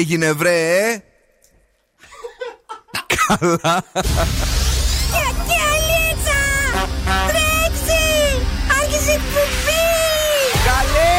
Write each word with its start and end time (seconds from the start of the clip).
έγινε 0.00 0.32
βρε 0.32 1.02
Καλά. 3.26 3.84
Καλέ. 10.64 11.14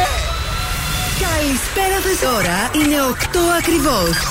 Καλησπέρα 1.20 2.00
Τώρα 2.22 2.86
είναι 2.86 2.96
8 3.12 3.38
ακριβώς 3.58 4.31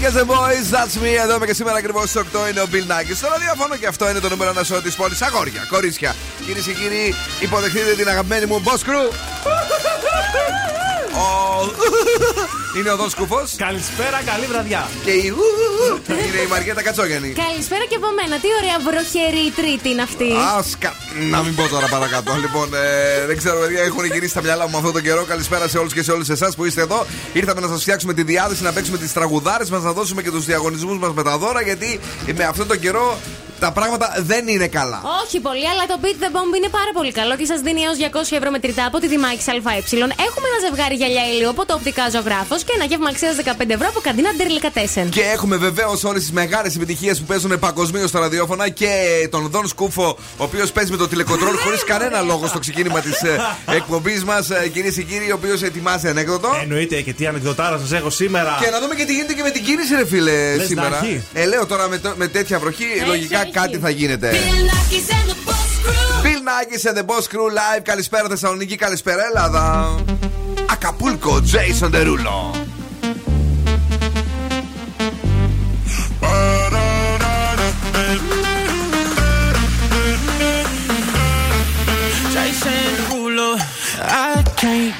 Right, 0.00 0.12
guys 0.12 0.20
and 0.20 0.28
boys, 0.28 0.70
that's 0.70 0.96
me. 1.02 1.14
Εδώ 1.22 1.34
είμαι 1.34 1.46
και 1.46 1.54
σήμερα 1.54 1.76
ακριβώ 1.76 2.06
στι 2.06 2.20
8 2.32 2.50
είναι 2.50 2.60
ο 2.60 2.66
Bill 2.72 2.92
Nackis. 2.92 3.14
Στο 3.14 3.28
ραδιόφωνο 3.28 3.76
και 3.76 3.86
αυτό 3.86 4.10
είναι 4.10 4.20
το 4.20 4.28
νούμερο 4.28 4.50
ένα 4.50 4.60
show 4.60 4.82
τη 4.82 4.90
πόλη. 4.96 5.16
Αγόρια, 5.20 5.66
κορίτσια. 5.68 6.16
Κυρίε 6.46 6.62
και 6.62 6.72
κύριοι, 6.72 7.14
υποδεχτείτε 7.40 7.94
την 7.94 8.08
αγαπημένη 8.08 8.46
μου 8.46 8.62
Boss 8.64 8.80
Crew. 8.88 9.10
Είναι 12.76 12.90
ο 12.90 12.96
Δον 12.96 13.10
Σκούφο. 13.10 13.42
Καλησπέρα, 13.56 14.22
καλή 14.30 14.46
βραδιά. 14.46 14.88
Και 15.04 15.10
η 15.10 15.34
είναι 16.26 16.40
η 16.46 16.48
Μαριέτα 16.50 16.82
Κατσόγενη. 16.82 17.32
Καλησπέρα 17.32 17.84
και 17.88 17.94
από 17.94 18.08
μένα. 18.18 18.36
Τι 18.42 18.48
ωραία 18.60 18.78
βροχερή 18.88 19.50
τρίτη 19.58 19.88
είναι 19.88 20.02
αυτή. 20.02 20.28
Άσκα. 20.58 20.92
Να 21.30 21.42
μην 21.42 21.54
πω 21.54 21.68
τώρα 21.68 21.86
παρακάτω. 21.86 22.34
Λοιπόν, 22.40 22.74
ε, 22.74 23.26
δεν 23.26 23.36
ξέρω, 23.36 23.58
παιδιά, 23.60 23.82
έχουν 23.82 24.04
γυρίσει 24.04 24.34
τα 24.34 24.42
μυαλά 24.42 24.68
μου 24.68 24.76
αυτόν 24.76 24.92
τον 24.92 25.02
καιρό. 25.02 25.24
Καλησπέρα 25.24 25.68
σε 25.68 25.78
όλους 25.78 25.92
και 25.92 26.02
σε 26.02 26.12
όλες 26.12 26.28
εσάς 26.28 26.54
που 26.54 26.64
είστε 26.64 26.80
εδώ. 26.80 27.06
Ήρθαμε 27.32 27.60
να 27.60 27.68
σας 27.68 27.80
φτιάξουμε 27.80 28.14
τη 28.14 28.22
διάθεση, 28.22 28.62
να 28.62 28.72
παίξουμε 28.72 28.98
τις 28.98 29.12
τραγουδάρες 29.12 29.70
μας, 29.70 29.82
να 29.82 29.92
δώσουμε 29.92 30.22
και 30.22 30.30
τους 30.30 30.44
διαγωνισμούς 30.44 30.98
μας 30.98 31.12
με 31.14 31.22
τα 31.22 31.38
δώρα. 31.38 31.62
Γιατί 31.62 32.00
με 32.36 32.44
αυτόν 32.44 32.66
τον 32.66 32.78
καιρό 32.80 33.18
τα 33.60 33.70
πράγματα 33.72 34.06
δεν 34.30 34.48
είναι 34.48 34.68
καλά. 34.78 34.98
Όχι 35.22 35.40
πολύ, 35.40 35.66
αλλά 35.72 35.84
το 35.90 35.96
Beat 36.02 36.18
the 36.24 36.30
Bomb 36.36 36.52
είναι 36.58 36.70
πάρα 36.78 36.92
πολύ 36.98 37.12
καλό 37.12 37.36
και 37.36 37.46
σας 37.52 37.60
δίνει 37.60 37.80
έως 37.86 37.96
200 38.32 38.36
ευρώ 38.38 38.50
μετρητά 38.50 38.84
από 38.90 38.98
τη 38.98 39.06
Δημάκη 39.08 39.42
ΑΕ. 39.50 39.80
Έχουμε 40.28 40.46
ένα 40.50 40.58
ζευγάρι 40.66 40.94
γυαλιά 40.94 41.24
ήλιο 41.34 41.48
από 41.54 41.62
το 41.66 41.74
οπτικά 41.74 42.04
ζωγράφος 42.14 42.60
και 42.66 42.72
ένα 42.74 42.84
γεύμα 42.84 43.08
αξίας 43.08 43.34
15 43.44 43.70
ευρώ 43.76 43.88
από 43.92 44.00
καντίνα 44.00 44.30
Ντερλικατέσεν. 44.36 45.08
Και 45.08 45.22
έχουμε 45.34 45.56
βεβαίως 45.56 46.04
όλες 46.04 46.20
τις 46.22 46.32
μεγάλες 46.32 46.76
επιτυχίες 46.76 47.18
που 47.18 47.24
παίζουν 47.24 47.58
παγκοσμίως 47.58 48.08
στα 48.08 48.20
ραδιόφωνα 48.20 48.68
και 48.68 48.92
τον 49.30 49.48
Δον 49.52 49.66
Σκούφο, 49.68 50.08
ο 50.36 50.44
οποίος 50.48 50.72
παίζει 50.72 50.90
με 50.90 50.96
το 50.96 51.08
τηλεκοντρόλ 51.08 51.56
χωρίς 51.56 51.84
κανένα 51.84 52.20
λόγο 52.20 52.46
στο 52.46 52.58
ξεκίνημα 52.58 53.00
της 53.00 53.22
ε, 53.22 53.40
εκπομπής 53.78 54.24
μας, 54.24 54.50
ε, 54.50 54.68
κυρίες 54.68 54.94
και 54.94 55.02
κύριοι, 55.02 55.30
ο 55.30 55.34
οποίος 55.34 55.62
ετοιμάζει 55.62 56.08
ανέκδοτο. 56.08 56.48
Εννοείται 56.62 57.00
και 57.00 57.12
τι 57.12 57.26
ανεκδοτάρα 57.26 57.78
σας 57.78 57.92
έχω 57.92 58.10
σήμερα. 58.10 58.58
Και 58.60 58.70
να 58.70 58.80
δούμε 58.80 58.94
και 58.94 59.04
τι 59.04 59.12
γίνεται 59.14 59.32
και 59.32 59.42
με 59.42 59.50
την 59.50 59.64
κίνηση, 59.64 59.94
ρε 59.94 60.06
φίλε, 60.06 60.56
Λες 60.56 60.66
σήμερα. 60.66 61.06
Ε, 61.32 61.44
λέω 61.44 61.66
τώρα 61.66 61.88
με, 61.88 62.00
με 62.16 62.26
τέτοια 62.26 62.58
βροχή, 62.58 62.84
λογικά 63.06 63.44
κάτι 63.52 63.78
θα 63.78 63.90
γίνεται. 63.90 64.30
Bill 66.22 66.42
Nackis 66.48 66.84
and 66.88 66.96
the 66.98 67.02
Boss 67.02 67.26
Crew 67.32 67.48
live. 67.48 67.82
Καλησπέρα 67.82 68.28
Θεσσαλονίκη, 68.28 68.76
καλησπέρα 68.76 69.24
Ελλάδα. 69.24 69.94
Ακαπούλκο, 70.70 71.42
Jason 71.52 71.90
Derulo. 71.90 72.68
I 84.02 84.42
can't 84.56 84.94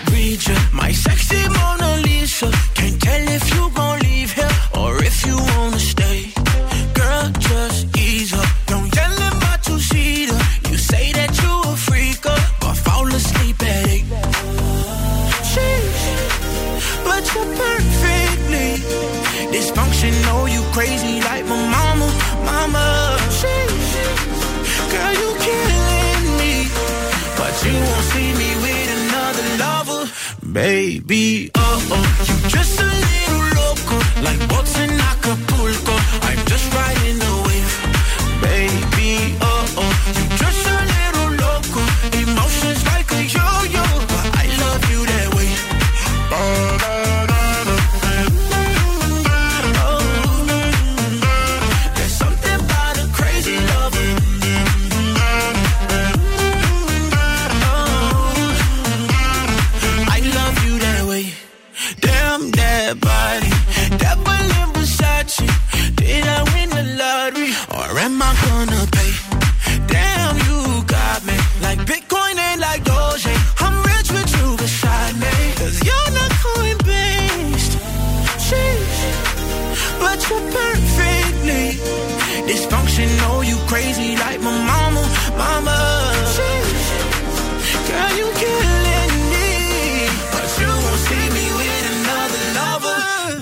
baby. 30.53 31.51
Oh 31.55 31.89
oh, 31.93 32.43
you 32.43 32.51
just 32.51 33.00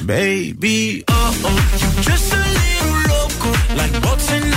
baby. 0.09 1.05
Oh 1.07 1.41
oh, 1.45 1.61
you 1.81 2.03
just 2.03 2.33
a 2.33 2.39
little 2.39 2.97
loco, 3.13 3.51
like 3.77 3.93
boats 4.03 4.33
in 4.33 4.48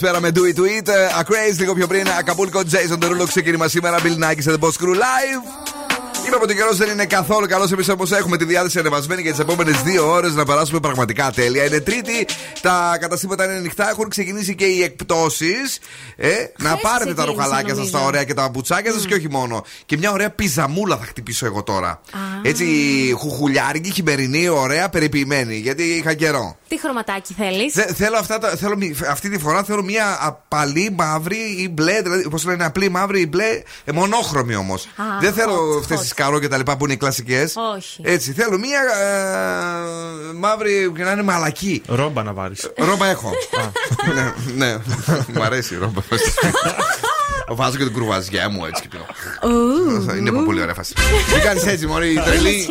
Καλησπέρα, 0.00 0.20
καλησπέρα 0.20 0.20
με 0.20 0.30
Do 0.34 0.56
It 0.56 0.60
To 0.60 0.88
It. 0.88 1.20
A 1.20 1.22
Craze 1.22 1.58
λίγο 1.58 1.74
πιο 1.74 1.86
πριν. 1.86 2.06
Ακαπούλκο 2.18 2.60
Jason 2.70 3.04
Derulo 3.04 3.26
ξεκίνημα 3.28 3.68
σήμερα. 3.68 3.98
Bill 4.02 4.24
Nike 4.24 4.38
σε 4.38 4.50
The 4.50 4.64
Boss 4.64 4.68
Crew 4.68 4.94
Live. 4.94 5.74
Είπαμε 6.26 6.42
ότι 6.42 6.52
ο 6.52 6.56
καιρό 6.56 6.72
δεν 6.72 6.90
είναι 6.90 7.06
καθόλου 7.06 7.46
καλός. 7.46 7.72
Εμείς 7.72 7.88
όμω 7.88 8.02
έχουμε 8.10 8.36
τη 8.36 8.44
διάθεση 8.44 8.78
ανεβασμένη 8.78 9.22
για 9.22 9.30
τις 9.30 9.40
επόμενες 9.40 9.82
δύο 9.82 10.10
ώρες 10.10 10.34
να 10.34 10.44
περάσουμε 10.44 10.80
πραγματικά 10.80 11.30
τέλεια. 11.30 11.64
Είναι 11.64 11.80
Τρίτη, 11.80 12.26
τα 12.60 12.96
καταστήματα 13.00 13.44
είναι 13.44 13.54
ανοιχτά, 13.54 13.90
έχουν 13.90 14.08
ξεκινήσει 14.08 14.54
και 14.54 14.64
οι 14.64 14.82
εκπτώσεις. 14.82 15.78
Ε, 16.16 16.30
να 16.58 16.76
πάρετε 16.76 17.14
τα 17.14 17.24
ρουχαλάκια 17.24 17.74
σας, 17.74 17.90
τα 17.90 17.98
ωραία 17.98 18.24
και 18.24 18.34
τα 18.34 18.50
πουτσάκια 18.50 18.92
σας 18.92 19.06
και 19.06 19.14
όχι 19.14 19.30
μόνο. 19.30 19.64
Και 19.86 19.96
μια 19.96 20.12
ωραία 20.12 20.30
πιζαμούλα 20.30 20.96
θα 20.96 21.04
χτυπήσω 21.04 21.46
εγώ 21.46 21.62
τώρα. 21.62 22.00
Έτσι, 22.46 22.64
χουχουλιάρικη, 23.18 23.90
χειμερινή, 23.90 24.48
ωραία, 24.48 24.88
περιποιημένη. 24.88 25.54
Γιατί 25.56 25.82
είχα 25.82 26.14
καιρό. 26.14 26.56
Τι 26.68 26.78
χρωματάκι 26.80 27.34
θέλεις; 27.34 27.72
Θε- 27.72 27.90
θέλω 27.96 28.16
αυτά, 28.16 28.38
τα- 28.38 28.48
θέλω, 28.56 28.76
μη- 28.76 28.94
αυτή 29.10 29.28
τη 29.30 29.38
φορά 29.38 29.62
θέλω 29.62 29.82
μια 29.82 30.18
απαλή 30.20 30.94
μαύρη 30.98 31.36
ή 31.58 31.68
μπλε, 31.70 32.00
δηλαδή 32.02 32.28
πώς 32.28 32.44
λένε 32.44 32.64
απλή 32.64 32.88
μαύρη 32.88 33.20
ή 33.20 33.26
μπλε, 33.28 33.62
ε, 33.84 33.92
μονόχρωμη 33.92 34.54
όμως. 34.54 34.88
Δεν 35.20 35.32
θέλω 35.32 35.74
hot, 35.76 35.78
αυτές 35.80 35.98
hot. 36.00 36.02
τι 36.02 36.14
καρό 36.14 36.38
και 36.38 36.48
τα 36.48 36.56
λοιπά 36.56 36.76
που 36.76 36.84
είναι 36.84 36.92
οι 36.94 36.96
κλασικές. 36.96 37.54
Όχι. 37.76 38.00
Έτσι, 38.04 38.32
θέλω 38.32 38.58
μια 38.58 38.80
ε, 38.80 40.32
μαύρη 40.32 40.92
και 40.96 41.02
να 41.02 41.10
είναι 41.10 41.22
μαλακή. 41.22 41.82
Ρόμπα 41.86 42.22
να 42.22 42.32
βάλει. 42.32 42.56
Ρόμπα 42.76 43.06
έχω. 43.06 43.30
ναι, 44.14 44.32
ναι. 44.66 44.76
Μου 45.34 45.42
αρέσει 45.42 45.74
η 45.74 45.78
ρόμπα. 45.78 46.00
Βάζω 47.48 47.76
και 47.76 47.84
την 47.84 47.92
κουρβαζιά 47.92 48.48
μου 48.48 48.64
έτσι 48.64 48.82
και 48.82 48.88
πίνω. 48.88 49.06
Είναι 50.18 50.30
πολύ 50.44 50.60
ωραία 50.60 50.74
φάση. 50.74 50.94
Τι 51.34 51.40
κάνεις 51.40 51.66
έτσι, 51.66 51.86
Μωρή, 51.86 52.12
η 52.12 52.20
τρελή; 52.24 52.66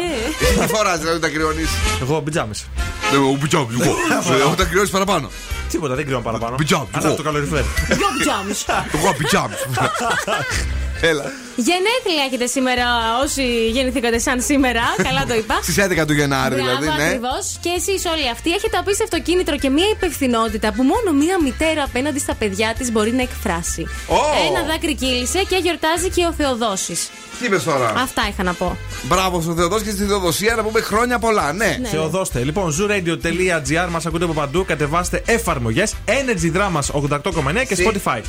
Έλα, 0.53 0.65
Τι 0.65 0.73
φοράς 0.73 0.99
δηλαδή 0.99 1.19
τα 1.19 1.29
κρυώνεις; 1.29 1.69
Εγώ 2.01 2.21
πιτζάμες. 2.21 2.65
Εγώ 3.13 3.37
πιτζάμ, 3.41 3.65
εγώ. 3.81 3.95
Εγώ 4.45 4.53
τα 4.55 4.63
κρυώνεις 4.63 4.89
παραπάνω. 4.89 5.29
Τίποτα, 5.69 5.95
δεν 5.95 6.05
κρύβω 6.05 6.19
παραπάνω. 6.19 6.55
Πιτζάμ, 6.55 6.85
Αλλά 6.91 7.07
εγώ. 7.07 7.15
το 7.15 7.23
καλοριφέρ. 7.23 7.63
Δυο 7.87 8.07
πιτζάμες. 8.17 8.65
Εγώ 8.93 9.13
πιτζάμ. 9.17 9.51
Έλα. 11.05 11.31
Γενέθλια 11.55 12.23
έχετε 12.27 12.45
σήμερα 12.45 12.85
όσοι 13.23 13.69
γεννηθήκατε 13.69 14.19
σαν 14.19 14.41
σήμερα. 14.41 14.81
Καλά 15.07 15.25
το 15.25 15.33
είπα. 15.33 15.59
Στις 15.61 15.77
11 15.79 16.05
του 16.07 16.13
Γενάρη 16.13 16.55
δηλαδή, 16.55 16.85
Μπράβο, 16.85 17.01
ναι. 17.01 17.05
ακριβώς. 17.07 17.57
Και 17.61 17.69
εσείς 17.77 18.05
όλοι 18.05 18.29
αυτοί 18.29 18.51
έχετε 18.51 18.77
απίστευτο 18.77 19.21
κίνητρο 19.21 19.57
και 19.57 19.69
μία 19.69 19.89
υπευθυνότητα 19.91 20.73
που 20.73 20.83
μόνο 20.83 21.11
μία 21.23 21.41
μητέρα 21.41 21.83
απέναντι 21.83 22.19
στα 22.19 22.35
παιδιά 22.35 22.73
της 22.77 22.91
μπορεί 22.91 23.11
να 23.11 23.21
εκφράσει. 23.21 23.81
Ω! 24.07 24.15
Ένα 24.49 24.63
δάκρυ 24.63 24.95
κύλησε 24.95 25.43
και 25.49 25.55
γιορτάζει 25.55 26.09
και 26.09 26.25
ο 26.25 26.33
Θεοδόσης. 26.33 27.09
Τι 27.39 27.45
είπες 27.45 27.63
τώρα; 27.63 27.93
Αυτά 27.97 28.21
είχα 28.29 28.43
να 28.43 28.53
πω. 28.53 28.77
Μπράβο 29.03 29.41
στον 29.41 29.55
Θεοδόση 29.55 29.83
και 29.83 29.91
στη 29.91 30.03
Θεοδοσία 30.03 30.55
να 30.55 30.63
πούμε 30.63 30.81
χρόνια 30.81 31.19
πολλά, 31.19 31.53
ναι. 31.53 31.77
Ναι. 31.81 31.87
Θεοδώστε. 31.87 32.43
Λοιπόν, 32.43 32.75
zooradio.gr 32.79 33.87
μας 33.89 34.05
ακούτε 34.05 34.23
από 34.23 34.33
παντού. 34.33 34.65
Κατεβάστε 34.65 35.23
εφαρμογές 35.25 35.93
Energy 36.05 36.57
Dramas 36.57 37.01
88,9 37.01 37.21
και 37.67 37.75
Τι; 37.75 37.85
Spotify. 37.87 38.21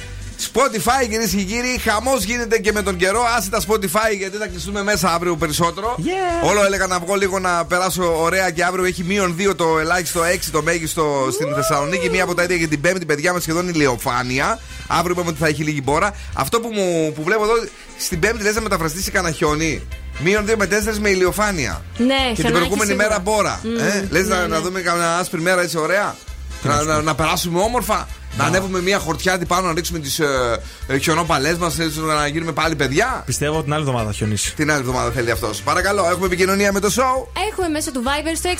Spotify 0.53 1.09
κυρίες 1.09 1.31
και 1.31 1.43
κύριοι, 1.43 1.79
χαμός 1.79 2.23
γίνεται 2.25 2.59
και 2.59 2.73
με 2.73 2.83
τον 2.83 2.97
καιρό. 2.97 3.23
Άσε 3.37 3.51
τα 3.51 3.61
Spotify 3.69 4.17
γιατί 4.19 4.37
θα 4.37 4.47
κλειστούμε 4.47 4.83
μέσα 4.83 5.13
αύριο 5.15 5.37
περισσότερο. 5.37 5.97
Yeah. 5.99 6.49
Όλο 6.49 6.65
έλεγα 6.65 6.87
να 6.87 6.99
βγω 6.99 7.15
λίγο 7.15 7.39
να 7.39 7.65
περάσω 7.65 8.23
ωραία 8.23 8.51
και 8.51 8.65
αύριο 8.65 8.85
έχει 8.85 9.05
μείον 9.05 9.37
2 9.51 9.55
το 9.57 9.79
ελάχιστο, 9.79 10.21
6 10.23 10.39
το 10.53 10.63
μέγιστο 10.63 11.29
στην 11.33 11.55
Θεσσαλονίκη. 11.55 12.11
Μία 12.11 12.23
από 12.23 12.35
τα 12.35 12.43
ίδια 12.43 12.57
για 12.57 12.69
την 12.69 12.81
Πέμπτη, 12.81 13.07
παιδιά 13.07 13.33
μας 13.33 13.43
σχεδόν 13.43 13.69
ηλιοφάνεια. 13.69 14.59
Αύριο 14.87 15.11
είπαμε 15.13 15.29
ότι 15.29 15.39
θα 15.39 15.47
έχει 15.47 15.63
λίγη 15.63 15.81
μπόρα. 15.85 16.15
Αυτό 16.35 16.61
που, 16.61 16.69
μου, 16.73 17.13
που 17.15 17.23
βλέπω 17.23 17.43
εδώ 17.45 17.55
στην 17.99 18.19
Πέμπτη 18.21 18.43
λες 18.43 18.55
να 18.55 18.61
μεταφραστείς 18.61 19.05
σε 19.05 19.11
κανένα 19.11 19.35
χιόνι. 19.35 19.83
Μείον 20.19 20.45
2 20.49 20.55
με 20.57 20.67
4 20.67 20.97
με 21.01 21.09
ηλιοφάνεια. 21.09 21.85
Ναι, 21.97 22.07
Και 22.07 22.15
την 22.25 22.35
χιονάκι 22.35 22.53
προηγούμενη 22.53 22.91
σίγουρα. 22.91 23.07
μέρα 23.09 23.19
μπόρα. 23.21 23.61
ε, 23.79 24.05
Λες 24.11 24.27
ναι, 24.27 24.35
να, 24.35 24.41
ναι. 24.41 24.47
να 24.47 24.61
δούμε 24.61 24.81
καμιά 24.81 25.17
άσπρη 25.17 25.41
μέρα 25.41 25.61
έτσι 25.63 25.79
ωραία. 25.79 26.17
Να, 26.63 26.83
να, 26.83 27.03
να 27.03 27.15
περάσουμε 27.15 27.61
όμορφα. 27.61 28.09
Να 28.37 28.45
ανέβουμε 28.45 28.81
μια 28.81 28.99
χορτιά 28.99 29.39
πάνω 29.49 29.67
να 29.67 29.73
ρίξουμε 29.75 29.99
τις 29.99 30.19
ε, 30.19 30.61
ε, 30.87 30.99
χιονόπαλέ 30.99 31.57
μας 31.59 31.77
να 32.17 32.27
γίνουμε 32.27 32.53
πάλι 32.53 32.77
παιδιά. 32.77 33.23
Πιστεύω 33.27 33.63
την 33.63 33.73
άλλη 33.73 33.81
εβδομάδα 33.81 34.07
θα 34.07 34.13
χιονίσει. 34.13 34.55
Την 34.55 34.71
άλλη 34.71 34.81
εβδομάδα 34.81 35.11
θέλει 35.11 35.31
αυτός. 35.31 35.63
Παρακαλώ, 35.63 36.07
έχουμε 36.09 36.27
επικοινωνία 36.27 36.73
με 36.73 36.81
το 36.81 36.89
show. 36.89 37.27
Έχουμε 37.51 37.69
μέσω 37.69 37.93
του 37.93 38.03
Viber 38.05 38.33
στο 38.37 38.51
694-6699-510 38.51 38.57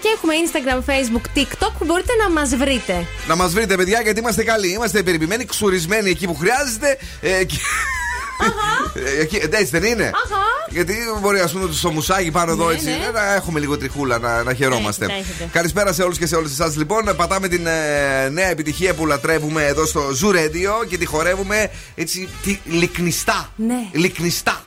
και 0.00 0.08
έχουμε 0.14 0.32
Instagram, 0.44 0.78
Facebook, 0.90 1.38
TikTok 1.38 1.72
που 1.78 1.84
μπορείτε 1.84 2.12
να 2.22 2.30
μας 2.30 2.56
βρείτε. 2.56 3.06
Να 3.28 3.36
μας 3.36 3.52
βρείτε, 3.52 3.76
παιδιά, 3.76 4.00
γιατί 4.00 4.20
είμαστε 4.20 4.44
καλοί. 4.44 4.72
Είμαστε 4.72 5.02
περιποιημένοι, 5.02 5.44
ξουρισμένοι 5.44 6.10
εκεί 6.10 6.26
που 6.26 6.34
χρειάζεται. 6.36 6.98
Ε, 7.20 7.44
και... 7.44 7.56
Ε, 8.94 9.20
εκεί- 9.20 9.40
Έτσι 9.50 9.78
δεν 9.78 9.82
είναι. 9.82 10.04
Αχα. 10.04 10.42
Γιατί 10.68 10.94
μπορεί, 11.20 11.38
ας 11.40 11.52
πούμε, 11.52 11.68
στο 11.72 11.90
μουσάκι 11.90 12.30
πάνω 12.30 12.52
εδώ 12.52 12.66
Ναι, 12.68 12.74
έτσι 12.74 12.86
ναι. 12.86 13.10
να 13.14 13.34
έχουμε 13.34 13.60
λίγο 13.60 13.78
τριχούλα 13.78 14.18
να, 14.18 14.42
να 14.42 14.54
χαιρόμαστε. 14.54 15.04
Έχετε, 15.04 15.20
έχετε. 15.20 15.48
Καλησπέρα 15.52 15.92
σε 15.92 16.02
όλους 16.02 16.18
και 16.18 16.26
σε 16.26 16.36
όλες 16.36 16.50
εσάς. 16.50 16.76
Λοιπόν, 16.76 17.12
πατάμε 17.16 17.48
την 17.48 17.66
ε, 17.66 18.28
νέα 18.28 18.48
επιτυχία 18.50 18.94
που 18.94 19.06
λατρεύουμε 19.06 19.64
εδώ 19.64 19.86
στο 19.86 20.02
Zoo 20.22 20.34
Radio 20.34 20.86
και 20.88 20.98
τη 20.98 21.04
χορεύουμε 21.06 21.70
έτσι 21.94 22.28
τι, 22.42 22.58
λικνιστά. 22.64 23.50
Ναι. 23.56 23.74
Λικνιστά. 23.92 24.64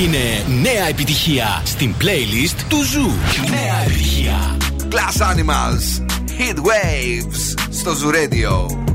Είναι 0.00 0.44
νέα 0.62 0.88
επιτυχία 0.88 1.62
στην 1.64 1.94
playlist 2.00 2.56
του 2.68 2.82
Zoo. 2.82 3.10
Νέα 3.50 3.82
επιτυχία. 3.84 4.56
Glass 4.90 5.22
Animals. 5.22 6.02
Heat 6.38 6.56
Waves 6.56 7.54
στο 7.70 7.96
Zoo 8.02 8.14
Radio. 8.14 8.93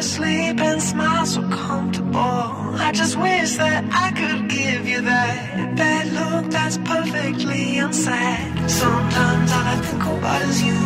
You 0.00 0.04
sleep 0.04 0.58
and 0.60 0.80
smile 0.82 1.26
so 1.26 1.42
comfortable. 1.48 2.44
I 2.86 2.90
just 2.94 3.16
wish 3.18 3.56
that 3.56 3.84
I 3.92 4.08
could 4.18 4.48
give 4.48 4.88
you 4.88 5.00
that 5.02 5.76
that 5.76 6.04
look 6.18 6.50
that's 6.50 6.78
perfectly 6.78 7.78
unsaid. 7.78 8.70
Sometimes 8.82 9.52
all 9.56 9.66
I 9.74 9.76
think 9.86 10.04
about 10.16 10.42
is 10.48 10.58
you. 10.68 10.80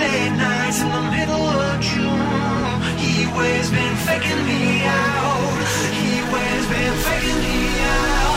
Late 0.00 0.34
nights 0.46 0.80
in 0.84 0.90
the 0.96 1.04
middle 1.16 1.48
of 1.66 1.74
June. 1.90 2.76
He 3.02 3.12
always 3.26 3.68
been 3.76 3.96
faking 4.06 4.42
me 4.50 4.62
out. 5.00 5.58
He 5.98 6.10
always 6.22 6.64
been 6.72 6.94
faking 7.06 7.40
me 7.46 7.58
out. 7.82 8.29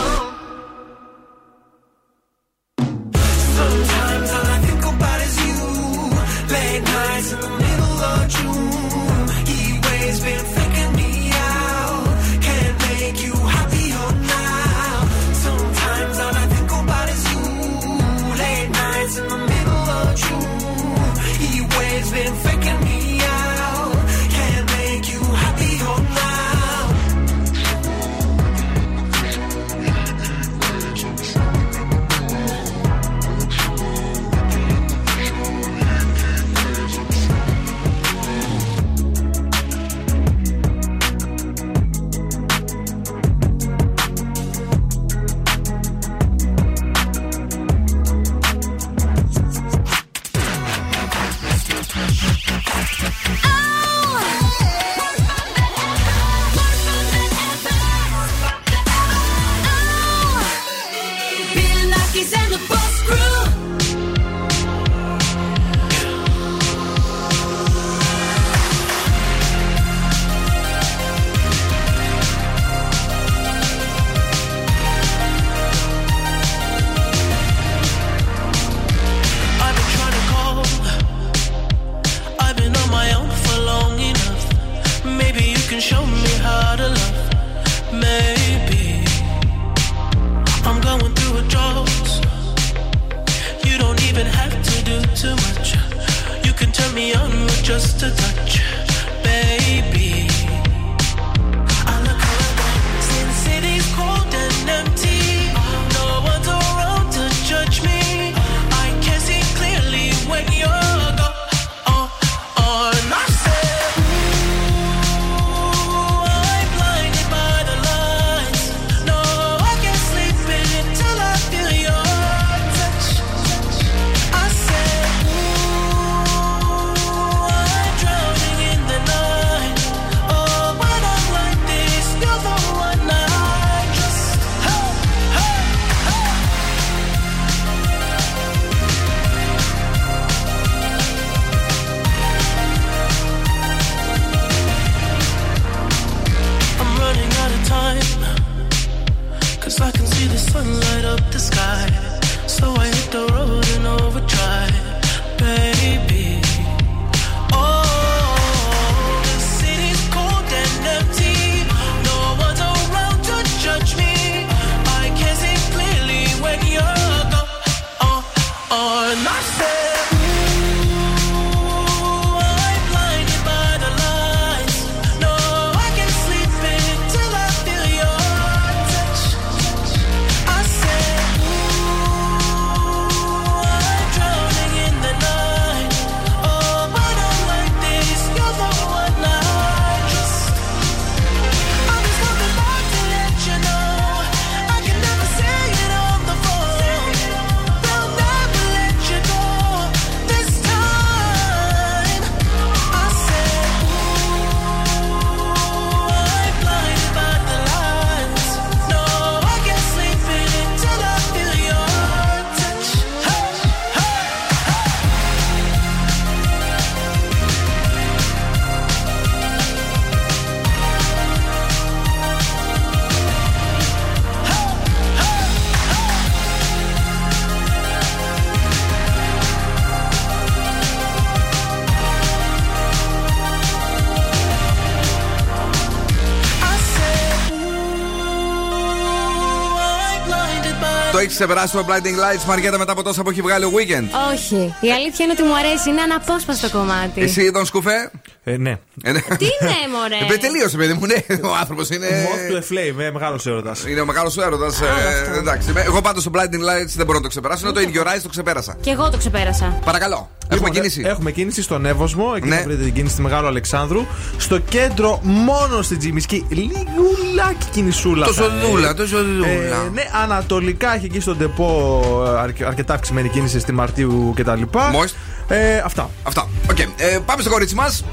Έχει 241.34 241.42
ξεπεράσει 241.42 241.74
το 241.74 241.86
Blinding 241.88 242.18
Lights, 242.24 242.46
Μαριέτα, 242.48 242.78
μετά 242.78 242.92
από 242.92 243.04
τόσα 243.04 243.24
που 243.24 243.30
έχει 243.30 243.42
βγάλει 243.42 243.66
ο 243.66 243.72
Weekend. 243.76 244.32
Όχι. 244.34 244.76
Η 244.80 244.92
αλήθεια 244.92 245.26
είναι 245.26 245.34
ότι 245.34 245.44
μου 245.44 245.56
αρέσει. 245.56 245.90
Είναι 245.90 246.02
αναπόσπαστο 246.02 246.70
κομμάτι. 246.70 247.22
Εσύ 247.22 247.52
τον 247.52 247.66
σκουφέ; 247.66 248.12
Ε, 248.46 248.58
ναι. 248.58 248.70
Ε, 249.04 249.12
ναι. 249.12 249.20
Τι 249.22 249.46
ναι, 249.62 249.76
μωρέ. 249.98 250.34
Ε, 250.34 250.38
τελείωσε, 250.38 250.78
παιδί 250.78 250.94
μου, 250.94 251.06
ναι. 251.06 251.36
Ο 251.50 251.56
άνθρωπος 251.60 251.90
είναι. 251.90 252.08
Moth 252.08 252.54
to 252.54 252.58
a 252.58 252.62
flame, 252.62 253.12
μεγάλος 253.14 253.46
έρωτας. 253.46 253.86
Είναι 253.88 254.02
ο 254.02 254.06
μεγάλος 254.06 254.38
έρωτας. 254.38 254.82
Ε, 254.82 255.38
εντάξει. 255.38 255.72
Με- 255.72 255.82
Εγώ 255.82 256.02
πάντως 256.02 256.24
το 256.24 256.32
Blinding 256.34 256.38
Lights 256.70 256.94
δεν 256.96 257.06
μπορώ 257.06 257.18
να 257.18 257.24
το 257.24 257.28
ξεπεράσω. 257.30 257.66
Είναι 257.66 257.74
το 257.76 257.82
ίδιο 257.82 258.02
Rise, 258.04 258.20
το 258.24 258.30
ξεπέρασα. 258.30 258.78
Και 258.82 258.90
εγώ 258.90 259.10
το 259.10 259.18
ξεπέρασα. 259.18 259.80
Παρακαλώ. 259.86 260.30
Έχουμε 260.50 260.70
κίνηση. 260.70 261.02
Έχουμε 261.06 261.32
κίνηση 261.32 261.62
στον 261.62 261.86
Εύωσμο. 261.86 262.34
Εκεί 262.36 262.48
Ναι. 262.48 262.56
θα 262.56 262.64
βρείτε 262.64 262.84
την 262.84 262.94
κίνηση 262.94 263.14
στη 263.14 263.22
Μεγάλου 263.22 263.48
Αλεξάνδρου. 263.48 264.06
Στο 264.38 264.58
κέντρο, 264.60 265.20
μόνο 265.24 265.82
στην 265.82 265.98
Τζιμισκή, 266.00 266.46
λιγουλάκι 266.50 267.66
κινησούλα. 267.72 268.26
Τόσο 268.26 268.44
θα 268.44 268.50
δούλα, 268.68 268.88
έχει. 268.88 268.96
τόσο 268.98 269.18
δούλα. 269.24 269.48
Ε, 269.48 269.90
ναι, 269.94 270.04
ανατολικά 270.24 270.96
έχει 270.96 271.06
εκεί 271.06 271.20
στον 271.20 271.38
τεπό 271.38 272.02
ε, 272.36 272.40
αρκε- 272.40 272.66
αρκετά 272.68 272.94
αυξημένη 272.94 273.30
κίνηση 273.30 273.60
στη 273.60 273.72
Μαρτίου 273.72 274.34
κτλ. 274.36 274.62
Μόλις. 274.92 275.16
Ε, 275.48 275.78
αυτά. 275.78 276.10
Αυτά. 276.24 276.48
Οκ. 276.70 276.80
Ε, 276.80 277.20
πάμε 277.26 277.42
στο 277.42 277.50
κορίτσι 277.52 277.76
μας. 277.76 278.04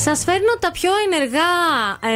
Σας 0.00 0.24
φέρνω 0.24 0.56
τα 0.58 0.70
πιο 0.70 0.90
ενεργά 1.10 1.50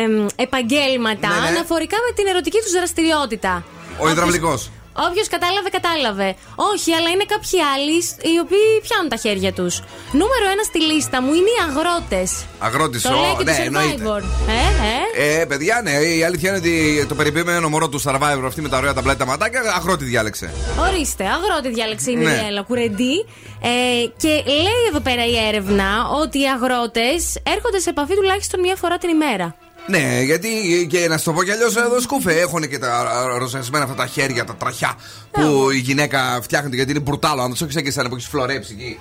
εμ, 0.04 0.26
επαγγέλματα 0.36 1.28
Ναι, 1.28 1.40
ναι. 1.40 1.46
αναφορικά 1.48 1.96
με 2.08 2.14
την 2.14 2.26
ερωτική 2.26 2.58
τους 2.58 2.72
δραστηριότητα. 2.72 3.64
Ο 3.98 4.08
υδραυλικός. 4.08 4.70
Όποιος 5.08 5.28
κατάλαβε, 5.28 5.68
κατάλαβε. 5.78 6.28
Όχι, 6.72 6.90
αλλά 6.96 7.08
είναι 7.14 7.26
κάποιοι 7.34 7.56
άλλοι 7.72 7.96
οι 8.32 8.38
οποίοι 8.44 8.66
πιάνουν 8.86 9.08
τα 9.14 9.16
χέρια 9.24 9.52
τους. 9.58 9.74
Νούμερο 10.20 10.44
ένα 10.54 10.62
στη 10.70 10.80
λίστα 10.90 11.22
μου 11.22 11.32
είναι 11.38 11.50
οι 11.56 11.58
αγρότες. 11.68 12.30
Αγρότης. 12.58 13.02
Το 13.02 13.10
λέει 13.24 13.34
και 13.38 13.44
Ναι, 13.44 13.56
το 13.56 13.62
εννοείται. 13.62 14.02
Survivor. 14.04 14.22
Ε, 14.56 14.62
ε. 14.90 15.40
Ε, 15.40 15.44
παιδιά, 15.44 15.80
ναι, 15.84 15.90
η 15.90 16.24
αλήθεια 16.24 16.48
είναι 16.48 16.58
ότι 16.58 17.06
το 17.08 17.14
περιποιημένο 17.14 17.68
μωρό 17.68 17.88
του 17.88 18.00
Survivor 18.06 18.42
αυτή 18.46 18.60
με 18.62 18.68
τα 18.68 18.76
ωραία 18.76 18.92
τα 18.94 19.02
πλάτη 19.02 19.18
τα 19.18 19.26
ματάκια, 19.26 19.60
αγρότη 19.76 20.04
διάλεξε. 20.04 20.46
Ορίστε, 20.88 21.24
αγρότη 21.24 21.68
διάλεξε 21.74 22.10
η 22.10 22.14
Ναι. 22.16 22.30
Μιριέλα 22.30 22.62
Κουρεντή. 22.62 23.16
Ε, 23.62 23.68
και 24.16 24.28
λέει 24.46 24.82
εδώ 24.88 25.00
πέρα 25.00 25.26
η 25.26 25.36
έρευνα 25.48 26.08
ότι 26.22 26.38
οι 26.40 26.48
αγρότες 26.48 27.36
έρχονται 27.42 27.78
σε 27.78 27.90
επαφή 27.90 28.14
τουλάχιστον 28.14 28.60
μία 28.60 28.76
φορά 28.76 28.98
την 28.98 29.08
ημέρα. 29.08 29.56
Ναι, 29.86 30.20
γιατί 30.22 30.48
και 30.90 31.08
να 31.08 31.18
σου 31.18 31.24
το 31.24 31.32
πω 31.32 31.42
κι 31.44 31.50
αλλιώς 31.50 31.76
εδώ 31.76 32.00
σκούφε 32.00 32.32
έχουν 32.40 32.68
και 32.68 32.78
τα 32.78 33.04
ροζεσμένα 33.38 33.84
αυτά 33.84 33.96
τα 33.96 34.06
χέρια, 34.06 34.44
τα 34.44 34.54
τραχιά 34.54 34.94
που 35.30 35.70
η 35.70 35.78
γυναίκα 35.78 36.38
φτιάχνει 36.42 36.76
γιατί 36.76 36.90
είναι 36.90 37.00
μπουρτάλο. 37.00 37.42
Αν 37.42 37.54
του 37.54 37.66
έχει 37.76 37.90
σαν 37.90 38.08
που 38.08 38.14
έχεις 38.14 38.28
φλωρέψει 38.28 38.72
εκεί. 38.78 38.98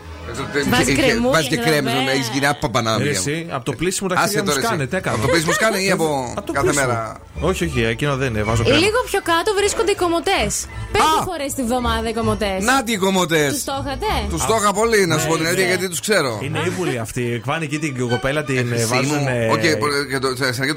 Βάζεις 0.69 0.85
Και- 0.85 1.01
κρεμούλια 1.01 1.31
Βάζεις 1.31 1.47
και 1.47 1.55
εδώ 1.55 1.63
κρέμες, 1.63 1.93
πέρα. 1.93 2.11
Έχεις 2.11 2.29
γίνει 2.33 2.45
παπανάμια. 2.59 3.09
Εσύ, 3.11 3.45
από 3.49 3.65
το 3.65 3.73
πλήσιμο 3.73 4.09
τα 4.09 4.15
Άσε 4.15 4.25
χέρια 4.27 4.41
μου 4.41 4.47
τώρα 4.47 4.59
εσύ. 4.59 4.67
σκάνε. 4.67 4.85
Τι 4.87 4.95
έκανε. 4.95 5.15
Από 5.15 5.25
το 5.25 5.31
πλήσιμο 5.31 5.51
σκάνε 5.53 5.77
ή 5.77 5.91
από 5.91 6.33
Από 6.37 6.45
το 6.45 6.51
κάθε 6.53 6.65
πλήσιμο. 6.67 6.87
μέρα; 6.87 7.17
Όχι, 7.41 7.63
όχι, 7.65 7.83
εκείνο 7.83 8.15
δεν 8.15 8.27
είναι. 8.33 8.43
Βάζω 8.43 8.63
κρέμα. 8.63 8.79
Λίγο 8.79 8.99
πιο 9.09 9.19
κάτω 9.23 9.49
βρίσκονται 9.59 9.91
οι 9.91 9.95
κομμωτές. 9.95 10.51
Πέντε 10.91 11.17
φορές 11.29 11.53
τη 11.53 11.63
βδομάδα 11.63 12.09
οι 12.09 12.13
κομμωτές. 12.13 12.63
Να 12.63 12.83
τι 12.83 12.91
οι 12.91 12.97
κομμωτές. 12.97 13.53
Τους 13.53 13.63
το 13.63 13.75
είχατε. 13.85 14.05
Τους 14.29 14.45
το 14.45 14.55
είχα 14.59 14.73
πολύ, 14.73 15.05
να 15.05 15.17
σου 15.17 15.27
πω 15.27 15.33
την 15.33 15.41
Ναι, 15.43 15.47
αλήθεια, 15.49 15.65
ναι. 15.67 15.71
γιατί 15.73 15.89
τους 15.89 15.99
ξέρω. 15.99 16.39
Είναι 16.43 16.59
ύπουλοι 16.65 16.97
αυτοί. 16.99 17.41
Πάνε 17.45 17.63
εκεί 17.65 17.79
την 17.79 17.99
κοπέλα, 18.09 18.43
την 18.43 18.57
ε, 18.57 18.61
Χρυσή 18.75 18.85
βάζουν. 18.85 19.27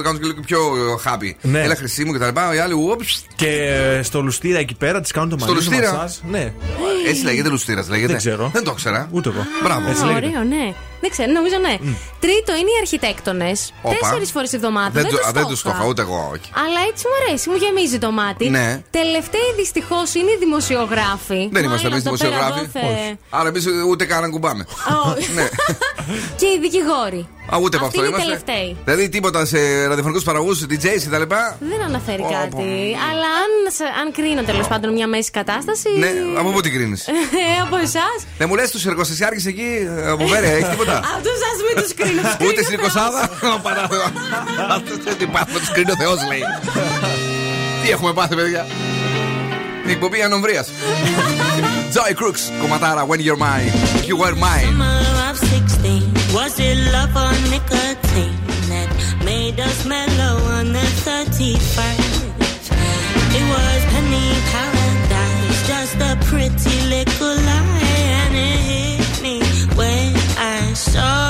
Μου. 0.03 0.09
ε, 0.09 0.11
Οκ, 0.11 0.17
και 0.17 0.17
το- 0.17 0.19
στην 0.19 0.21
αρχή 0.21 0.21
το 0.21 0.21
κάνουν 0.21 0.21
και 0.21 0.27
λίγο 0.27 0.41
πιο 0.47 0.61
happy. 1.05 1.35
Ναι. 1.43 1.61
Έλα 1.63 1.77
χρυσή 1.77 2.05
μου 2.05 2.13
και 2.13 2.19
τα 2.19 2.27
λοιπά. 2.27 2.55
Οι 2.55 2.59
άλλοι, 2.59 2.73
whoops. 2.75 3.25
Και 3.35 3.49
ε, 3.49 4.03
στο 4.03 4.21
λουστήρα 4.23 4.59
εκεί 4.59 4.75
πέρα 4.75 5.01
τη 5.01 5.13
κάνουν 5.13 5.29
το 5.29 5.37
Στο 5.39 5.47
μαλλί. 5.47 5.59
λουστήρα; 5.59 5.93
μασάζ. 5.95 6.17
Ναι, 6.31 6.53
Έτσι 7.09 7.25
λέγεται 7.25 7.49
λουστήρας, 7.49 7.89
λέγεται. 7.89 8.07
Δεν 8.07 8.17
ξέρω. 8.17 8.51
Δεν 8.53 8.65
το 8.65 8.71
ήξερα. 8.71 9.09
ούτε 9.11 9.29
εγώ. 9.29 9.47
Μπράβο. 9.63 9.89
Έτσι 9.91 10.05
λέγεται. 10.05 10.27
Ωραίο, 10.27 10.43
ναι. 10.45 10.75
Δεν 11.05 11.11
ξέρω, 11.15 11.31
νομίζω 11.39 11.57
ναι. 11.67 11.75
Τρίτο 12.25 12.51
είναι 12.61 12.71
οι 12.75 12.79
αρχιτέκτονες. 12.85 13.59
Όπα. 13.83 13.95
Τέσσερις 13.97 14.31
φορές 14.35 14.49
τη 14.51 14.57
βδομάδα. 14.61 14.91
Δεν, 14.99 15.03
το, 15.05 15.09
τους 15.17 15.27
α, 15.27 15.31
δεν 15.37 15.43
το 15.43 15.49
τους 15.49 15.63
το 15.63 15.69
είχα. 15.71 15.79
είχα, 15.79 15.89
ούτε 15.89 16.03
εγώ, 16.07 16.21
όχι. 16.35 16.49
Αλλά 16.65 16.81
έτσι 16.91 17.03
μου 17.09 17.15
αρέσει, 17.21 17.45
μου 17.51 17.57
γεμίζει 17.63 17.99
το 18.05 18.11
μάτι. 18.21 18.45
Ναι. 18.57 18.69
Τελευταίοι 19.01 19.49
δυστυχώς 19.61 20.09
είναι 20.15 20.31
οι 20.35 20.39
δημοσιογράφοι. 20.45 21.41
Δεν 21.57 21.63
είμαστε 21.65 21.89
Μάλλον 21.89 21.93
εμείς 21.93 22.05
εδώ 22.07 22.17
πέρα 22.17 22.31
δημοσιογράφοι. 22.31 22.71
εδώ 22.79 22.95
θε- 22.95 23.17
Άρα 23.39 23.49
εμείς 23.49 23.65
ούτε 23.91 24.05
καν 24.11 24.21
να 24.23 24.29
κουμπάμε. 24.35 24.63
Όχι. 25.17 25.33
Ναι. 25.39 25.47
και 26.41 26.47
οι 26.55 26.59
δικηγόροι. 26.61 27.23
Α, 27.55 27.57
ούτε 27.63 27.77
από 27.77 27.87
Αυτοί 27.87 27.99
αυτό 27.99 28.11
είναι 28.11 28.17
οι 28.23 28.25
είμαστε. 28.27 28.45
τελευταίοι. 28.53 28.77
Δηλαδή 28.85 29.09
τίποτα 29.09 29.45
σε 29.45 29.87
ραδιοφωνικούς 29.87 30.25
παραγωγούς, 30.25 30.63
DJs 30.71 31.01
και 31.03 31.09
τα 31.11 31.19
λοιπά. 31.19 31.57
Δεν 31.61 31.83
αναφέρει 31.89 32.23
Πω, 32.23 32.29
κάτι. 32.33 32.49
πω. 32.51 32.63
Αλλά 33.11 33.29
αν, 33.43 33.51
σε- 33.77 33.93
αν 34.01 34.07
κρίνω 34.17 34.43
τέλος 34.43 34.67
πάντων 34.69 34.93
μια 34.93 35.07
μέση 35.09 35.31
κατάσταση. 35.31 35.89
Ναι, 35.99 36.11
από 36.39 36.51
πού 36.51 36.61
την 36.61 36.73
κρίνεις; 36.75 37.07
Ε, 37.09 37.13
από 37.63 37.77
εσάς. 37.77 38.19
Δεν 38.39 38.47
μου 38.49 38.55
λες 38.55 38.71
τους 38.71 38.87
εργοστασιάρχες 38.87 39.47
εκεί 39.47 39.89
ε, 40.05 40.11
από 40.11 40.27
Βέρεια, 40.27 40.51
έχεις 40.53 40.69
τίποτα; 40.69 40.94
Αυτού 41.15 41.31
σα 41.45 41.51
μην 41.67 41.75
του 41.81 41.89
κρίνω. 41.99 42.21
τους 42.23 42.33
Ούτε 42.33 42.39
κρίνει 42.39 42.61
ο 42.61 42.65
στην 42.65 42.79
Θεός. 42.79 42.93
Κοσάδα. 42.93 43.23
Τι 45.19 45.27
πάθουμε, 45.27 45.59
του 45.59 45.71
κρίνει 45.73 45.91
ο 45.91 45.97
Θεό, 46.03 46.13
λέει. 46.31 46.45
Τι 47.83 47.91
έχουμε 47.91 48.13
πάθει, 48.13 48.35
παιδιά. 48.35 48.67
Την 49.83 49.93
εκπομπή 49.93 50.23
ανομβρία. 50.23 50.65
Joy 51.95 52.13
Crooks, 52.21 52.43
κομματάρα, 52.61 53.07
when 53.09 53.21
you're 53.27 53.43
mine. 53.49 53.71
If 53.99 54.05
you 54.11 54.17
were 54.23 54.37
mine. 54.47 54.67
Summer 54.67 55.03
of 55.31 55.37
16. 55.39 56.35
Was 56.37 56.55
it 56.69 56.77
love 56.95 57.15
or 57.25 57.35
nicotine 57.53 58.39
that 58.71 58.89
made 59.31 59.59
us 59.69 59.79
mellow 59.95 60.35
on 60.57 60.67
the 60.77 60.87
31st? 61.07 62.13
It 63.39 63.45
was 63.55 63.81
penny 63.93 64.29
paradise, 64.53 65.59
just 65.71 65.97
a 66.11 66.13
pretty 66.29 66.77
little 66.95 67.37
lie, 67.49 67.64
so 70.85 71.24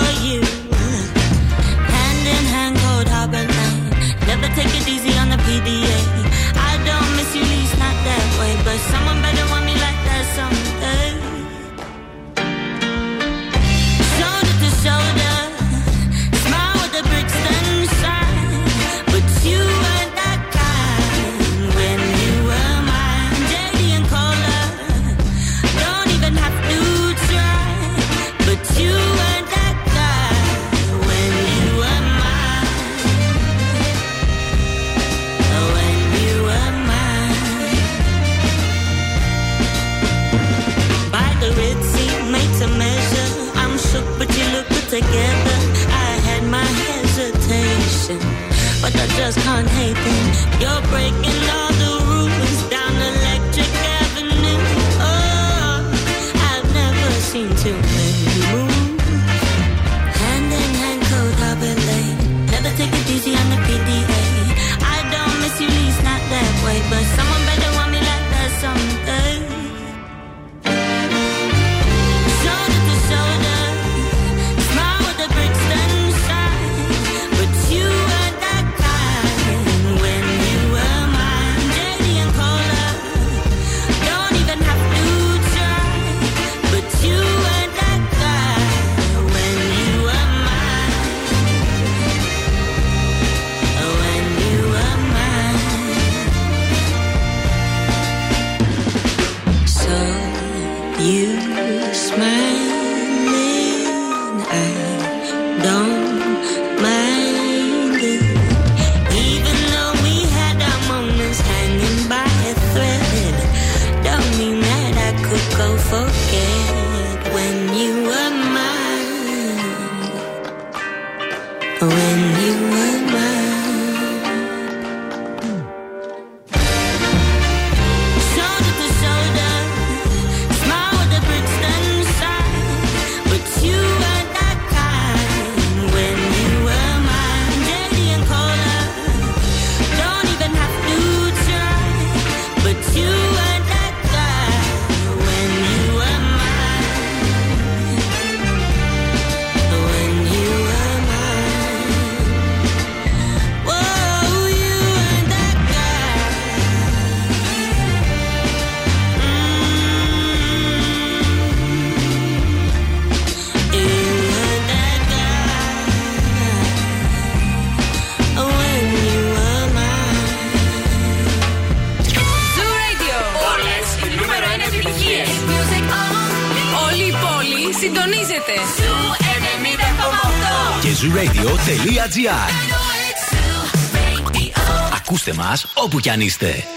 όπου 185.84 186.00
κι 186.00 186.10
αν 186.10 186.20
είστε. 186.20 186.73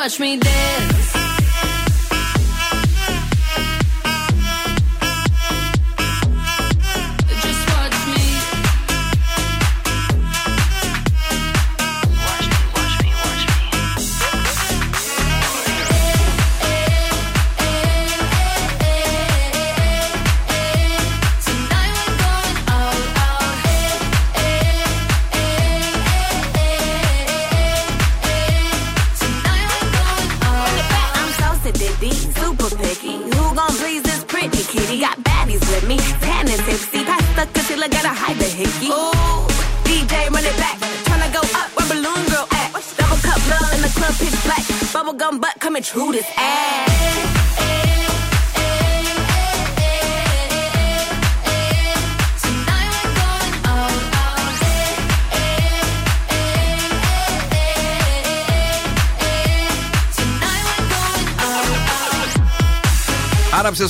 Watch 0.00 0.18
me 0.18 0.38
dance. 0.38 0.89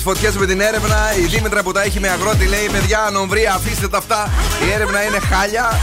Φωτιές 0.03 0.37
με 0.37 0.47
την 0.47 0.61
έρευνα. 0.61 1.17
Η 1.23 1.27
Δήμητρα 1.27 1.63
που 1.63 1.73
τα 1.73 1.83
έχει 1.83 2.01
με 2.01 2.09
αγρότη 2.09 2.45
λέει: 2.45 2.69
Παιδιά, 2.73 3.09
νομβρία, 3.13 3.55
αφήστε 3.55 3.89
τα 3.89 3.99
αυτά. 3.99 4.31
Η 4.67 4.73
έρευνα 4.73 5.03
είναι 5.03 5.19
χάλια. 5.19 5.79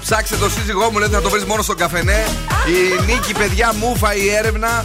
Ψάξε 0.00 0.36
το 0.36 0.50
σύζυγό 0.50 0.90
μου, 0.90 0.98
λέει 0.98 1.08
να 1.08 1.20
το 1.20 1.30
βρεις 1.30 1.44
μόνο 1.44 1.62
στον 1.62 1.76
καφενέ. 1.76 2.24
Η 2.66 3.04
νίκη, 3.12 3.32
παιδιά, 3.32 3.72
μούφα 3.74 4.14
η 4.14 4.28
έρευνα. 4.28 4.84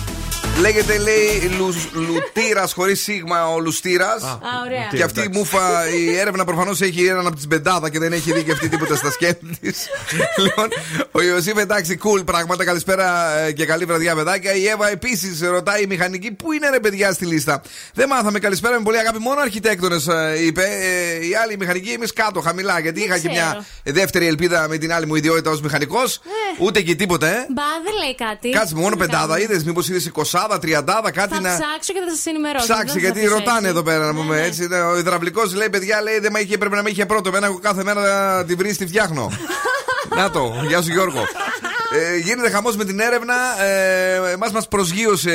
Λέγεται, 0.62 0.98
λέει, 0.98 1.52
λου, 1.58 1.74
λουτήρας 1.94 2.74
χωρίς 2.74 3.02
σίγμα 3.02 3.48
ο 3.48 3.60
λουστήρας. 3.60 4.24
Α, 4.24 4.40
ωραία. 4.66 4.88
Και 4.92 5.04
αυτή 5.04 5.22
η 5.22 5.30
μούφα, 5.32 5.90
η 5.90 6.16
έρευνα 6.16 6.46
προφανώς 6.46 6.82
έχει 6.82 7.06
έναν 7.06 7.28
από 7.28 7.36
τις 7.36 7.48
πεντάδα 7.48 7.90
και 7.90 8.00
δεν 8.00 8.14
έχει 8.14 8.34
δει 8.34 8.44
και 8.44 8.52
αυτή 8.52 8.70
τίποτα 8.70 8.96
στα 8.96 9.12
σκέτη 9.12 9.58
της. 9.62 9.88
λοιπόν, 10.44 10.68
ο 11.12 11.22
Ιωσήφ, 11.22 11.58
εντάξει, 11.58 12.00
cool 12.04 12.26
πράγματα. 12.26 12.66
Καλησπέρα 12.66 13.38
ε, 13.38 13.52
και 13.52 13.66
καλή 13.66 13.86
βραδιά, 13.86 14.16
παιδάκια. 14.16 14.56
Η 14.56 14.68
Εύα 14.68 14.90
επίσης 14.90 15.42
ρωτάει 15.42 15.84
η 15.84 15.88
μηχανική, 15.88 16.32
πού 16.32 16.52
είναι 16.52 16.70
ρε 16.70 16.80
παιδιά 16.80 17.12
στη 17.12 17.26
λίστα; 17.26 17.62
Δεν 17.94 18.08
μάθαμε, 18.08 18.40
καλησπέρα 18.40 18.78
με 18.78 18.84
πολύ 18.84 18.98
αγάπη. 18.98 19.20
Μόνο 19.20 19.42
αρχιτέκτονες 19.42 20.08
είπε. 20.46 20.64
Ε, 20.64 21.26
η 21.28 21.36
άλλη 21.44 21.58
μηχανική, 21.58 21.90
εμείς 21.90 22.14
κάτω, 22.14 22.42
χαμηλά. 22.42 22.80
Γιατί 22.80 23.04
είχα 23.04 23.18
και 23.18 23.30
μια 23.30 23.66
δεύτερη 23.84 24.28
ελπίδα 24.28 24.68
με 24.68 24.78
την 24.78 24.94
άλλη 24.94 25.06
μου 25.06 25.16
ιδιότητα 25.16 25.50
ως 25.52 25.62
μηχανικός. 25.62 26.20
Ούτε 26.60 26.82
και 26.82 26.96
τίποτα, 26.96 27.28
ε. 27.28 27.46
Μπα, 27.50 27.64
δεν 27.84 27.94
λέει 28.04 28.16
κάτι. 28.16 28.50
Κάτσε 28.50 28.74
με 28.76 28.82
μόνο 28.82 28.96
Τι 28.96 29.00
να 29.00 29.06
πεντάδα, 29.06 29.28
κάνουμε. 29.28 29.42
είδες, 29.42 29.64
μήπως 29.64 29.90
είδες 29.90 30.12
20, 30.16 30.47
30, 30.56 31.12
κάτι 31.14 31.34
Θα 31.34 31.42
να. 31.42 31.50
ψάξω 31.50 31.94
και 31.94 32.00
θα 32.08 32.16
σας 32.16 32.26
ενημερώσω. 32.26 32.66
Ψάξει, 32.66 32.84
Δεν 32.86 32.94
θα 32.94 33.00
γιατί 33.00 33.20
αφήσω 33.20 33.34
ρωτάνε 33.34 33.58
έτσι. 33.58 33.70
εδώ 33.70 33.84
πέρα 33.84 34.06
να 34.06 34.12
Ναι, 34.12 34.20
πούμε 34.20 34.36
ναι. 34.36 34.46
έτσι. 34.46 34.68
Ναι, 34.68 34.80
Ο 34.82 34.98
υδραυλικός 34.98 35.54
λέει: 35.56 35.70
Παιδιά, 35.70 36.02
λέει, 36.02 36.20
δεν 36.20 36.32
με 36.32 36.40
είχε, 36.40 36.58
πρέπει 36.58 36.76
να 36.76 36.82
με 36.84 36.90
είχε 36.90 37.06
πρώτο. 37.06 37.30
Εμένα 37.30 37.46
εγώ 37.46 37.60
κάθε 37.60 37.84
μέρα 37.84 38.02
να 38.38 38.46
τη 38.46 38.54
βρει, 38.56 38.76
τη 38.76 38.88
φτιάχνω. 38.88 39.32
να 40.20 40.30
το, 40.32 40.54
γεια 40.68 40.82
σου 40.82 40.92
Γιώργο. 40.92 41.22
Ε, 41.94 42.18
γίνεται 42.18 42.50
χαμός 42.50 42.76
με 42.76 42.86
την 42.86 43.00
έρευνα. 43.00 43.34
Ε, 43.64 44.32
Εμάς 44.32 44.52
μας 44.52 44.68
προσγείωσε 44.68 45.32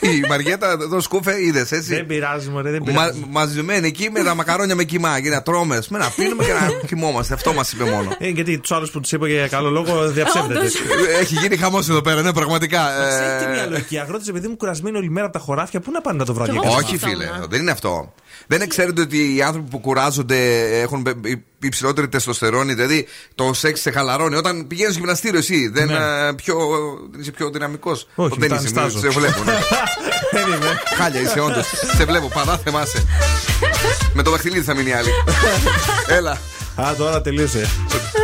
η 0.00 0.24
Μαριέτα. 0.28 0.70
Εδώ 0.70 1.00
σκούφε, 1.00 1.42
είδες 1.44 1.72
έτσι. 1.72 1.94
Δεν 1.94 2.06
πειράζει, 2.06 2.48
μωρέ, 2.48 2.70
δεν 2.70 2.82
Μα, 2.86 2.92
πειράζει. 2.92 3.24
μαζεμένοι 3.30 3.86
εκεί 3.86 4.10
με 4.10 4.22
τα 4.22 4.34
μακαρόνια 4.34 4.74
με 4.74 4.84
κοιμά. 4.84 5.20
Και 5.20 5.28
να 5.30 5.42
τρώμε, 5.42 5.82
με 5.88 5.98
να 5.98 6.10
πίνουμε 6.16 6.44
και 6.44 6.52
να 6.52 6.86
κοιμόμαστε. 6.86 7.34
Αυτό 7.34 7.52
μας 7.52 7.72
είπε 7.72 7.84
μόνο. 7.84 8.16
Ε, 8.18 8.28
γιατί 8.28 8.58
τους 8.58 8.72
άλλους 8.72 8.90
που 8.90 9.00
τους 9.00 9.12
είπα 9.12 9.28
για 9.28 9.48
καλό 9.48 9.70
λόγο 9.70 10.08
διαψεύδεται. 10.10 10.66
Έχει 11.20 11.34
γίνει 11.34 11.56
χαμός 11.56 11.88
εδώ 11.88 12.00
πέρα, 12.02 12.22
ναι, 12.22 12.32
πραγματικά. 12.32 12.80
Ξέρετε 13.08 13.42
Ε, 13.42 13.46
τι 13.46 13.52
μια 13.52 13.66
λογική. 13.66 13.94
Οι 13.94 13.98
αγρότε, 13.98 14.24
επειδή 14.30 14.48
μου 14.48 14.56
κουρασμένοι 14.56 14.96
όλη 14.96 15.10
μέρα 15.10 15.26
από 15.26 15.38
τα 15.38 15.44
χωράφια, 15.44 15.80
πού 15.80 15.90
να 15.90 16.00
πάνε 16.00 16.18
να 16.18 16.24
το 16.24 16.34
βράδυ. 16.34 16.58
Όχι, 16.76 16.98
φίλε, 16.98 17.26
δεν 17.48 17.60
είναι 17.60 17.70
αυτό. 17.70 18.12
Δεν 18.46 18.68
ξέρετε 18.68 19.00
ότι 19.00 19.36
οι 19.36 19.42
άνθρωποι 19.42 19.70
που 19.70 19.78
κουράζονται 19.78 20.60
έχουν 20.80 21.02
πε- 21.02 21.26
υ- 21.26 21.42
υψηλότερη 21.66 22.08
τεστοστερόνη, 22.08 22.74
δηλαδή 22.74 23.06
το 23.34 23.52
σεξ 23.54 23.80
σε 23.80 23.90
χαλαρώνει. 23.90 24.36
Όταν 24.36 24.66
πηγαίνεις 24.66 24.90
στο 24.92 25.00
γυμναστήριο, 25.00 25.38
εσύ 25.38 25.68
δεν, 25.68 25.86
Ναι. 25.86 25.94
ε, 26.28 26.32
πιο, 26.36 26.56
δεν 27.10 27.20
είσαι 27.20 27.30
πιο 27.30 27.50
δυναμικός. 27.50 28.08
Όχι, 28.14 28.36
δεν 28.38 28.48
τα 28.48 28.54
είσαι, 28.54 28.64
ανιστάζω. 28.64 28.98
σε 28.98 29.08
βλέπω. 29.08 29.42
Ναι. 29.44 29.52
Δεν 30.32 30.46
είμαι. 30.46 30.80
Χάλια 30.96 31.20
είσαι, 31.20 31.40
όντως. 31.40 31.66
σε 31.96 32.04
βλέπω, 32.04 32.28
παδά 32.28 32.58
θεμάσαι. 32.64 33.04
Με 34.14 34.22
το 34.22 34.30
δαχτυλίδι 34.30 34.64
θα 34.64 34.74
μείνει 34.74 34.88
η 34.88 34.92
άλλη. 34.92 35.08
Έλα, 36.18 36.40
Α, 36.76 36.94
τώρα 36.98 37.20
τελείωσε. 37.20 37.68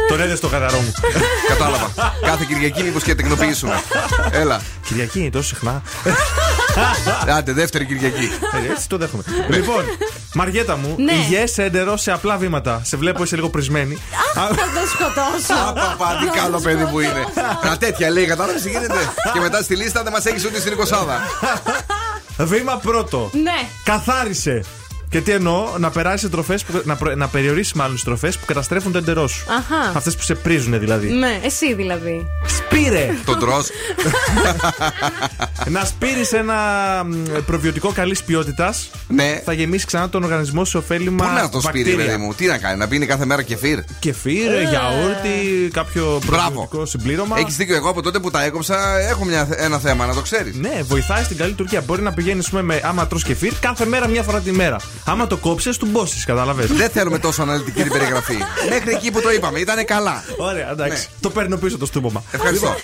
Τον 0.08 0.20
έδε 0.20 0.34
στο 0.36 0.48
καθαρό 0.48 0.78
μου. 0.80 0.92
κατάλαβα. 1.48 1.90
Κάθε 2.22 2.44
Κυριακή 2.48 2.82
μήπως 2.82 3.02
και 3.02 3.14
τεκνοποιήσουμε. 3.14 3.82
Έλα. 4.30 4.60
Κυριακή 4.86 5.20
είναι 5.20 5.30
τόσο 5.30 5.48
συχνά. 5.48 5.82
Άντε, 7.36 7.52
δεύτερη 7.52 7.84
Κυριακή. 7.86 8.30
Ε, 8.68 8.72
Έτσι 8.72 8.88
το 8.88 8.96
δέχομαι. 8.96 9.22
Λοιπόν, 9.48 9.84
Μαριέτα 10.34 10.76
μου, 10.76 10.94
Ναι. 10.98 11.12
υγιές 11.12 11.58
έντερο 11.58 11.96
σε 11.96 12.12
απλά 12.12 12.36
βήματα. 12.36 12.80
Σε 12.84 12.96
βλέπω, 12.96 13.22
είσαι 13.22 13.36
λίγο 13.36 13.48
πρισμένη. 13.48 13.94
Α, 13.94 14.46
Θα 14.46 14.54
το 14.54 14.86
σκοτώσω. 14.94 15.60
Απαπα, 15.68 16.16
τι 16.20 16.38
καλό 16.38 16.60
παιδί 16.60 16.84
που 16.84 17.00
είναι. 17.00 17.24
Να 17.64 17.76
τέτοια 17.76 18.10
λέει, 18.10 18.26
κατάλαβες 18.26 18.62
τι 18.62 18.70
γίνεται; 18.70 19.12
Και 19.32 19.40
μετά 19.40 19.62
στη 19.62 19.76
λίστα 19.76 20.02
δεν 20.02 20.12
μας 20.12 20.24
έχεις 20.24 20.44
ούτε 20.44 20.60
στην 20.60 20.72
20. 20.72 22.44
Βήμα 22.46 22.76
πρώτο. 22.76 23.30
Ναι. 23.42 23.68
Καθάρισε. 23.84 24.64
Και 25.10 25.20
τι 25.20 25.30
εννοώ, 25.30 25.68
να 25.78 25.90
περάσει 25.90 26.28
τροφές, 26.28 26.64
να, 26.84 26.96
προ- 26.96 27.16
να 27.16 27.28
περιορίσει 27.28 27.76
μάλλον 27.76 27.94
τις 27.94 28.04
τροφές 28.04 28.38
που 28.38 28.44
καταστρέφουν 28.46 28.92
το 28.92 28.98
εντερό 28.98 29.26
σου. 29.26 29.44
Αχα. 29.58 29.92
Αυτές 29.96 30.16
που 30.16 30.22
σε 30.22 30.34
πρίζουν 30.34 30.78
δηλαδή. 30.78 31.08
Ναι, 31.08 31.40
εσύ 31.44 31.74
δηλαδή. 31.74 32.26
Σπήρε! 32.46 33.10
Τον 33.24 33.38
τρώ. 33.38 33.62
να 35.68 35.84
σπείρεις 35.84 36.32
ένα 36.32 36.54
μ, 37.06 37.14
προβιωτικό 37.46 37.92
καλής 37.92 38.22
ποιότητας. 38.22 38.90
Ναι. 39.08 39.40
Θα 39.44 39.52
γεμίσει 39.52 39.86
ξανά 39.86 40.08
τον 40.08 40.22
οργανισμό 40.22 40.64
σε 40.64 40.76
ωφέλιμα. 40.76 41.26
Πού 41.26 41.32
να 41.34 41.48
το 41.48 41.60
σπείρει, 41.60 41.82
βακτήρια. 41.84 42.04
παιδί 42.12 42.22
μου, 42.22 42.34
τι 42.34 42.46
να 42.46 42.58
κάνει, 42.58 42.78
να 42.78 42.88
πίνει 42.88 43.06
κάθε 43.06 43.24
μέρα 43.24 43.42
κεφίρ. 43.42 43.78
Κεφίρ, 43.98 44.50
γιαούρτι, 44.68 45.68
κάποιο 45.72 46.20
προβιωτικό 46.26 46.86
συμπλήρωμα. 46.86 47.38
Έχεις 47.38 47.56
δίκιο, 47.56 47.76
εγώ 47.76 47.88
από 47.88 48.02
τότε 48.02 48.18
που 48.18 48.30
τα 48.30 48.44
έκοψα 48.44 48.98
έχω 48.98 49.24
μια, 49.24 49.48
ένα 49.56 49.78
θέμα, 49.78 50.06
να 50.06 50.14
το 50.14 50.20
ξέρεις. 50.20 50.56
Ναι, 50.56 50.80
βοηθάει 50.82 51.22
στην 51.24 51.36
καλή 51.36 51.50
λειτουργία. 51.50 51.80
Μπορεί 51.80 52.02
να 52.02 52.12
πηγαίνεις, 52.12 52.50
με, 52.50 52.80
άμα 52.84 53.06
τρως 53.06 53.22
κεφίρ, 53.24 53.52
κάθε 53.60 53.84
μέρα 53.86 54.08
μια 54.08 54.22
φορά 54.22 54.40
τη 54.40 54.52
μέρα. 54.52 54.76
Άμα 55.04 55.26
το 55.26 55.36
κόψεις, 55.36 55.76
του 55.76 55.86
μπώσεις, 55.86 56.24
κατάλαβες. 56.24 56.66
Δεν 56.66 56.90
θέλουμε 56.90 57.18
τόσο 57.18 57.42
αναλυτική 57.42 57.82
την 57.82 57.92
περιγραφή. 57.92 58.36
Μέχρι 58.68 58.90
εκεί 58.90 59.10
που 59.10 59.20
το 59.20 59.32
είπαμε, 59.32 59.58
ήταν 59.58 59.84
καλά. 59.84 60.24
Ωραία, 60.36 60.70
εντάξει. 60.70 61.08
Ναι. 61.10 61.16
Το 61.20 61.30
παίρνω 61.30 61.56
πίσω 61.56 61.78
το 61.78 61.86
στούμπομα. 61.86 62.22
Ευχαριστώ. 62.30 62.74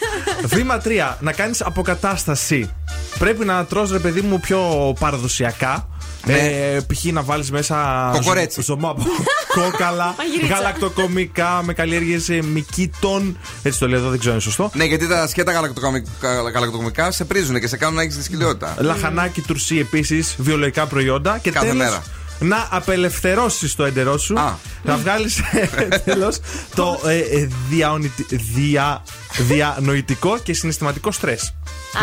Βήμα 0.45 0.81
3. 0.85 1.17
Να 1.21 1.33
κάνεις 1.33 1.61
αποκατάσταση. 1.63 2.71
Πρέπει 3.19 3.45
να 3.45 3.65
τρως 3.65 3.91
ρε 3.91 3.99
παιδί 3.99 4.21
μου 4.21 4.41
πιο 4.41 4.93
παραδοσιακά. 5.01 5.89
Ναι. 6.27 6.39
Ε, 6.39 6.81
π.χ. 6.81 7.05
να 7.05 7.23
βάλεις 7.23 7.51
μέσα. 7.51 8.09
Κοκορέτσι. 8.13 8.55
ζω- 8.63 8.65
ζωμό 8.77 8.91
από 8.91 9.03
κόκαλα, 9.61 10.15
Μαγειρίτσα. 10.19 10.55
γαλακτοκομικά 10.55 11.61
με 11.65 11.73
καλλιέργειες 11.73 12.29
μικήτων. 12.53 13.39
Έτσι 13.63 13.79
το 13.79 13.89
λέω 13.89 13.99
εδώ, 13.99 14.09
δεν 14.09 14.19
ξέρω 14.19 14.35
αν 14.35 14.41
είναι 14.41 14.51
σωστό. 14.53 14.71
Ναι, 14.75 14.85
γιατί 14.85 15.09
τα 15.09 15.27
σκέτα 15.27 15.53
γαλακτοκομικά, 15.53 16.35
γαλακτοκομικά 16.43 17.11
σε 17.11 17.25
πρίζουν 17.25 17.61
και 17.61 17.67
σε 17.67 17.77
κάνουν 17.77 17.95
να 17.95 18.03
έχεις 18.03 18.17
δυσκολιότητα. 18.17 18.75
Λαχανάκι, 18.79 19.41
τουρσί 19.41 19.79
επίσης, 19.79 20.35
βιολογικά 20.39 20.87
προϊόντα. 20.87 21.39
Και 21.43 21.51
Κάθε 21.51 21.67
τέλος, 21.67 21.83
μέρα. 21.85 22.03
Να 22.39 22.69
απελευθερώσεις 22.71 23.75
το 23.75 23.85
εντερό 23.85 24.19
σου. 24.19 24.39
Α. 24.39 24.55
Να 24.83 24.97
βγάλεις 24.97 25.41
τέλο 26.05 26.33
το 26.75 27.01
ε, 27.07 27.19
ε, 27.19 27.49
διαονυτι- 27.69 28.35
δια, 28.55 29.03
διανοητικό 29.39 30.39
και 30.39 30.53
συναισθηματικό 30.55 31.11
στρες. 31.11 31.55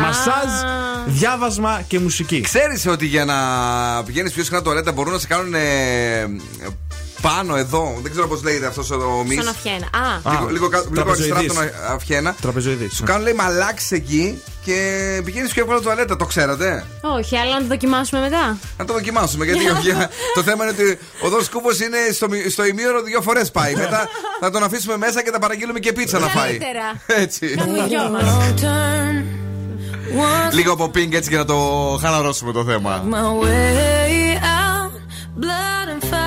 Μασάζ, 0.01 0.51
διάβασμα 1.05 1.81
και 1.87 1.99
μουσική. 1.99 2.41
Ξέρεις 2.41 2.85
ότι 2.87 3.05
για 3.05 3.25
να 3.25 3.35
πηγαίνεις 4.03 4.31
πιο 4.33 4.43
συχνά 4.43 4.61
τουαλέτα 4.61 4.91
μπορούν 4.91 5.13
να 5.13 5.19
σε 5.19 5.27
κάνουν 5.27 5.53
ε, 5.53 5.59
πάνω 7.27 7.55
εδώ. 7.55 7.97
Δεν 8.01 8.11
ξέρω 8.11 8.27
πώς 8.27 8.43
λέγεται 8.43 8.65
αυτός 8.65 8.89
ο 8.91 9.23
μυς. 9.27 9.41
Στον 9.41 9.47
Αφιένα. 9.55 9.85
Α, 9.85 10.31
Λίγο, 10.31 10.49
λίγο, 10.51 10.67
κα- 10.69 10.83
λίγο 10.93 11.09
αριστερά 11.11 11.39
από 11.39 11.47
τραπεζοειδής. 11.47 11.53
τον 11.53 11.87
α- 11.89 11.93
Αφιένα. 11.93 12.35
Τραπεζοειδής. 12.41 12.95
Σου 12.95 13.03
κάνουν 13.03 13.23
λέει 13.23 13.33
μαλάξεις 13.33 13.91
εκεί 13.91 14.41
και 14.65 14.77
πηγαίνεις 15.25 15.51
πιο 15.53 15.61
εύκολα 15.61 15.79
τουαλέτα. 15.81 16.15
Το 16.15 16.25
ξέρατε; 16.25 16.85
όχι, 17.01 17.37
αλλά 17.37 17.53
να 17.53 17.59
το 17.61 17.67
δοκιμάσουμε 17.67 18.21
μετά. 18.21 18.57
Να 18.77 18.85
το 18.85 18.93
δοκιμάσουμε. 18.93 19.45
Γιατί 19.45 19.69
όχι, 19.77 19.89
το 20.33 20.41
θέμα 20.43 20.63
είναι 20.63 20.73
ότι 20.79 20.99
ο 21.21 21.29
Δό 21.29 21.37
Κούμπος 21.51 21.79
είναι 21.79 21.97
στο, 22.13 22.29
μη- 22.29 22.49
στο 22.49 22.65
ημίωρο 22.65 23.01
δύο 23.01 23.21
φορές 23.21 23.51
πάει. 23.51 23.75
Μετά 23.75 24.07
θα 24.39 24.51
τον 24.51 24.63
αφήσουμε 24.63 24.97
μέσα 24.97 25.23
και 25.23 25.31
θα 25.31 25.39
παραγγείλουμε 25.39 25.79
και 25.79 25.93
πίτσα 25.93 26.19
να 26.19 26.27
φάει. 26.27 26.57
Καλύτερα. 26.57 27.01
Έτσι. 27.23 27.55
Το 27.57 27.63
γιο 27.87 28.09
μας. 28.09 28.53
Λίγο 30.53 30.73
από 30.73 30.89
πίνκ 30.89 31.13
έτσι 31.13 31.29
για 31.29 31.37
να 31.39 31.45
το 31.45 31.57
χαλαρώσουμε 32.01 32.51
το 32.51 32.63
θέμα. 32.63 33.03
my 33.11 33.43
way 33.43 34.37
out, 34.37 34.91
blood 35.43 35.87
and 35.93 36.03
fire, 36.13 36.22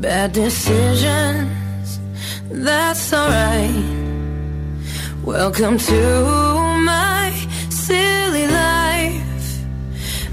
bad 0.00 0.32
decisions. 0.32 1.98
That's 2.50 3.12
alright. 3.12 3.70
Welcome 5.24 5.78
to 5.78 6.00
my 6.84 7.32
silly 7.70 8.46
life. 8.46 9.22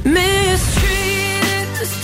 Mistreated, 0.05 1.67
this 1.79 2.03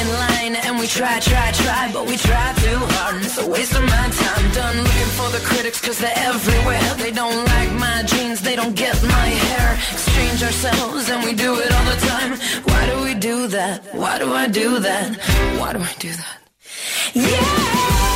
in 0.00 0.08
line, 0.24 0.54
and 0.64 0.78
we 0.78 0.86
try, 0.86 1.20
try, 1.20 1.52
try, 1.52 1.90
but 1.92 2.06
we 2.06 2.16
try 2.16 2.52
too 2.64 2.78
hard. 2.94 3.22
It's 3.22 3.38
a 3.38 3.46
waste 3.46 3.74
of 3.74 3.82
my 3.82 4.06
time. 4.22 4.44
Done 4.52 4.76
looking 4.78 5.12
for 5.18 5.28
the 5.36 5.42
critics, 5.44 5.80
cause 5.80 5.98
they're 5.98 6.18
everywhere. 6.30 6.82
They 6.98 7.10
don't 7.10 7.44
like 7.54 7.72
my 7.72 8.02
jeans, 8.04 8.40
they 8.40 8.56
don't 8.56 8.74
get 8.74 9.00
my 9.02 9.26
hair. 9.46 9.74
Exchange 9.92 10.42
ourselves, 10.42 11.10
and 11.10 11.24
we 11.24 11.32
do 11.34 11.50
it 11.60 11.70
all 11.72 11.86
the 11.94 12.00
time. 12.06 12.32
Why 12.64 12.82
do 12.90 13.04
we 13.04 13.14
do 13.14 13.46
that? 13.48 13.94
Why 13.94 14.18
do 14.18 14.32
I 14.32 14.48
do 14.48 14.78
that? 14.80 15.16
Why 15.58 15.72
do 15.72 15.80
I 15.80 15.94
do 15.98 16.10
that? 16.10 16.38
Bill 17.14 18.11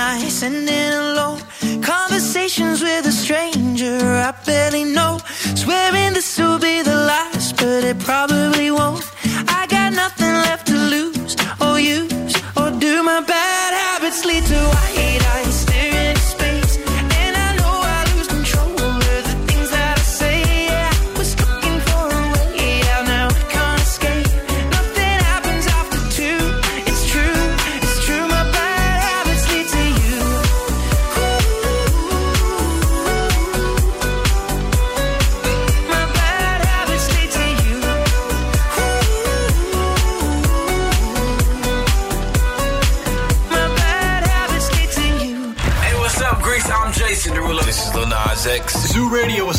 nights 0.00 0.42
and 0.42 0.66
in 0.66 0.92
alone 0.94 1.42
conversations 1.82 2.80
with 2.80 3.04
a 3.06 3.12
stranger. 3.12 3.98
I 4.28 4.29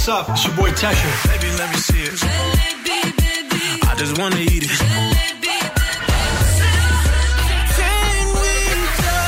What's 0.02 0.10
up? 0.10 0.30
It's 0.32 0.44
your 0.46 0.56
boy 0.56 0.72
Tesha. 0.72 1.10
Baby, 1.30 1.50
let 1.60 1.70
me 1.70 1.78
see 1.78 2.02
it. 2.02 2.18
I 3.88 3.94
just 3.96 4.18
wanna 4.18 4.38
eat 4.38 4.64
it. 4.64 4.70
Jalebi, 4.82 5.58
Can 7.78 8.26
we 8.42 8.56
just. 8.98 9.22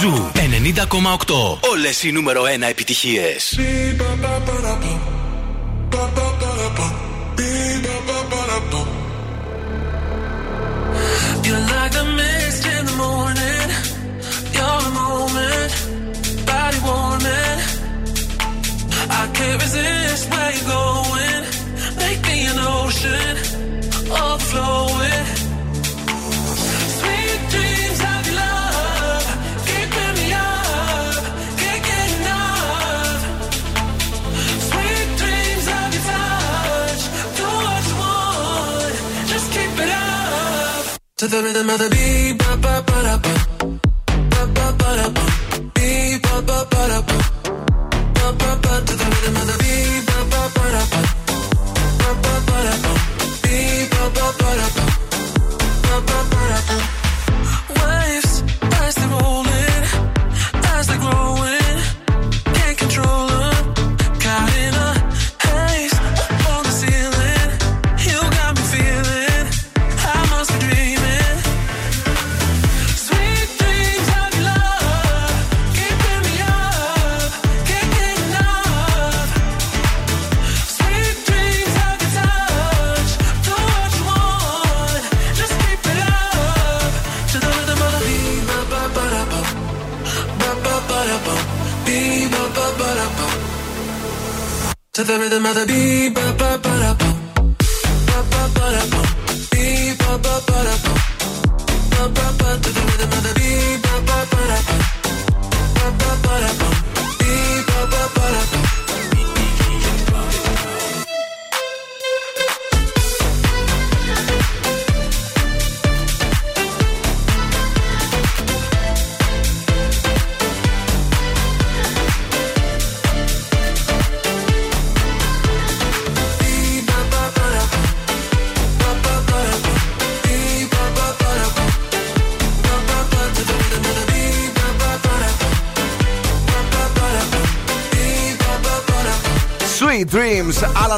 Ζου 0.00 0.30
90,8. 0.34 1.58
Όλες 1.70 2.02
οι 2.02 2.12
νούμερο 2.12 2.42
1 2.42 2.62
επιτυχίες. 2.68 3.58
the 41.34 41.42
rhythm 41.42 41.70
of 41.70 41.78
the 41.78 41.88
beat, 41.90 42.38
ba 42.38 42.56
ba 42.62 42.82
ba. 42.86 42.93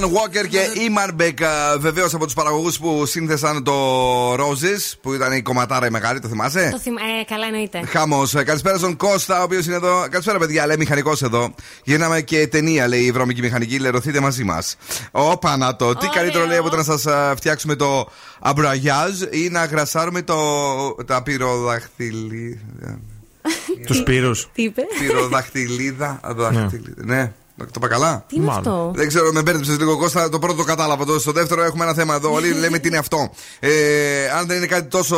Walker 0.07 0.49
και 0.49 0.61
Iman 0.75 1.21
Beck. 1.23 1.35
Βεβαίως 1.79 2.15
από 2.15 2.25
τους 2.25 2.35
παραγωγούς 2.35 2.79
που 2.79 3.07
σύνθεσαν 3.07 3.65
το 3.65 3.75
Roses, 4.35 4.93
που 5.01 5.15
ήταν 5.15 5.33
η 5.33 5.43
κομματάρα 5.43 5.87
η 5.87 5.91
μεγάλη, 5.91 6.21
το 6.21 6.29
θυμάσαι; 6.29 6.69
Το 6.73 6.79
θυμ... 6.79 6.95
ε, 6.97 7.25
καλά 7.25 7.47
εννοείται. 7.47 7.83
Χαμός. 7.87 8.33
Καλησπέρα 8.45 8.79
στον 8.79 8.97
Κώστα, 8.97 9.41
ο 9.41 9.43
οποίος 9.43 9.67
είναι 9.67 9.75
εδώ. 9.75 10.07
Καλησπέρα, 10.11 10.39
παιδιά, 10.39 10.67
λέει 10.67 10.77
μηχανικός 10.77 11.23
εδώ. 11.23 11.55
Γίναμε 11.85 12.21
και 12.21 12.47
ταινία, 12.47 12.89
λέει 12.89 13.01
η 13.03 13.11
βρώμικη 13.13 13.41
μηχανική. 13.41 13.79
Λερωθείτε 13.79 14.21
μαζί 14.21 14.45
μας. 14.45 14.77
Ω 15.11 15.39
Πανατό, 15.39 15.95
τι 15.95 16.07
καλύτερο 16.09 16.47
λέει 16.47 16.57
από 16.59 16.71
το 16.71 16.77
να 16.77 16.83
σας 16.83 17.07
φτιάξουμε 17.37 17.75
το 17.75 18.09
αμπραγιάζ 18.41 19.21
ή 19.31 19.49
να 19.51 19.65
γρασάρουμε 19.65 20.23
το, 20.23 20.37
τα 21.07 21.23
πυροδαχτυλί. 21.23 22.61
Τους 23.87 24.03
πύρους. 24.03 24.49
Τι 24.53 24.63
είπε; 24.63 24.83
Πυροδαχτυλίδα. 25.01 26.21
δαχτυλίδα. 26.25 27.05
Ναι. 27.05 27.33
Το 27.59 27.67
είπα 27.77 27.89
καλά; 27.89 28.25
Τι 28.29 28.37
είναι 28.37 28.51
αυτό; 28.51 28.91
Δεν 28.95 29.09
ξέρω, 29.09 29.33
με 29.33 29.43
μπέρδεψες 29.43 29.79
λίγο 29.79 29.97
Κώστα. 29.99 30.29
Το 30.29 30.39
πρώτο 30.39 30.57
το 30.57 30.65
κατάλαβα. 30.65 31.05
Το, 31.05 31.19
στο 31.19 31.33
δεύτερο 31.33 31.63
έχουμε 31.65 31.85
ένα 31.85 31.95
θέμα 31.95 32.15
εδώ. 32.15 32.33
Όλοι 32.33 32.53
λέμε 32.53 32.79
τι 32.79 32.89
είναι 32.89 32.97
αυτό. 32.99 33.31
Ε, 33.61 33.71
αν 34.39 34.47
δεν 34.47 34.57
είναι 34.57 34.67
κάτι 34.67 34.89
τόσο 34.89 35.17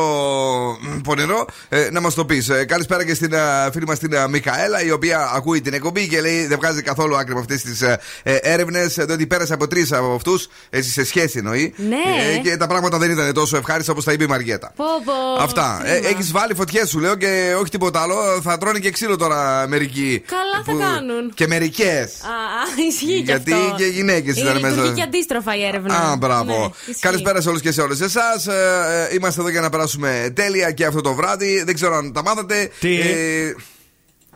μ, 0.80 1.00
πονηρό, 1.00 1.46
ε, 1.68 1.88
να 1.90 2.00
μας 2.00 2.14
το 2.14 2.24
πεις. 2.24 2.48
Ε, 2.48 2.64
καλησπέρα 2.64 3.04
και 3.04 3.14
στην 3.14 3.32
ε, 3.32 3.38
φίλη 3.72 3.86
μας 3.86 3.98
την 3.98 4.12
ε, 4.12 4.28
Μικαέλα, 4.28 4.82
η 4.82 4.90
οποία 4.90 5.30
ακούει 5.34 5.60
την 5.60 5.72
εκπομπή 5.74 6.08
και 6.08 6.20
λέει 6.20 6.46
δεν 6.46 6.58
βγάζει 6.58 6.82
καθόλου 6.82 7.16
άκρη 7.16 7.34
με 7.34 7.40
αυτές 7.40 7.62
τις 7.62 7.82
ε, 7.82 7.98
έρευνες. 8.22 8.94
Διότι 8.94 9.26
πέρασε 9.26 9.52
από 9.52 9.66
τρεις 9.68 9.92
από 9.92 10.14
αυτούς, 10.14 10.48
έτσι 10.70 10.90
σε 10.90 11.04
σχέση 11.04 11.38
εννοεί. 11.38 11.74
Ναι. 11.76 11.96
Ε, 12.34 12.38
και 12.38 12.56
τα 12.56 12.66
πράγματα 12.66 12.98
δεν 12.98 13.10
ήταν 13.10 13.32
τόσο 13.32 13.56
ευχάριστα 13.56 13.92
όπως 13.92 14.04
τα 14.04 14.12
είπε 14.12 14.24
η 14.24 14.26
Μαριέτα. 14.26 14.72
Πω, 14.76 14.84
πω, 15.04 15.42
Αυτά. 15.42 15.80
Ε, 15.84 15.92
κρίμα. 15.92 16.08
Έχεις 16.08 16.32
βάλει 16.32 16.54
φωτιές 16.54 16.88
σου, 16.88 16.98
λέω, 16.98 17.14
και 17.14 17.54
όχι 17.60 17.70
τίποτα 17.70 18.00
άλλο. 18.00 18.14
Θα 18.42 18.58
τρώνε 18.58 18.78
και 18.78 18.90
ξύλο 18.90 19.16
τώρα 19.16 19.66
μερικοί. 19.68 20.22
Καλά 20.26 20.64
θα 20.64 20.72
Που- 20.72 20.78
κάνουν. 20.78 21.32
Και 21.34 21.46
μερικές. 21.46 22.12
Α, 22.28 22.30
α, 22.30 22.84
ισχύει 22.88 23.06
και 23.16 23.22
Γιατί 23.22 23.52
αυτό. 23.52 23.74
και 23.76 23.84
γυναίκες 23.84 24.36
ήταν 24.36 24.56
Ε, 24.56 24.60
μέσα. 24.60 24.74
Λειτουργεί 24.74 24.94
και 24.94 25.02
αντίστροφα 25.02 25.56
η 25.56 25.64
έρευνα. 25.64 25.94
Α, 25.96 26.16
μπράβο. 26.16 26.58
Ναι, 26.58 26.68
ισχύει. 26.90 27.00
Καλησπέρα 27.02 27.40
σε 27.40 27.48
όλους 27.48 27.60
και 27.60 27.72
σε 27.72 27.80
όλες 27.80 28.00
εσάς. 28.00 28.46
Ε, 28.46 29.08
είμαστε 29.14 29.40
εδώ 29.40 29.50
για 29.50 29.60
να 29.60 29.68
περάσουμε 29.70 30.32
τέλεια 30.34 30.70
και 30.70 30.84
αυτό 30.84 31.00
το 31.00 31.14
βράδυ. 31.14 31.62
Δεν 31.64 31.74
ξέρω 31.74 31.96
αν 31.96 32.12
τα 32.12 32.22
μάθατε. 32.22 32.70
Τι; 32.80 33.00
Ε, 33.00 33.54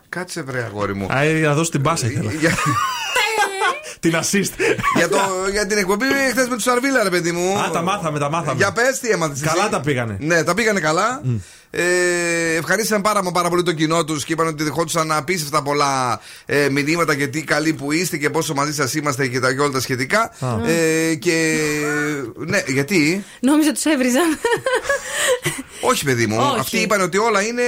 κάτσε 0.09 0.43
βρε, 0.43 0.63
αγόρι 0.63 0.95
μου. 0.95 1.07
Α, 1.13 1.23
ε, 1.23 1.33
να 1.33 1.55
δώσω 1.55 1.71
την 1.71 1.83
πάσα 1.83 2.07
ήθελα. 2.07 2.33
Για, 2.33 2.51
Την 4.01 4.15
assist. 4.17 4.53
για, 4.97 5.09
το, 5.09 5.19
για 5.53 5.67
την 5.67 5.79
εκπομπή 5.79 6.05
χθες 6.31 6.49
με 6.49 6.55
τους 6.57 6.67
Αρβίλα, 6.67 7.03
ρε 7.03 7.11
παιδί 7.11 7.33
μου. 7.33 7.59
Α, 7.59 7.71
τα 7.71 7.83
μάθαμε, 7.83 8.19
τα 8.19 8.31
μάθαμε. 8.31 8.57
Για 8.57 8.73
πες, 8.73 8.99
τι 8.99 9.09
έμαθες. 9.09 9.41
Καλά 9.41 9.69
τα 9.69 9.81
πήγανε. 9.81 10.17
Ναι, 10.21 10.45
τα 10.45 10.55
πήγανε 10.55 10.81
καλά. 10.81 11.23
Ε, 11.75 12.55
ευχαρίστησαν 12.57 13.01
πάρα, 13.01 13.23
μα 13.23 13.31
πάρα 13.31 13.49
πολύ 13.49 13.63
το 13.63 13.73
κοινό 13.73 14.05
τους 14.05 14.25
και 14.25 14.33
είπαν 14.33 14.47
ότι 14.47 14.63
δεχόντουσαν 14.65 15.13
απίστευτα 15.13 15.63
πολλά 15.63 16.21
ε, 16.47 16.69
μηνύματα 16.69 17.17
και 17.17 17.27
τι 17.27 17.45
καλοί 17.45 17.73
που 17.73 17.93
είστε 17.93 18.17
και 18.17 18.31
πόσο 18.31 18.55
μαζί 18.55 18.75
σας 18.75 18.95
είμαστε 18.95 19.27
και, 19.27 19.41
τα, 19.41 19.55
και 19.55 19.61
όλα 19.61 19.71
τα 19.71 19.81
σχετικά. 19.81 20.35
Ε, 20.67 21.15
και. 21.15 21.59
Ναι, 22.37 22.63
γιατί; 22.67 23.25
Νόμιζα 23.41 23.73
τους 23.73 23.85
έβριζαν. 23.85 24.39
Όχι, 25.91 26.05
παιδί 26.05 26.27
μου. 26.27 26.37
Όχι. 26.51 26.59
Αυτοί 26.59 26.79
είπαν 26.79 27.01
ότι 27.01 27.19
όλα 27.19 27.43
είναι 27.43 27.63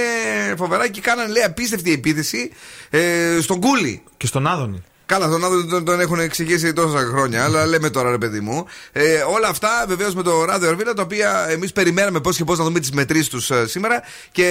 φοβερά 0.57 0.87
και 0.87 1.01
κάνανε 1.01 1.31
λέει 1.31 1.43
απίστευτη 1.43 1.91
επίθεση 1.91 2.51
ε, 2.89 3.37
στον 3.41 3.59
Κούλι. 3.59 4.03
Και 4.17 4.27
στον 4.27 4.47
Άδωνη. 4.47 4.83
Καλά, 5.05 5.29
τον 5.29 5.43
Άδωνη 5.45 5.69
τον, 5.69 5.85
τον 5.85 5.99
έχουν 5.99 6.19
εξηγήσει 6.19 6.73
τόσα 6.73 6.97
χρόνια, 6.99 7.43
αλλά 7.43 7.65
λέμε 7.65 7.89
τώρα 7.89 8.11
ρε 8.11 8.17
παιδί 8.17 8.39
μου. 8.39 8.65
Ε, 8.91 9.15
όλα 9.35 9.47
αυτά 9.47 9.85
βεβαίως 9.87 10.15
με 10.15 10.23
το 10.23 10.45
ράδιο 10.45 10.69
Αρβίλα, 10.69 10.93
τα 10.93 11.01
οποία 11.01 11.45
εμείς 11.49 11.71
περιμέναμε 11.71 12.19
πώς 12.19 12.37
και 12.37 12.43
πώς 12.43 12.57
να 12.57 12.63
δούμε 12.63 12.79
τις 12.79 12.91
μετρήσεις 12.91 13.27
τους 13.27 13.51
σήμερα 13.65 14.01
και 14.31 14.47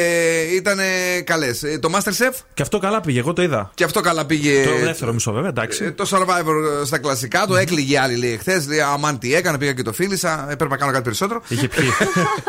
ήταν 0.55 0.79
καλές. 1.25 1.63
Ε, 1.63 1.79
το 1.79 1.91
Masterchef; 1.95 2.33
Και 2.55 2.63
αυτό 2.63 2.79
καλά 2.79 3.01
πήγε, 3.01 3.19
εγώ 3.19 3.33
το 3.33 3.43
είδα. 3.43 3.71
και 3.75 3.85
αυτό 3.85 4.01
καλά 4.01 4.25
πήγε. 4.27 4.65
Το 4.65 4.85
δεύτερο 4.85 5.13
μισό 5.13 5.33
βέβαια, 5.33 5.47
Ε, 5.49 5.51
εντάξει. 5.51 5.93
το 5.93 6.09
Survivor 6.11 6.85
στα 6.87 6.99
κλασικά, 6.99 7.47
το 7.47 7.57
έκλειγε 7.57 7.99
άλλη 7.99 8.17
λέει 8.17 8.37
χθες. 8.37 8.67
Λέει 8.67 8.81
Αμάν 8.81 9.19
τι 9.19 9.35
έκανα, 9.35 9.59
πήγα 9.59 9.73
και 9.73 9.83
το 9.83 9.93
φίλησα. 9.93 10.47
Έπρεπε 10.51 10.71
να 10.73 10.77
κάνω 10.77 10.93
κάτι 10.93 11.05
περισσότερο. 11.05 11.43
Είχε 11.49 11.69
πιει. 11.69 11.89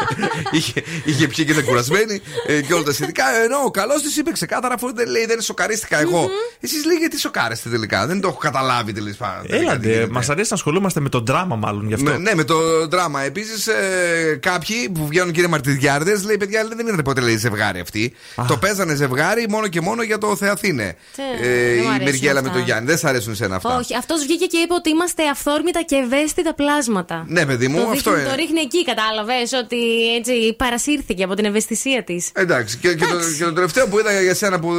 είχε, 0.57 0.83
είχε 1.05 1.27
πιει 1.27 1.45
και 1.45 1.51
ήταν 1.51 1.63
κουρασμένη 1.65 2.21
ε, 2.47 2.61
και 2.61 2.73
όλα 2.73 2.83
τα 2.83 2.93
σχετικά. 2.93 3.23
Ενώ 3.43 3.57
ο 3.65 3.71
καλός 3.71 4.01
της 4.01 4.17
είπε 4.17 4.31
ξεκάθαρα, 4.31 4.73
αφού 4.73 4.93
δεν 4.95 5.07
λέει 5.09 5.25
δεν 5.25 5.41
σοκαρίστηκα 5.41 5.99
εγώ. 5.99 6.29
Εσείς 6.59 6.85
λέει 6.85 6.95
γιατί 6.95 7.19
σοκάρεστε 7.19 7.69
τελικά. 7.69 7.94
Δεν 8.05 8.21
το 8.21 8.27
έχω 8.27 8.37
καταλάβει 8.37 8.93
τελικά. 8.93 9.41
Έλατε, 9.47 10.07
μας 10.11 10.29
αρέσει 10.29 10.47
να 10.49 10.55
ασχολούμαστε 10.55 10.99
με 10.99 11.09
τον 11.09 11.25
δράμα, 11.25 11.55
μάλλον 11.55 11.87
γι' 11.87 11.93
αυτό. 11.93 12.11
Με, 12.11 12.17
ναι, 12.17 12.35
με 12.35 12.43
το 12.43 12.87
δράμα. 12.87 13.21
Επίσης, 13.21 13.67
ε, 13.67 14.39
κάποιοι 14.41 14.89
που 14.89 15.07
βγαίνουν 15.07 15.31
και 15.31 15.39
είναι 15.39 15.49
μαρτυριάρδε, 15.49 16.21
λέει 16.25 16.37
παιδιά, 16.37 16.63
λέει, 16.63 16.73
δεν 16.75 16.87
είναι 16.87 17.03
ποτέ 17.03 17.21
λέει, 17.21 17.37
ζευγάρι 17.37 17.79
αυτοί. 17.79 18.13
Το 18.47 18.57
παίζανε 18.57 18.95
ζευγάρι 18.95 19.45
μόνο 19.49 19.67
και 19.67 19.81
μόνο 19.81 20.01
για 20.03 20.17
το 20.17 20.35
Θεαθήνε. 20.35 20.95
Τε, 21.15 21.21
Ε, 21.21 21.47
δεν 21.47 21.75
μου 21.77 21.83
η 21.83 21.85
αρέσουν 21.87 22.03
Μεργέλα 22.03 22.33
με 22.33 22.39
αυτά. 22.39 22.51
τον 22.51 22.61
Γιάννη. 22.61 22.87
Δεν 22.89 22.97
σ' 22.97 23.03
αρέσουν 23.05 23.31
εσένα 23.31 23.55
αυτά. 23.55 23.77
Όχι, 23.77 23.95
αυτός 23.95 24.21
βγήκε 24.25 24.45
και 24.45 24.57
είπε 24.57 24.73
ότι 24.73 24.89
είμαστε 24.89 25.27
αυθόρμητα 25.29 25.81
και 25.83 25.95
ευαίσθητα 25.95 26.53
πλάσματα. 26.53 27.25
Ναι, 27.27 27.45
παιδί 27.45 27.67
μου, 27.67 27.75
το, 27.77 27.89
αυτό 27.89 27.93
δείχνει- 28.11 28.17
είναι. 28.19 28.29
το 28.29 28.35
ρίχνει 28.35 28.59
εκεί, 28.59 28.83
κατάλαβες, 28.85 29.51
ότι 29.63 29.77
έτσι 30.15 30.53
παρασύρθηκε 30.57 31.23
από 31.23 31.33
την 31.33 31.45
ευαισθησία 31.45 32.03
της. 32.03 32.29
Εντάξει, 32.33 32.77
και, 32.77 32.93
και, 32.93 33.05
το, 33.05 33.15
και 33.37 33.43
το 33.43 33.53
τελευταίο 33.53 33.87
που 33.87 33.99
είδα 33.99 34.21
για 34.21 34.33
σένα 34.35 34.59
που 34.59 34.69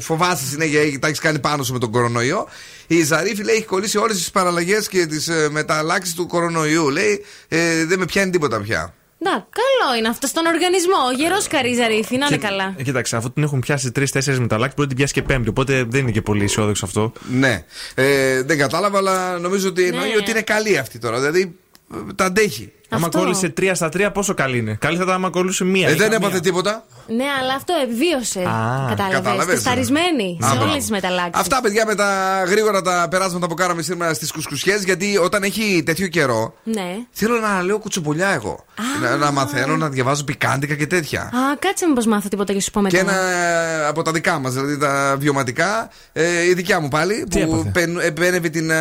φοβάσαι 0.00 0.44
συνέχεια, 0.46 0.80
έχει- 0.80 0.98
τα 0.98 1.06
έχεις 1.06 1.18
κάνει 1.20 1.38
πάνω 1.38 1.62
σου 1.62 1.72
με 1.72 1.78
τον 1.78 1.90
κορονοϊό. 1.90 2.45
Η 2.86 3.02
Ζαρίφη 3.02 3.44
λέει 3.44 3.54
έχει 3.56 3.64
κολλήσει 3.64 3.98
όλες 3.98 4.16
τις 4.16 4.30
παραλλαγές 4.30 4.88
και 4.88 5.06
τις 5.06 5.28
ε, 5.28 5.48
μεταλλάξεις 5.50 6.14
του 6.14 6.26
κορονοϊού. 6.26 6.90
Λέει 6.90 7.24
ε, 7.48 7.84
δεν 7.84 7.98
με 7.98 8.04
πιάνει 8.04 8.30
τίποτα 8.30 8.60
πια. 8.60 8.94
Να, 9.18 9.30
καλό 9.30 9.98
είναι 9.98 10.08
αυτό 10.08 10.26
στον 10.26 10.46
οργανισμό. 10.46 10.96
Γερός 11.16 11.46
καρίζα 11.46 11.86
ρήφη, 11.86 12.16
να 12.16 12.26
είναι 12.26 12.36
καλά. 12.36 12.74
Ε, 12.76 12.82
Κοίταξε, 12.82 13.16
αφού 13.16 13.32
την 13.32 13.42
έχουν 13.42 13.60
πιάσει 13.60 13.92
τρει-τέσσερι 13.92 14.38
μεταλλάξεις, 14.40 14.74
μπορεί 14.76 14.88
να 14.88 14.94
την 14.94 14.96
πιάσει 14.96 15.12
και 15.12 15.22
πέμπτη. 15.22 15.48
Οπότε 15.48 15.84
δεν 15.88 16.00
είναι 16.00 16.10
και 16.10 16.22
πολύ 16.22 16.44
αισιόδοξο 16.44 16.84
αυτό. 16.84 17.12
Ναι. 17.30 17.64
Ε, 17.94 18.42
δεν 18.42 18.58
κατάλαβα, 18.58 18.98
αλλά 18.98 19.38
νομίζω 19.38 19.68
ότι 19.68 19.84
εννοεί 19.84 20.08
Ναι. 20.08 20.16
ότι 20.16 20.30
είναι 20.30 20.42
καλή 20.42 20.78
αυτή 20.78 20.98
τώρα. 20.98 21.16
Δηλαδή 21.18 21.56
ε, 21.94 22.12
τα 22.14 22.24
αντέχει. 22.24 22.72
Άμα 22.88 23.06
Αυτό. 23.06 23.18
κόλλησε 23.18 23.52
3 23.60 23.70
στα 23.74 23.88
3, 23.96 24.10
πόσο 24.12 24.34
καλή 24.34 24.58
είναι; 24.58 24.76
Καλή 24.80 24.96
θα 24.96 25.02
ήταν 25.02 25.14
άμα 25.14 25.30
κολλούσε 25.30 25.64
μία. 25.64 25.88
Ε, 25.88 25.90
ή 25.90 25.94
δεν 25.94 26.10
καμία. 26.10 26.16
έπαθε 26.26 26.40
τίποτα. 26.40 26.84
Ναι, 27.06 27.24
αλλά 27.40 27.54
αυτό 27.54 27.74
επιβίωσε. 27.82 28.40
Α, 28.40 28.86
Κατάλαβες. 28.88 29.14
κατάλαβες, 29.16 29.54
Τεσταρισμένη 29.54 30.38
Α, 30.44 30.46
σε 30.48 30.54
μπράβο. 30.54 30.70
όλε 30.70 30.78
τις 30.78 30.90
μεταλλάξεις. 30.90 31.40
Αυτά, 31.40 31.60
παιδιά, 31.60 31.86
με 31.86 31.94
τα 31.94 32.42
γρήγορα 32.46 32.82
τα 32.82 33.06
περάσματα 33.10 33.46
που 33.46 33.54
κάναμε 33.54 33.82
σήμερα 33.82 34.14
στις 34.14 34.32
κουσκουσιές, 34.32 34.84
γιατί 34.84 35.16
όταν 35.16 35.42
έχει 35.42 35.82
τέτοιο 35.86 36.06
καιρό, 36.06 36.54
Ναι. 36.64 36.96
θέλω 37.10 37.38
να 37.40 37.62
λέω 37.62 37.78
κουτσομπολιά 37.78 38.28
εγώ. 38.28 38.64
Να, 39.02 39.16
να 39.16 39.30
μαθαίνω, 39.30 39.76
να 39.76 39.88
διαβάζω 39.88 40.24
πικάντικα 40.24 40.74
και 40.74 40.86
τέτοια. 40.86 41.20
Α, 41.20 41.56
κάτσε 41.58 41.86
μήπως 41.86 42.06
μάθω 42.06 42.28
τίποτα 42.28 42.52
και 42.52 42.60
σου 42.60 42.70
πω 42.70 42.80
μετά. 42.80 42.96
Και 42.96 43.02
ένα 43.02 43.16
ε, 43.20 43.86
από 43.86 44.02
τα 44.02 44.12
δικά 44.12 44.38
μας, 44.38 44.52
δηλαδή 44.54 44.78
τα 44.78 45.16
βιωματικά, 45.18 45.90
ε, 46.12 46.44
η 46.48 46.54
δικιά 46.54 46.80
μου 46.80 46.88
πάλι, 46.88 47.26
Τι 47.30 47.44
που 47.46 47.54
έπαθε; 47.54 47.70
πεν- 47.72 48.00
επένευε 48.02 48.48
την 48.48 48.70
ε, 48.70 48.76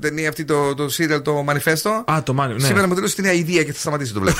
ταινία 0.00 0.28
αυτή, 0.28 0.44
το, 0.44 0.74
το 0.74 0.84
serial, 0.98 1.22
το 1.24 1.44
Manifesto. 1.48 2.02
Α, 2.12 2.22
το 2.22 2.34
μάνιο, 2.34 2.56
ναι. 2.56 2.66
Σήμερα 2.66 2.86
μου 2.88 2.94
τελείωσε 2.94 3.14
την 3.14 3.26
αηδία 3.26 3.62
και 3.64 3.72
θα 3.72 3.78
σταματήσει 3.78 4.12
να 4.12 4.18
το 4.18 4.24
βλέπω. 4.24 4.38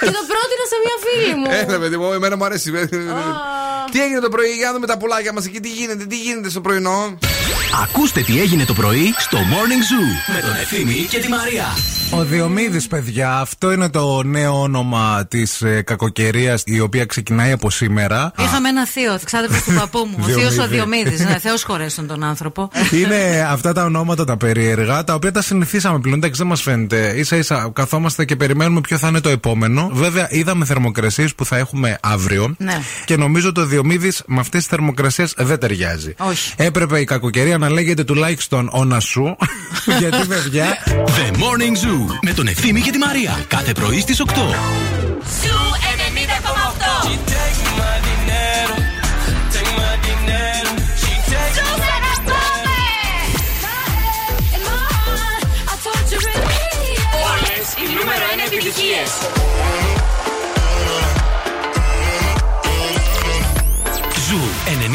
και 0.00 0.06
το 0.06 0.20
πρότεινα 0.32 0.64
σε 0.72 0.76
μια 0.84 0.96
φίλη 1.04 1.34
μου. 1.40 1.46
Έλα, 1.68 1.78
παιδί 1.78 1.96
μου, 1.96 2.12
εμένα 2.12 2.36
μου 2.36 2.44
αρέσει. 2.44 2.70
Τι 3.90 4.02
έγινε 4.02 4.20
το 4.20 4.28
πρωί, 4.28 4.48
για 4.48 4.66
να 4.66 4.72
δούμε 4.72 4.86
τα 4.86 4.98
πουλάκια 4.98 5.32
μας 5.32 5.46
εκεί, 5.46 5.60
τι 5.60 5.68
γίνεται, 5.68 6.04
τι 6.06 6.16
γίνεται 6.16 6.50
στο 6.50 6.60
πρωινό. 6.60 7.18
Ακούστε 7.82 8.20
τι 8.20 8.40
έγινε 8.40 8.64
το 8.64 8.74
πρωί 8.74 9.14
στο 9.18 9.38
Morning 9.38 9.82
Zoo 9.90 10.34
με 10.34 10.40
τον 10.40 10.56
Ευθύμη 10.60 11.06
και 11.10 11.18
τη 11.18 11.28
Μαρία. 11.28 11.64
Ο 12.10 12.24
Διομήδης, 12.24 12.86
παιδιά, 12.86 13.38
αυτό 13.38 13.72
είναι 13.72 13.88
το 13.88 14.22
νέο 14.22 14.60
όνομα 14.60 15.26
της 15.28 15.62
ε, 15.62 15.82
κακοκαιρίας 15.82 16.62
η 16.66 16.80
οποία 16.80 17.04
ξεκινάει 17.04 17.52
από 17.52 17.70
σήμερα. 17.70 18.32
Είχαμε 18.38 18.68
ένα 18.68 18.86
θείο, 18.86 19.18
ξάδερφος 19.24 19.62
του 19.62 19.72
παππού 19.72 19.98
μου. 20.10 20.16
Ο 20.22 20.24
Διομήδη. 20.24 20.48
θείος 20.54 20.64
ο 20.64 20.68
Διομήδη. 20.68 21.24
Ναι, 21.24 21.38
Θεός 21.38 21.62
χωρέσουν 21.62 22.06
τον 22.06 22.22
άνθρωπο. 22.24 22.70
Είναι 22.92 23.16
αυτά 23.54 23.72
τα 23.72 23.84
ονόματα 23.84 24.24
τα 24.24 24.36
περίεργα, 24.36 25.04
τα 25.04 25.14
οποία 25.14 25.32
τα 25.32 25.42
συνηθίσαμε 25.42 25.98
πλέον. 25.98 26.16
Εντάξει, 26.16 26.38
δεν 26.38 26.46
μας 26.46 26.62
φαίνεται. 26.62 27.24
σα 27.24 27.36
ίσα 27.36 27.70
καθόμαστε 27.72 28.24
και 28.24 28.36
περιμένουμε 28.36 28.80
ποιο 28.80 28.98
θα 28.98 29.08
είναι 29.08 29.20
το 29.20 29.28
επόμενο. 29.28 29.90
Βέβαια, 29.92 30.26
είδαμε 30.30 30.64
θερμοκρασίες 30.64 31.34
που 31.34 31.44
θα 31.44 31.56
έχουμε 31.56 31.98
αύριο. 32.02 32.54
Ναι. 32.58 32.80
Και 33.04 33.16
νομίζω 33.16 33.48
ότι 33.48 33.60
ο 33.60 33.66
Διομήδης 33.76 34.22
με 34.26 34.40
αυτές 34.40 34.60
τις 34.60 34.68
θερμοκρασίες 34.68 35.34
δεν 35.36 35.58
ταιριάζει. 35.58 36.14
Όχι. 36.18 36.52
Έπρεπε 36.56 37.00
η 37.00 37.04
κακοκαιρία 37.04 37.58
να 37.58 37.70
λέγεται 37.70 38.04
τουλάχιστον 38.04 38.68
όνα 38.72 39.00
σου. 39.00 39.36
γιατί 39.98 40.26
παιδιά. 40.26 40.66
The 40.86 41.34
Morning 41.34 41.84
Zoo 41.84 42.18
με 42.22 42.32
τον 42.32 42.46
Ευθύμη 42.46 42.80
και 42.80 42.90
τη 42.90 42.98
Μαρία. 42.98 43.44
Κάθε 43.48 43.72
πρωί 43.72 44.00
στις 44.00 44.22
8. 44.26 44.32
Zoo 45.42 45.58
90,8. 47.32 47.35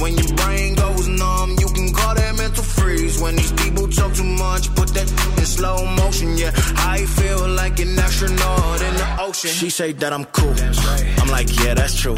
When 0.00 0.16
your 0.16 0.32
brain 0.36 0.74
goes 0.74 1.08
numb, 1.08 1.56
you 1.58 1.66
can 1.66 1.92
call 1.92 2.14
that 2.14 2.36
mental 2.36 2.62
freeze. 2.62 3.20
When 3.20 3.34
these 3.34 3.52
people 3.52 3.88
talk 3.88 4.14
too 4.14 4.24
much, 4.24 4.72
put 4.74 4.88
that 4.94 5.10
in 5.38 5.44
slow 5.44 5.84
motion. 5.96 6.36
Yeah, 6.36 6.52
I 6.76 7.04
feel 7.04 7.48
like 7.48 7.80
an 7.80 7.98
astronaut 7.98 8.80
in 8.80 8.94
the 8.94 9.16
ocean. 9.20 9.50
She 9.50 9.70
say 9.70 9.92
that 9.92 10.12
I'm 10.12 10.24
cool. 10.26 10.54
I'm 11.20 11.28
like, 11.28 11.48
yeah, 11.64 11.74
that's 11.74 12.00
true. 12.00 12.16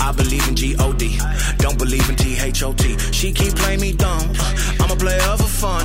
I 0.00 0.12
believe 0.12 0.48
in 0.48 0.56
G-O-D. 0.56 1.18
Don't 1.58 1.78
believe 1.78 2.08
in 2.08 2.16
T-H-O-T. 2.16 2.98
She 3.12 3.32
keep 3.32 3.54
playing 3.54 3.80
me 3.80 3.92
dumb. 3.92 4.32
I'm 4.80 4.90
a 4.90 4.96
player 4.96 5.20
for 5.36 5.50
fun. 5.64 5.84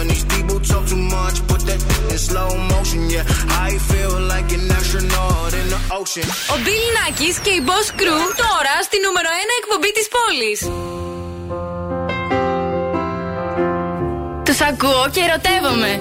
When 0.00 0.08
these 0.08 0.28
people 0.34 0.58
talk 0.70 0.84
too 0.92 1.02
much, 1.16 1.36
put 1.50 1.60
that 1.68 1.80
in 2.12 2.18
slow 2.28 2.50
motion. 2.72 3.00
Yeah, 3.14 3.24
I 3.68 3.70
feel 3.90 4.14
like 4.32 4.48
an 4.58 4.64
astronaut 4.78 5.52
in 5.60 5.66
the 5.74 5.80
ocean. 5.98 6.26
Ο 6.54 6.56
Bill 6.64 6.86
Nackis 6.96 7.36
και 7.42 7.50
η 7.50 7.62
Boss 7.66 7.88
Crew 8.00 8.24
τώρα 8.36 8.74
στη 8.82 8.96
νούμερο 9.04 9.28
1 9.28 9.50
εκπομπή 9.60 9.92
της 9.92 10.08
πόλης. 10.14 10.60
Τους 14.44 14.60
ακούω 14.60 15.08
και 15.12 15.20
ερωτεύομαι. 15.20 16.00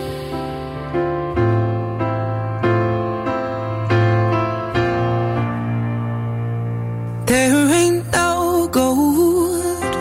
There 7.26 7.64
ain't 7.82 8.04
no 8.20 8.32
gold 8.78 9.94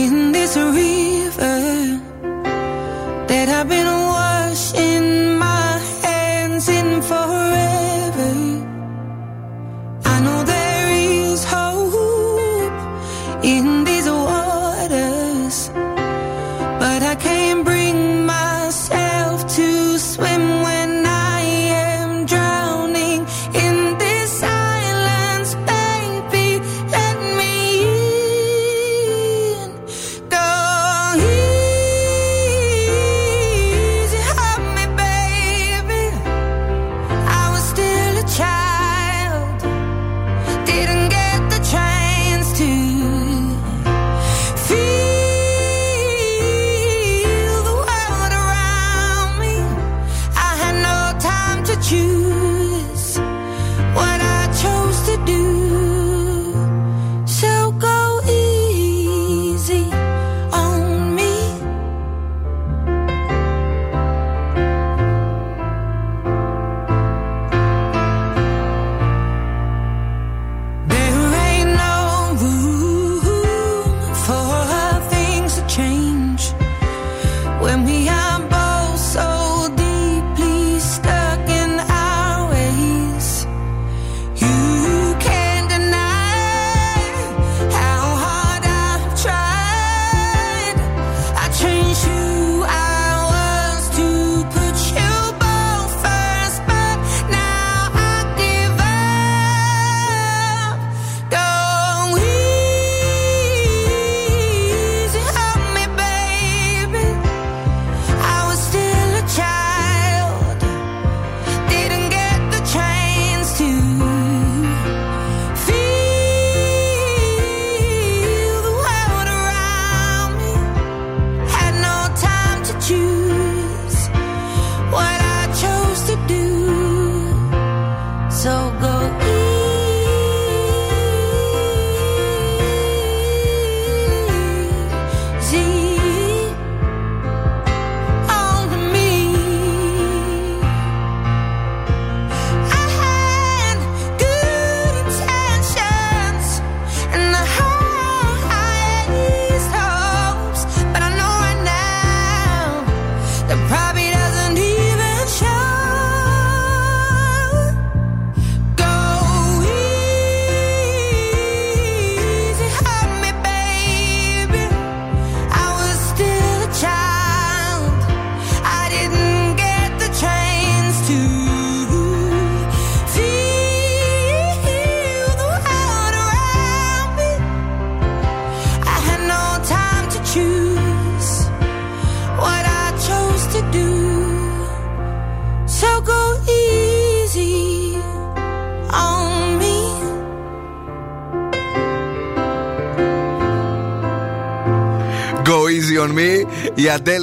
in 0.00 0.12
this 0.34 0.52
river 0.56 0.74
that 0.76 0.93
I've 3.54 3.68
been 3.68 4.13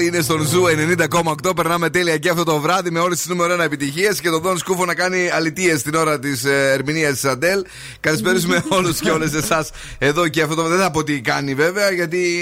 Η 0.01 0.07
Αντέλη 0.07 0.17
είναι 0.17 0.21
στον 0.21 0.47
Zoo 0.47 0.63
90,8. 1.45 1.55
Περνάμε 1.55 1.89
τέλεια 1.89 2.17
και 2.17 2.29
αυτό 2.29 2.43
το 2.43 2.59
βράδυ 2.59 2.91
με 2.91 2.99
όλες 2.99 3.15
τις 3.15 3.29
νούμερο 3.29 3.55
1 3.55 3.59
επιτυχίες 3.59 4.21
και 4.21 4.29
τον 4.29 4.41
Δον 4.41 4.57
Σκούφο 4.57 4.85
να 4.85 4.95
κάνει 4.95 5.29
αλητίες 5.29 5.81
την 5.81 5.95
ώρα 5.95 6.19
της 6.19 6.43
ερμηνείας 6.45 7.11
της 7.13 7.25
Αντέλ. 7.25 7.63
Καλησπερίζουμε 7.99 8.63
όλους 8.77 8.99
και 8.99 9.09
όλες 9.09 9.33
εσάς 9.33 9.69
εδώ 9.97 10.27
και 10.27 10.41
αυτό 10.41 10.55
το. 10.55 10.67
Δεν 10.67 10.79
θα 10.79 10.91
πω 10.91 11.03
τι 11.03 11.21
κάνει 11.21 11.53
βέβαια 11.53 11.91
γιατί. 11.91 12.35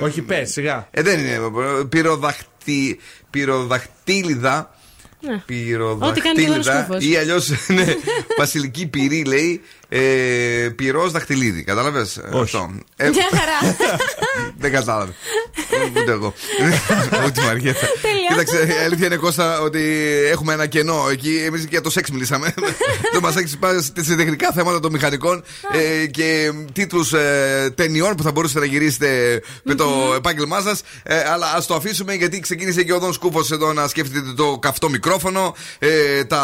Όχι, 0.00 0.22
πες, 0.22 0.50
σιγά. 0.50 0.88
Ε, 0.90 1.02
δεν 1.02 1.18
είναι. 1.18 1.40
Πυροδαχτύ, 1.88 2.98
πυροδαχτύλιδα. 3.30 4.74
Ναι. 5.20 5.42
Ό,τι 5.98 6.20
κάνει 6.20 6.44
και 6.44 6.50
ο 6.50 6.52
Δον 6.52 6.62
Πυροδαχτύλιδα 6.62 6.84
Σκούφος. 6.84 7.04
ή 7.04 7.16
αλλιώς 7.16 7.50
ναι, 7.68 7.84
βασιλική 8.38 8.86
πυρή 8.86 9.24
λέει. 9.24 9.60
Ε, 9.96 10.68
Πυρός 10.76 11.10
δαχτυλίδι. 11.12 11.62
Κατάλαβες; 11.62 12.20
Αυτό. 12.32 12.70
Ε, 12.96 13.08
Μια 13.08 13.28
χαρά. 13.30 13.76
δεν 14.62 14.72
κατάλαβε. 14.72 15.14
Ούτε 15.96 16.12
εγώ. 16.12 16.34
Ούτε 17.26 17.40
η 17.40 17.44
Μαριέτα. 17.44 17.86
Τέλεια. 18.02 18.28
Κοίταξε, 18.28 18.80
η 18.80 18.84
αλήθεια 18.84 19.06
είναι 19.06 19.16
Κώστα 19.16 19.60
ότι 19.60 19.80
έχουμε 20.30 20.52
ένα 20.52 20.66
κενό 20.66 21.06
εκεί. 21.10 21.42
Εμείς 21.46 21.60
και 21.60 21.68
για 21.70 21.80
το 21.80 21.90
σεξ 21.90 22.10
μιλήσαμε. 22.10 22.54
το 23.12 23.20
μας 23.20 23.36
έχει 23.36 23.58
πάει 23.58 23.80
σε 24.00 24.14
τεχνικά 24.16 24.52
θέματα 24.52 24.80
των 24.80 24.92
μηχανικών 24.92 25.44
ε, 25.72 26.06
και 26.06 26.52
τίτλους 26.72 27.12
ταινιών 27.74 28.14
που 28.14 28.22
θα 28.22 28.32
μπορούσατε 28.32 28.60
να 28.60 28.66
γυρίσετε 28.66 29.40
με 29.62 29.74
το 29.74 30.12
επάγγελμά 30.16 30.60
σας. 30.60 30.82
αλλά 31.32 31.52
ας 31.56 31.66
το 31.66 31.74
αφήσουμε 31.74 32.14
γιατί 32.14 32.40
ξεκίνησε 32.40 32.82
και 32.82 32.92
ο 32.92 32.98
Δον 32.98 33.12
Σκούφος 33.12 33.50
εδώ 33.50 33.72
να 33.72 33.88
σκέφτεται 33.88 34.32
το 34.36 34.58
καυτό 34.58 34.88
μικρόφωνο, 34.88 35.54
ε, 35.78 36.24
τα 36.24 36.42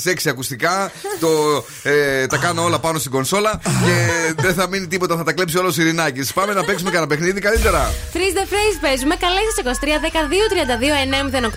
σεξι 0.00 0.28
ακουστικά, 0.28 0.92
το, 1.20 1.64
ε, 1.82 2.26
τα 2.26 2.36
κάνω 2.36 2.64
όλα 2.64 2.78
πάνω 2.86 2.98
στην 2.98 3.10
κονσόλα 3.10 3.52
και 3.84 3.96
δεν 4.46 4.54
θα 4.58 4.64
μείνει 4.68 4.86
τίποτα, 4.86 5.16
θα 5.16 5.24
τα 5.28 5.32
κλέψει 5.32 5.56
όλο 5.58 5.70
ο 5.78 5.80
Ειρηνάκη. 5.82 6.22
Πάμε 6.38 6.52
να 6.58 6.62
παίξουμε 6.64 6.90
κανένα 6.90 7.08
παιχνίδι 7.12 7.40
καλύτερα. 7.40 7.80
Freeze 8.14 8.36
the 8.38 8.46
phrase 8.52 8.78
παίζουμε. 8.80 9.14
Καλέστε 9.24 9.60
23 9.64 9.68
12 10.04 10.18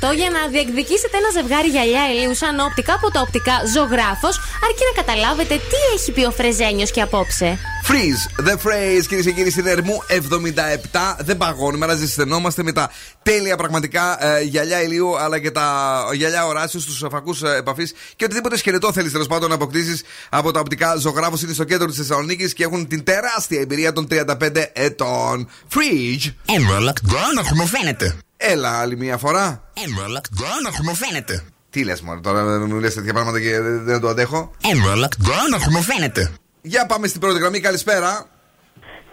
32 0.08 0.12
908 0.12 0.16
για 0.16 0.30
να 0.36 0.42
διεκδικήσετε 0.54 1.16
ένα 1.22 1.30
ζευγάρι 1.38 1.70
γυαλιά 1.76 2.04
ηλίου 2.12 2.36
σαν 2.36 2.60
όπτικα 2.60 2.94
από 2.94 3.08
τα 3.12 3.20
οπτικά 3.22 3.56
ζωγράφος, 3.74 4.36
αρκεί 4.66 4.84
να 4.90 4.94
καταλάβετε 5.02 5.56
τι 5.70 5.80
έχει 5.96 6.12
πει 6.12 6.24
ο 6.26 6.32
Φρεζένιος 6.32 6.92
και 6.92 7.02
απόψε. 7.02 7.50
Freeze 7.88 8.48
the 8.48 8.52
phrase, 8.52 9.06
κυρίες 9.08 9.26
και 9.26 9.32
κύριοι, 9.32 9.50
στην 9.50 9.68
Ερμού 9.68 10.04
77. 10.08 11.16
Δεν 11.20 11.38
παγώνουμε, 11.38 11.86
αλλά 11.86 11.96
ζεσθενόμαστε 11.96 12.64
με 12.64 12.72
τα 12.72 12.90
τέλεια 13.24 13.58
πραγματικά 13.58 14.26
ε, 14.26 14.42
γυαλιά 14.42 14.82
ηλίου, 14.82 15.18
αλλά 15.18 15.40
και 15.40 15.52
τα 15.52 16.04
γυαλιά 16.14 16.46
οράσεω, 16.46 16.82
τους 16.82 17.06
φακού 17.12 17.36
ε, 17.44 17.58
επαφής 17.58 17.94
και 18.16 18.26
οτιδήποτε 18.26 18.58
σκελετό 18.58 18.94
θέλεις 18.94 19.12
τέλος 19.12 19.28
πάντων 19.28 19.50
να 19.50 19.56
αποκτήσεις 19.56 20.04
από 20.30 20.52
τα 20.52 20.60
οπτικά 20.60 20.96
ζωγράφο. 20.96 21.36
Είναι 21.44 21.54
στο 21.54 21.64
κέντρο 21.64 21.88
της 21.88 21.98
Θεσσαλονίκης 21.98 22.54
και 22.54 22.64
έχουν 22.64 22.88
την 22.88 23.04
τεράστια 23.04 23.60
εμπειρία 23.62 23.94
των 23.94 24.08
35 24.10 24.26
ετών. 24.74 25.50
Freeze. 25.74 26.26
Emerald 26.28 27.12
Ground 27.12 27.34
να 27.36 27.44
χρωμοφαίνεται. 27.44 28.18
Έλα 28.38 28.80
άλλη 28.80 28.98
μία 28.98 29.18
φορά. 29.18 29.64
Emerald 29.76 30.42
Ground 30.42 30.62
να 30.64 30.72
χρωμοφαίνεται. 30.72 31.44
Τι 31.70 31.84
λες, 31.84 32.02
Μωρέ, 32.02 32.20
τώρα 32.20 32.60
μου 32.60 32.80
λες 32.80 32.94
τέτοια 32.94 33.14
πράγματα 33.14 33.40
και 33.40 33.60
δεν, 33.60 33.84
δεν 33.84 34.00
το 34.00 34.08
αντέχω. 34.08 34.52
Emerald 34.62 35.28
Ground 35.28 35.50
να 35.52 35.60
χρωμοφαίνεται. 35.60 36.32
Για 36.62 36.86
πάμε 36.86 37.08
στην 37.08 37.22
πρώτη 37.22 37.40
γραμμή, 37.40 37.60
καλησπέρα. 37.60 38.26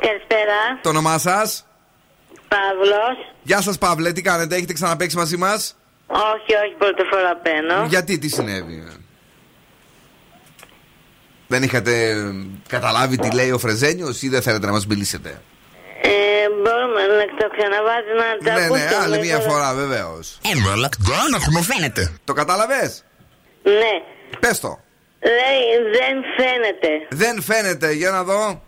Καλησπέρα. 0.01 0.81
Το 0.83 0.89
όνομά 0.89 1.19
σας; 1.19 1.67
Παύλος. 2.49 3.35
Γεια 3.43 3.61
σας, 3.61 3.79
Παύλε, 3.79 4.13
τι 4.13 4.23
κάνετε, 4.23 4.55
έχετε 4.57 4.73
ξαναπέξει 4.73 5.17
μαζί 5.17 5.37
μας; 5.37 5.77
Όχι, 6.07 6.55
όχι, 6.65 6.75
πρώτη 6.79 7.03
φορά 7.11 7.41
μπαίνω. 7.43 7.85
Γιατί, 7.87 8.19
τι 8.19 8.29
συνέβη; 8.29 8.85
ε; 8.89 8.93
Δεν 11.47 11.63
είχατε 11.63 12.09
ε, 12.09 12.17
καταλάβει 12.69 13.17
τι 13.17 13.31
λέει 13.35 13.51
ο 13.51 13.59
Φρεζένιος 13.59 14.23
ή 14.23 14.29
δεν 14.29 14.43
θέλετε 14.43 14.67
να 14.67 14.73
μας 14.73 14.87
μιλήσετε; 14.87 15.43
Ε, 16.03 16.09
μπορούμε 16.51 17.01
να 17.01 17.37
το 17.37 17.51
ξαναβάζει 17.57 18.13
να 18.17 18.45
τα 18.45 18.55
ναι, 18.55 18.61
ναι, 18.61 18.65
ακούσουμε. 18.65 19.03
άλλη 19.03 19.19
μία 19.19 19.41
φορά 19.41 19.75
βεβαίως. 19.75 20.39
Emerald 20.43 21.09
Ground 21.09 21.31
να 21.31 21.39
χρωμοφαίνεται. 21.39 22.13
Το 22.25 22.33
κατάλαβες; 22.33 23.05
Ναι. 23.63 24.03
Πες 24.41 24.61
το. 24.61 24.81
Λέει, 25.21 25.65
δεν 25.97 26.17
φαίνεται. 26.37 26.89
Δεν 27.11 27.43
φαίνεται, 27.43 27.93
για 27.93 28.11
να 28.11 28.23
δω. 28.25 28.63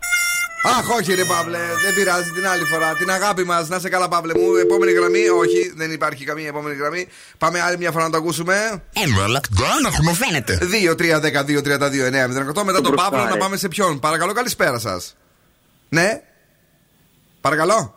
Αχ, 0.63 0.89
όχι, 0.89 1.13
ρε 1.13 1.25
Παύλε, 1.25 1.57
δεν 1.57 1.93
πειράζει 1.95 2.31
την 2.31 2.47
άλλη 2.47 2.63
φορά. 2.63 2.93
Την 2.93 3.09
αγάπη 3.11 3.43
μας, 3.43 3.69
να 3.69 3.79
σε 3.79 3.89
καλά, 3.89 4.07
Παύλε 4.07 4.33
μου. 4.39 4.55
Επόμενη 4.55 4.91
γραμμή, 4.91 5.29
όχι, 5.29 5.73
δεν 5.75 5.91
υπάρχει 5.91 6.25
καμία 6.25 6.47
επόμενη 6.47 6.75
γραμμή. 6.75 7.07
Πάμε 7.37 7.61
άλλη 7.61 7.77
μια 7.77 7.91
φορά 7.91 8.03
να 8.03 8.09
το 8.09 8.17
ακούσουμε. 8.17 8.83
Emerald 8.93 9.59
Ground 9.59 9.81
να 9.83 9.91
χρωμοφαίνεται. 9.91 10.57
2-3-10-2-32-9-08. 10.61 12.63
Μετά 12.63 12.81
τον 12.81 12.95
Παύλο 12.95 13.23
να 13.23 13.37
πάμε 13.37 13.57
σε 13.57 13.67
ποιον. 13.67 13.99
Παρακαλώ, 13.99 14.33
καλησπέρα 14.33 14.79
σας. 14.79 15.15
Ναι; 15.89 16.21
Παρακαλώ. 17.41 17.93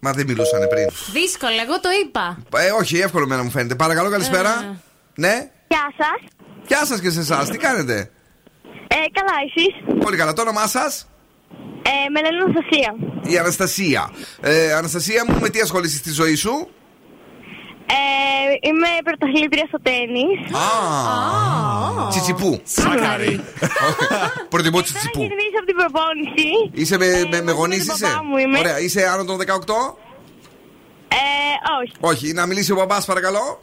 Μα 0.00 0.12
δεν 0.12 0.26
μιλούσανε 0.26 0.66
πριν. 0.66 0.86
Δύσκολο, 1.12 1.52
εγώ 1.66 1.80
το 1.80 1.88
είπα. 2.04 2.38
Ε, 2.56 2.70
όχι, 2.70 2.98
εύκολο 2.98 3.26
μένα 3.26 3.42
μου 3.42 3.50
φαίνεται. 3.50 3.74
Παρακαλώ, 3.74 4.10
καλησπέρα. 4.10 4.80
Ναι; 5.14 5.50
Γεια 5.68 5.92
σας. 5.96 6.37
Γεια 6.68 6.84
σας 6.84 7.00
και 7.00 7.10
σε 7.10 7.20
εσάς, 7.20 7.50
τι 7.50 7.58
κάνετε; 7.58 8.10
Ε, 8.88 8.94
καλά, 9.12 9.34
εσείς; 9.46 9.98
Πολύ 10.04 10.16
καλά, 10.16 10.32
το 10.32 10.42
όνομά 10.42 10.66
σας; 10.66 11.08
Ε, 11.82 12.08
με 12.10 12.20
λένε 12.20 12.42
Αναστασία. 12.44 12.94
Η 13.32 13.38
Αναστασία. 13.38 14.10
Ε, 14.40 14.72
Αναστασία 14.72 15.24
μου, 15.28 15.38
με 15.40 15.48
τι 15.48 15.60
ασχολείσαι 15.60 15.96
στη 15.96 16.12
ζωή 16.12 16.34
σου; 16.34 16.68
Ε, 17.86 18.68
είμαι 18.68 18.86
πρωταθλήτρια 19.04 19.64
στο 19.68 19.80
τέννη. 19.82 20.24
Α, 20.56 22.08
Τσιτσιπού. 22.08 22.60
Σάκαρη. 22.64 23.40
Προτιμώ 24.50 24.80
τσιτσιπού. 24.82 25.20
Γυρνήσω 25.20 25.56
από 25.58 25.66
την 25.66 25.76
προπόνηση. 25.76 26.48
Είσαι 26.72 26.96
με, 26.98 27.06
με, 27.30 27.42
με 27.42 27.52
γονείς, 27.52 27.78
με 27.78 27.84
τον 27.86 27.94
είσαι; 27.96 28.06
παπά 28.06 28.24
μου 28.24 28.36
είμαι. 28.36 28.58
Ωραία, 28.58 28.80
είσαι 28.80 29.08
άνω 29.08 29.24
των 29.24 29.38
18. 29.38 29.44
Ε, 31.08 31.16
όχι. 31.82 31.92
Όχι, 32.00 32.32
να 32.32 32.46
μιλήσει 32.46 32.72
ο 32.72 32.74
μπαμπάς, 32.74 33.04
παρακαλώ. 33.04 33.62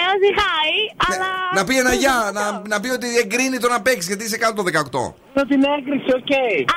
Ε, 0.00 0.04
όχι, 0.14 0.28
χάι, 0.40 0.74
αλλά. 1.08 1.30
Να 1.56 1.64
πει 1.64 1.74
ένα 1.78 1.92
γεια, 2.02 2.30
να, 2.34 2.62
να 2.68 2.80
πει 2.80 2.88
ότι 2.88 3.08
εγκρίνει 3.22 3.58
το 3.58 3.68
να 3.68 3.82
παίξεις 3.82 4.06
γιατί 4.06 4.24
είσαι 4.24 4.38
κάτω 4.38 4.54
των 4.54 4.66
18. 4.66 5.14
Με 5.34 5.42
την 5.50 5.60
έγκριση, 5.74 6.10
οκ. 6.18 6.32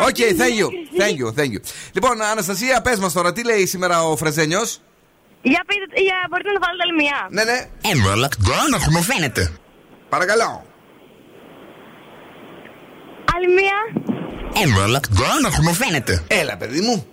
Οκ, 0.08 0.20
thank 0.42 0.56
you. 0.62 0.68
Thank 1.02 1.16
you, 1.22 1.28
thank 1.40 1.52
you. 1.56 1.60
Λοιπόν, 1.94 2.22
Αναστασία, 2.22 2.82
πες 2.82 3.00
μας 3.00 3.14
τώρα, 3.14 3.34
τι 3.34 3.44
λέει 3.46 3.66
σήμερα 3.66 4.04
ο 4.04 4.18
Φρεζένιος; 4.18 4.82
Για, 5.42 5.62
πείτε, 5.68 6.02
για 6.08 6.18
μπορείτε 6.30 6.52
να 6.52 6.60
βάλετε 6.66 6.84
άλλη 6.86 6.96
μία. 7.02 7.20
Ναι, 7.30 7.44
ναι. 7.44 7.60
Emerald 7.92 8.34
Ground 8.48 8.70
να 8.72 8.80
χρωμοφαίνεται. 8.80 9.52
Παρακαλώ. 10.10 10.66
Άλλη 13.36 13.48
μία. 13.48 13.78
Emerald 14.64 15.20
Ground 15.20 15.42
να 15.42 15.50
χρωμοφαίνεται. 15.50 16.24
Έλα, 16.28 16.58
παιδί 16.58 16.82
μου. 16.82 17.08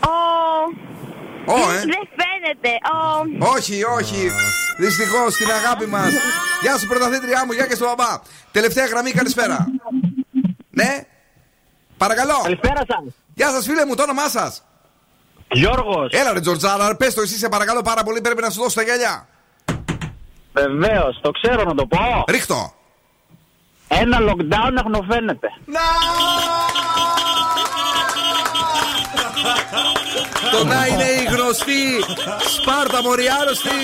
Ο. 0.00 0.12
Ω, 1.46 1.70
ε. 1.70 1.78
Δεν 1.94 2.04
φαίνεται. 2.18 2.70
Ο. 2.92 3.46
Όχι, 3.56 3.84
όχι. 3.84 4.30
Δυστυχώς 4.78 5.34
την 5.34 5.50
αγάπη 5.50 5.86
μας. 5.86 6.12
Γεια 6.62 6.78
σου, 6.78 6.86
πρωταθλήτριά 6.86 7.44
μου, 7.46 7.52
γεια 7.52 7.66
και 7.66 7.74
στο 7.74 7.86
μπαμπά. 7.86 8.20
Τελευταία 8.52 8.86
γραμμή, 8.86 9.10
καλησπέρα. 9.10 9.66
Ναι. 10.70 11.06
Παρακαλώ. 11.96 12.40
Καλησπέρα 12.42 12.80
σας. 12.88 13.04
Γεια 13.34 13.50
σας, 13.50 13.64
φίλε 13.64 13.86
μου, 13.86 13.94
το 13.94 14.02
όνομά 14.02 14.28
σας. 14.28 14.62
Γιώργος. 15.50 16.12
Έλα, 16.12 16.32
ρε 16.32 16.40
Τζορτζάρα, 16.40 16.96
πες 16.96 17.14
το 17.14 17.20
εσύ, 17.20 17.38
σε 17.38 17.48
παρακαλώ 17.48 17.82
πάρα 17.82 18.02
πολύ. 18.02 18.20
Πρέπει 18.20 18.42
να 18.42 18.50
σου 18.50 18.60
δώσω 18.62 18.74
τα 18.76 18.82
γυαλιά. 18.82 19.26
Βεβαίως, 20.52 21.20
το 21.22 21.30
ξέρω 21.30 21.62
να 21.64 21.74
το 21.74 21.86
πω. 21.86 22.24
Ρίχτω. 22.28 22.72
Ένα 23.88 24.18
lockdown 24.20 24.74
αγνοφαίνεται. 24.78 25.48
Το 30.52 30.64
να 30.64 30.86
είναι 30.86 31.08
η 31.20 31.24
γνωστή 31.34 31.82
Σπάρτα 32.56 33.02
Μοριάρωστη 33.02 33.80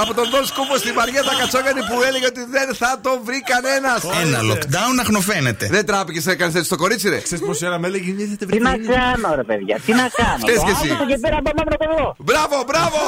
από 0.00 0.14
τον 0.14 0.26
Δον 0.30 0.46
Σκούφο 0.46 0.76
στη 0.76 0.92
Μαριέτα 0.92 1.32
Κατσόγανη 1.40 1.80
που 1.88 2.02
έλεγε 2.08 2.26
ότι 2.26 2.42
δεν 2.56 2.74
θα 2.74 2.98
το 3.02 3.20
βρει 3.24 3.42
κανένας. 3.52 4.00
Ένα 4.22 4.38
lockdown 4.50 4.94
αγνοφαίνεται. 5.00 5.66
Δεν 5.70 5.86
τράπηκες, 5.86 6.26
έκανε 6.26 6.50
έτσι 6.54 6.64
στο 6.64 6.76
κορίτσι, 6.76 7.08
ρε. 7.08 7.20
Ξέρεις 7.20 7.44
πως 7.46 7.62
ένα 7.62 7.78
με 7.78 7.86
έλεγε 7.86 8.12
«Δεν 8.38 8.48
Τι 8.48 8.58
να 8.58 8.70
κάνω, 8.70 9.34
ρε 9.34 9.44
παιδιά, 9.50 9.80
τι 9.86 9.92
να 9.92 10.08
κάνω. 10.18 10.38
Φταίς 10.38 10.60
και 10.64 10.70
εσύ. 10.70 10.88
Το 10.88 10.94
άκουσα 10.94 11.06
και 11.10 11.18
πήρα 11.22 11.38
το 11.46 11.50
νόμο 11.58 11.76
το 11.82 11.86
δω. 11.96 12.14
Μπράβο, 12.18 12.56
μπράβο! 12.66 13.00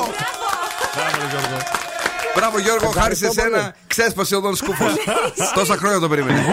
Μπράβο 2.36 2.58
Γιώργο, 2.58 2.88
χάρη 2.90 3.16
σε 3.16 3.30
σένα 3.30 3.74
ξέσπασε 3.86 4.34
ο 4.36 4.40
Δον 4.40 4.56
Σκούφος. 4.56 4.92
Τόσα 5.54 5.76
χρόνια 5.76 5.98
το 5.98 6.08
περίμενες. 6.08 6.44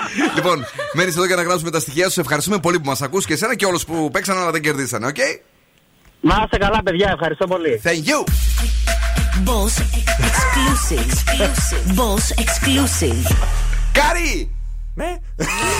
λοιπόν, 0.36 0.66
μένεις 0.92 1.14
εδώ 1.16 1.26
για 1.26 1.36
να 1.36 1.42
γράψουμε 1.42 1.70
τα 1.70 1.80
στοιχεία 1.80 2.10
σου. 2.10 2.20
Ευχαριστούμε 2.20 2.58
πολύ 2.58 2.80
που 2.80 2.86
μας 2.88 3.02
ακούς 3.02 3.26
και 3.26 3.32
εσένα 3.32 3.54
και 3.56 3.66
όλους 3.66 3.84
που 3.84 4.10
παίξαν 4.12 4.38
αλλά 4.38 4.50
δεν 4.50 4.62
κερδίσανε, 4.62 5.06
οκ; 5.06 5.16
Να 6.20 6.40
είστε 6.44 6.58
καλά, 6.58 6.82
παιδιά, 6.82 7.10
ευχαριστώ 7.12 7.46
πολύ. 7.46 7.80
Thank 7.84 8.04
you. 8.10 8.24
Boss 9.44 9.74
exclusive. 10.28 11.12
Boss 11.96 12.24
exclusive. 12.44 13.36
Κάρι! 13.92 14.61
man. 14.96 15.20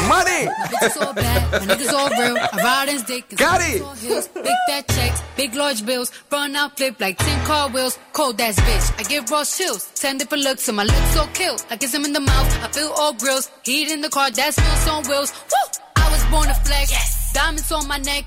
Money. 0.09 0.47
My 0.47 0.69
niggas 0.73 1.07
all 1.07 1.13
bad. 1.15 1.53
My 1.53 1.75
niggas 1.75 1.93
all 1.93 2.09
real. 2.11 2.37
I 2.37 2.49
ride 2.63 2.89
his 2.89 3.03
dick. 3.03 3.29
Got 3.37 3.61
it. 3.63 3.83
Hills, 3.99 4.29
big 4.29 4.57
fat 4.69 4.89
checks, 4.89 5.23
big 5.37 5.55
large 5.55 5.85
bills. 5.85 6.11
Run 6.31 6.57
out, 6.57 6.77
flip 6.77 7.01
like 7.01 7.19
10 7.19 7.45
car 7.47 7.69
wheels. 7.71 7.99
Cold 8.13 8.41
ass 8.41 8.59
bitch. 8.61 8.99
I 8.99 9.03
give 9.05 9.31
raw 9.31 9.45
chills. 9.45 9.91
10 9.95 10.19
different 10.19 10.45
looks, 10.45 10.69
and 10.69 10.77
my 10.77 10.85
lips 10.85 11.15
so 11.15 11.27
kill. 11.35 11.57
I 11.71 11.77
kiss 11.77 11.93
them 11.93 12.05
in 12.05 12.13
the 12.13 12.21
mouth. 12.21 12.65
I 12.65 12.69
feel 12.69 12.93
all 12.97 13.13
grills. 13.15 13.51
Heat 13.65 13.91
in 13.91 14.01
the 14.01 14.09
car, 14.09 14.31
that's 14.31 14.59
feels 14.59 14.89
on 14.89 15.03
wheels. 15.05 15.33
Woo! 15.33 15.81
I 15.97 16.11
was 16.11 16.25
born 16.27 16.49
a 16.49 16.55
flex. 16.55 16.91
Yes. 16.91 17.33
Diamonds 17.33 17.73
on 17.73 17.89
my 17.89 17.99
neck. 17.99 18.25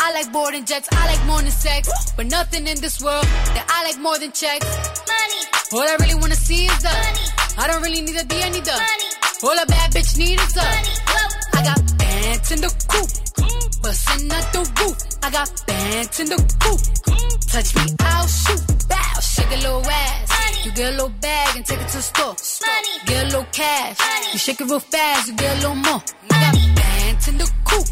I 0.00 0.12
like 0.14 0.32
boarding 0.32 0.64
jets. 0.64 0.88
I 0.92 1.06
like 1.06 1.24
more 1.26 1.40
than 1.40 1.50
sex. 1.50 1.88
Woo. 1.88 1.94
But 2.16 2.26
nothing 2.26 2.66
in 2.66 2.80
this 2.80 3.00
world 3.02 3.24
that 3.54 3.66
I 3.68 3.84
like 3.84 4.00
more 4.00 4.18
than 4.18 4.32
checks. 4.32 4.66
Money. 5.06 5.42
All 5.72 5.88
I 5.88 5.96
really 6.00 6.14
wanna 6.14 6.34
see 6.34 6.66
is 6.66 6.82
the 6.82 6.88
money. 6.88 7.26
I 7.58 7.66
don't 7.66 7.82
really 7.82 8.00
need 8.00 8.16
a 8.16 8.24
D, 8.24 8.42
I 8.42 8.48
need 8.50 8.64
the 8.64 8.72
money. 8.72 9.07
All 9.40 9.56
a 9.56 9.66
bad 9.66 9.92
bitch 9.92 10.18
need 10.18 10.40
is 10.40 10.52
the. 10.52 10.60
I 10.60 11.62
got 11.62 11.78
bands 11.96 12.50
in 12.50 12.60
the 12.60 12.70
coop. 12.90 13.08
Bustin' 13.82 14.32
out 14.32 14.52
the 14.52 14.62
roof. 14.80 14.98
I 15.22 15.30
got 15.30 15.48
bands 15.64 16.18
in 16.18 16.28
the 16.28 16.38
coop. 16.58 16.80
Touch 17.46 17.72
me, 17.76 17.94
I'll 18.00 18.26
shoot. 18.26 18.88
Bow, 18.88 19.20
shake 19.20 19.52
a 19.52 19.60
little 19.62 19.86
ass. 19.86 20.66
You 20.66 20.72
get 20.72 20.88
a 20.88 20.96
little 20.96 21.14
bag 21.20 21.54
and 21.54 21.64
take 21.64 21.80
it 21.80 21.86
to 21.86 21.98
the 21.98 22.02
store. 22.02 22.34
Get 23.06 23.22
a 23.22 23.26
little 23.26 23.46
cash. 23.52 23.98
You 24.32 24.38
shake 24.40 24.60
it 24.60 24.64
real 24.64 24.80
fast, 24.80 25.28
you 25.28 25.36
get 25.36 25.52
a 25.52 25.60
little 25.60 25.76
more. 25.76 26.02
I 26.32 26.40
got 26.42 26.54
bands 26.74 27.28
in 27.28 27.38
the 27.38 27.48
coop. 27.64 27.86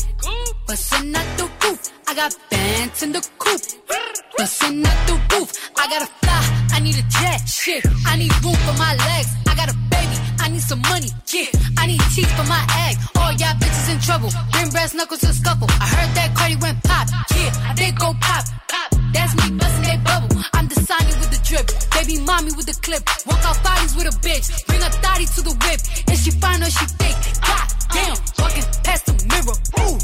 Bustin' 0.67 1.15
out 1.15 1.39
the 1.39 1.45
roof. 1.63 1.93
I 2.09 2.15
got 2.17 2.37
bands 2.51 3.03
in 3.05 3.13
the 3.13 3.29
coop. 3.39 3.61
Bustin' 4.37 4.85
out 4.85 5.07
the 5.07 5.37
roof. 5.37 5.71
I 5.79 5.87
gotta 5.87 6.07
fly. 6.07 6.67
I 6.73 6.81
need 6.81 6.97
a 6.99 7.03
jet. 7.03 7.39
Shit. 7.49 7.87
I 8.05 8.17
need 8.17 8.35
room 8.45 8.57
for 8.67 8.77
my 8.79 8.97
legs. 8.97 9.31
I 9.47 9.55
got 9.55 9.71
a. 9.71 9.86
I 10.47 10.49
need 10.49 10.63
some 10.63 10.81
money. 10.83 11.11
Yeah. 11.35 11.51
I 11.77 11.87
need 11.89 12.01
teeth 12.15 12.31
for 12.39 12.47
my 12.47 12.63
egg. 12.87 12.95
All 13.19 13.33
y'all 13.35 13.59
bitches 13.59 13.91
in 13.91 13.99
trouble. 13.99 14.31
Bring 14.53 14.71
brass 14.71 14.95
knuckles 14.95 15.19
to 15.27 15.35
scuffle. 15.35 15.67
I 15.83 15.87
heard 15.91 16.15
that 16.15 16.37
Cardi 16.39 16.55
went 16.63 16.79
pop. 16.85 17.09
Yeah. 17.35 17.75
they 17.75 17.91
go 17.91 18.15
pop. 18.23 18.45
Pop. 18.71 18.89
That's 19.11 19.35
me 19.35 19.59
busting 19.59 19.83
that 19.91 20.01
bubble. 20.07 20.39
I'm 20.55 20.69
the 20.69 20.79
with 21.19 21.31
the 21.35 21.43
drip. 21.43 21.67
Baby 21.99 22.23
mommy 22.23 22.53
with 22.55 22.67
the 22.71 22.79
clip. 22.79 23.03
Walk 23.27 23.43
out 23.43 23.59
bodies 23.65 23.97
with 23.97 24.07
a 24.07 24.15
bitch. 24.23 24.47
Bring 24.69 24.83
a 24.87 24.91
thotty 25.03 25.27
to 25.35 25.43
the 25.43 25.55
whip. 25.67 25.83
Is 26.15 26.23
she 26.23 26.31
fine 26.31 26.63
or 26.63 26.71
she 26.71 26.87
fake? 26.95 27.19
God 27.43 27.67
damn. 27.91 28.17
Walking 28.39 28.67
past 28.87 29.03
the 29.11 29.19
mirror. 29.27 29.57
Ooh. 29.83 29.99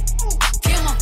Damn, 0.67 0.91
I'm 0.91 0.99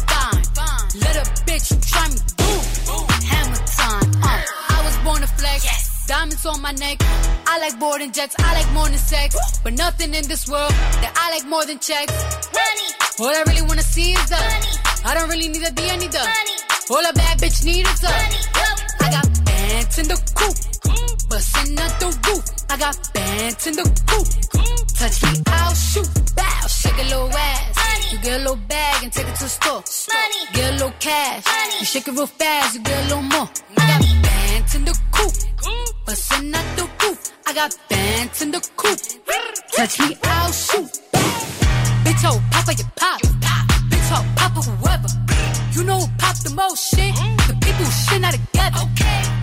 fine. 0.52 0.84
Let 1.00 1.16
a 1.16 1.24
bitch 1.48 1.72
try 1.88 2.12
me. 2.12 2.20
Boom. 2.36 3.08
Hammer 3.24 3.62
time. 3.72 4.04
Uh. 4.20 4.76
I 4.76 4.84
was 4.84 4.96
born 5.00 5.24
to 5.24 5.30
flex. 5.40 5.89
Diamonds 6.10 6.44
on 6.44 6.60
my 6.60 6.72
neck. 6.72 6.98
I 7.46 7.60
like 7.60 7.78
boarding 7.78 8.10
jets. 8.10 8.34
I 8.40 8.54
like 8.54 8.68
more 8.72 8.88
than 8.88 8.98
sex. 8.98 9.36
But 9.62 9.74
nothing 9.74 10.12
in 10.12 10.26
this 10.26 10.48
world 10.48 10.72
that 11.02 11.14
I 11.14 11.30
like 11.30 11.46
more 11.46 11.64
than 11.64 11.78
checks. 11.78 12.12
Money. 12.50 12.88
All 13.20 13.28
I 13.28 13.44
really 13.46 13.62
wanna 13.62 13.82
see 13.82 14.14
is 14.14 14.28
the 14.28 14.34
money. 14.34 14.74
I 15.04 15.14
don't 15.14 15.28
really 15.30 15.46
need 15.46 15.62
D, 15.72 15.82
I 15.84 15.94
any 15.94 16.08
the 16.08 16.18
money. 16.18 16.56
All 16.90 17.06
a 17.08 17.12
bad 17.12 17.38
bitch 17.38 17.64
need 17.64 17.86
is 17.86 18.00
the 18.00 18.08
money. 18.10 18.89
I 19.10 19.12
got 19.12 19.44
bands 19.44 19.98
in 19.98 20.06
the 20.06 20.14
coop. 20.38 20.54
Bustin' 21.28 21.78
out 21.80 21.98
the 21.98 22.06
roof. 22.26 22.44
I 22.70 22.76
got 22.76 22.96
bands 23.12 23.66
in 23.66 23.74
the 23.74 23.82
coop. 24.06 24.26
Touch 24.94 25.22
me, 25.24 25.42
I'll 25.48 25.74
shoot. 25.74 26.08
Bow, 26.36 26.66
shake 26.68 26.94
a 26.94 27.02
little 27.10 27.28
ass. 27.28 28.12
You 28.12 28.18
get 28.18 28.34
a 28.36 28.38
little 28.38 28.62
bag 28.68 29.02
and 29.02 29.12
take 29.12 29.26
it 29.26 29.34
to 29.34 29.44
the 29.44 29.50
store. 29.50 29.82
Get 30.52 30.70
a 30.70 30.72
little 30.74 30.94
cash. 31.00 31.42
You 31.80 31.86
shake 31.86 32.06
it 32.06 32.12
real 32.12 32.28
fast, 32.28 32.76
you 32.76 32.82
get 32.82 33.04
a 33.04 33.08
little 33.08 33.22
more. 33.22 33.48
I 33.78 33.98
got 33.98 34.22
bands 34.22 34.74
in 34.76 34.84
the 34.84 34.96
coop. 35.10 35.34
Bustin' 36.06 36.54
out 36.54 36.76
the 36.76 36.88
roof. 37.02 37.32
I 37.46 37.52
got 37.52 37.76
bands 37.88 38.42
in 38.42 38.52
the 38.52 38.60
coop. 38.76 38.98
Touch 39.74 39.98
me, 39.98 40.16
I'll 40.22 40.52
shoot. 40.52 40.90
Bitch, 42.04 42.22
oh, 42.26 42.40
Papa, 42.52 42.74
you 42.78 42.84
pop. 42.94 43.20
Bitch, 43.90 44.10
oh, 44.12 44.24
Papa, 44.36 44.60
whoever. 44.60 45.08
You 45.72 45.82
know 45.82 45.98
who 45.98 46.06
pop 46.16 46.36
the 46.44 46.50
most 46.50 46.94
shit? 46.94 47.12
The 47.16 47.39
who 47.80 47.90
shit 47.90 48.20
not 48.20 48.34
together. 48.34 48.84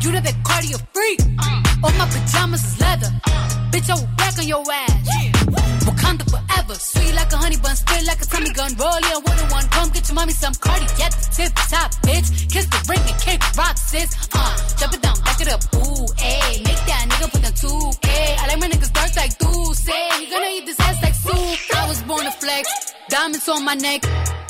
You 0.01 0.11
know 0.11 0.21
that 0.21 0.35
cardio 0.43 0.77
freak. 0.93 1.19
Uh. 1.39 1.83
All 1.83 1.93
my 1.93 2.05
pajamas 2.05 2.63
is 2.63 2.79
leather. 2.79 3.11
Uh. 3.25 3.69
Bitch, 3.71 3.89
I 3.89 3.95
will 3.95 4.09
back 4.17 4.37
on 4.39 4.47
your 4.47 4.63
ass. 4.71 5.66
Wakanda 5.87 6.25
forever. 6.27 6.75
Sweet 6.75 7.15
like 7.15 7.31
a 7.31 7.37
honey 7.37 7.57
bun, 7.57 7.75
spit 7.75 8.03
like 8.05 8.21
a 8.21 8.25
tummy 8.25 8.51
gun. 8.51 8.71
Roll 8.75 9.03
in 9.11 9.19
one 9.23 9.39
on 9.39 9.49
one. 9.49 9.67
Come 9.69 9.89
get 9.89 10.07
your 10.09 10.15
mommy 10.15 10.33
some 10.33 10.53
cardi 10.55 10.85
at 10.99 11.11
the 11.15 11.23
tip 11.31 11.51
top, 11.71 11.89
bitch. 12.03 12.27
Kiss 12.51 12.65
the 12.67 12.79
ring 12.89 13.03
and 13.07 13.19
kick 13.23 13.39
rocks, 13.55 13.81
sis. 13.91 14.11
Uh, 14.35 14.53
jump 14.79 14.93
it 14.93 15.01
down, 15.01 15.17
back 15.23 15.39
it 15.39 15.47
up. 15.47 15.61
Ooh, 15.79 16.05
ayy. 16.19 16.63
Make 16.67 16.83
that 16.91 17.07
nigga 17.09 17.31
put 17.31 17.41
down 17.41 17.55
2K. 17.63 18.07
I 18.41 18.47
like 18.47 18.59
my 18.59 18.67
niggas 18.67 18.91
dark 18.91 19.15
like 19.15 19.33
say. 19.73 20.09
He 20.19 20.25
gonna 20.29 20.51
eat 20.51 20.65
this 20.65 20.79
ass 20.79 21.01
like 21.01 21.15
soup. 21.15 21.75
I 21.75 21.87
was 21.87 22.01
born 22.03 22.23
to 22.25 22.31
flex. 22.31 22.93
Diamonds 23.09 23.47
on 23.47 23.63
my 23.63 23.75
neck. 23.75 24.01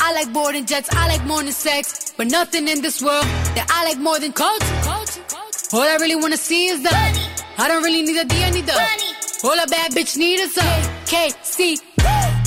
I 0.02 0.14
like 0.14 0.34
boarding 0.34 0.66
jets. 0.66 0.90
I 0.92 1.08
like 1.08 1.24
than 1.44 1.52
sex. 1.52 2.14
But 2.18 2.28
nothing 2.28 2.68
in 2.68 2.82
this 2.82 3.02
world 3.02 3.26
that 3.56 3.68
I 3.70 3.86
like 3.86 4.00
more 4.00 4.20
than 4.20 4.34
culture. 4.34 4.76
All 5.74 5.84
I 5.84 5.98
really 6.02 6.16
wanna 6.16 6.38
see 6.38 6.68
is 6.68 6.82
the 6.82 6.92
money. 6.92 7.37
I 7.60 7.68
don't 7.68 7.84
really 7.84 8.04
need 8.04 8.18
a 8.18 8.24
D, 8.24 8.44
I 8.44 8.52
need 8.52 8.68
the 8.68 8.74
money. 8.74 9.16
All 9.44 9.64
a 9.64 9.66
bad 9.68 9.92
bitch 9.92 10.16
need 10.16 10.40
is 10.40 10.56
a 10.58 10.62
KC. 11.06 12.47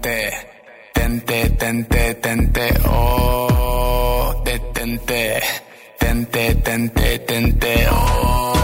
Oh, 0.00 0.02
tente, 0.02 0.30
tente, 0.94 1.50
tente, 1.58 2.14
tente, 2.14 2.70
oh, 2.88 4.42
detente, 4.42 5.40
tente, 5.98 6.54
tente, 6.54 7.18
tente, 7.18 7.86
oh, 7.90 8.59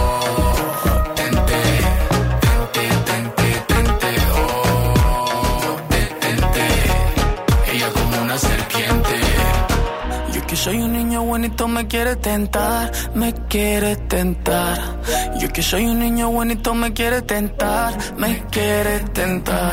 bonito 11.26 11.68
me 11.68 11.86
quiere 11.86 12.16
tentar, 12.16 12.90
me 13.14 13.34
quiere 13.48 13.96
tentar. 13.96 14.78
Yo 15.38 15.48
que 15.52 15.62
soy 15.62 15.84
un 15.84 15.98
niño 15.98 16.30
bonito 16.30 16.72
me 16.74 16.92
quiere 16.92 17.20
tentar, 17.22 17.92
me 18.16 18.42
quiere 18.50 19.00
tentar. 19.12 19.72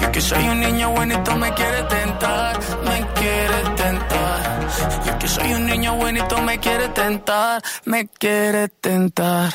Yo 0.00 0.12
que 0.12 0.20
soy 0.20 0.48
un 0.48 0.60
niño 0.60 0.90
bonito 0.90 1.36
me 1.36 1.52
quiere 1.54 1.82
tentar, 1.84 2.58
me 2.84 3.06
quiere 3.14 3.60
tentar. 3.76 4.68
Yo 5.06 5.18
que 5.18 5.28
soy 5.28 5.52
un 5.54 5.66
niño 5.66 5.94
bonito 5.94 6.36
me 6.42 6.58
quiere 6.58 6.88
tentar, 6.88 7.62
me 7.84 8.08
quiere 8.08 8.68
tentar. 8.68 9.52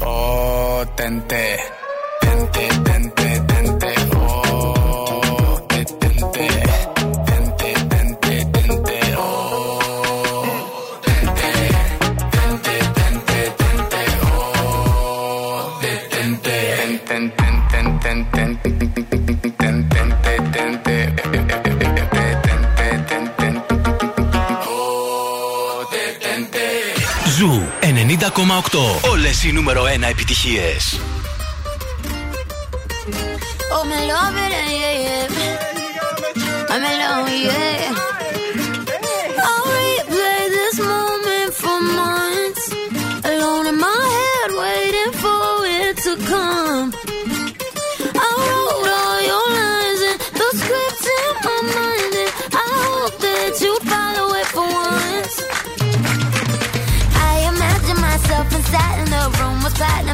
Oh, 0.00 0.84
tente, 0.96 1.58
tente, 2.20 2.68
tente, 2.84 3.40
tente, 3.46 3.73
90,8. 28.06 29.10
Όλες 29.10 29.44
οι 29.44 29.52
νούμερο 29.52 29.82
1 29.82 30.02
επιτυχίες. 30.02 31.00
Oh, 33.76 33.84
me 33.90 33.98
love 34.10 34.36
it, 34.44 34.52
yeah, 34.82 35.04
yeah. 35.04 36.72
I'm 36.72 36.84
alone, 36.92 37.34
yeah. 37.46 38.13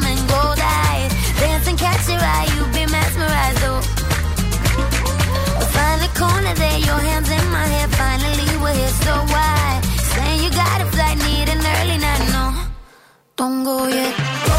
And 0.05 0.21
gold 0.29 0.61
eyes. 0.61 1.13
Dancing, 1.41 1.77
catch 1.77 2.09
your 2.09 2.21
eye, 2.21 2.49
you 2.55 2.63
be 2.77 2.85
mesmerized, 2.91 3.63
oh. 3.71 3.81
Find 5.75 6.01
the 6.01 6.11
corner 6.19 6.55
your 6.81 7.01
hands 7.09 7.31
in 7.31 7.45
my 7.51 7.67
hair. 7.75 7.89
Finally, 7.89 8.49
we're 8.63 8.75
here, 8.75 8.95
so 9.07 9.15
why? 9.35 9.81
Saying 10.15 10.43
you 10.45 10.51
got 10.51 10.79
need 11.27 11.49
an 11.49 11.61
early 11.77 11.99
night, 11.99 12.25
no. 12.33 12.45
Don't. 13.37 13.61
Go 13.65 13.87
yet, 13.87 14.50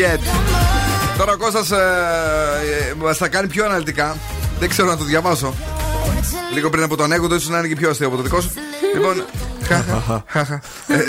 Don't 0.00 0.02
go 0.02 0.14
yet. 0.14 1.18
Τώρα 1.18 1.32
ο 1.32 1.36
Κώστας 1.36 1.70
ε, 1.70 1.76
ε, 2.90 2.94
μας 2.94 3.16
θα 3.16 3.28
κάνει 3.28 3.48
πιο 3.48 3.64
αναλυτικά. 3.64 4.16
Δεν 4.58 4.68
ξέρω 4.68 4.88
να 4.88 4.96
το 4.96 5.04
διαβάσω. 5.04 5.54
Λίγο 6.54 6.70
πριν 6.70 6.82
από 6.82 6.96
τον 6.96 7.12
έγκο, 7.12 7.26
ίσως 7.34 7.48
να 7.48 7.58
είναι 7.58 7.68
και 7.68 7.76
πιο 7.76 7.90
αστείο 7.90 8.06
από 8.06 8.16
το 8.16 8.22
δικό 8.22 8.40
σου. 8.40 8.50
λοιπόν, 8.94 9.24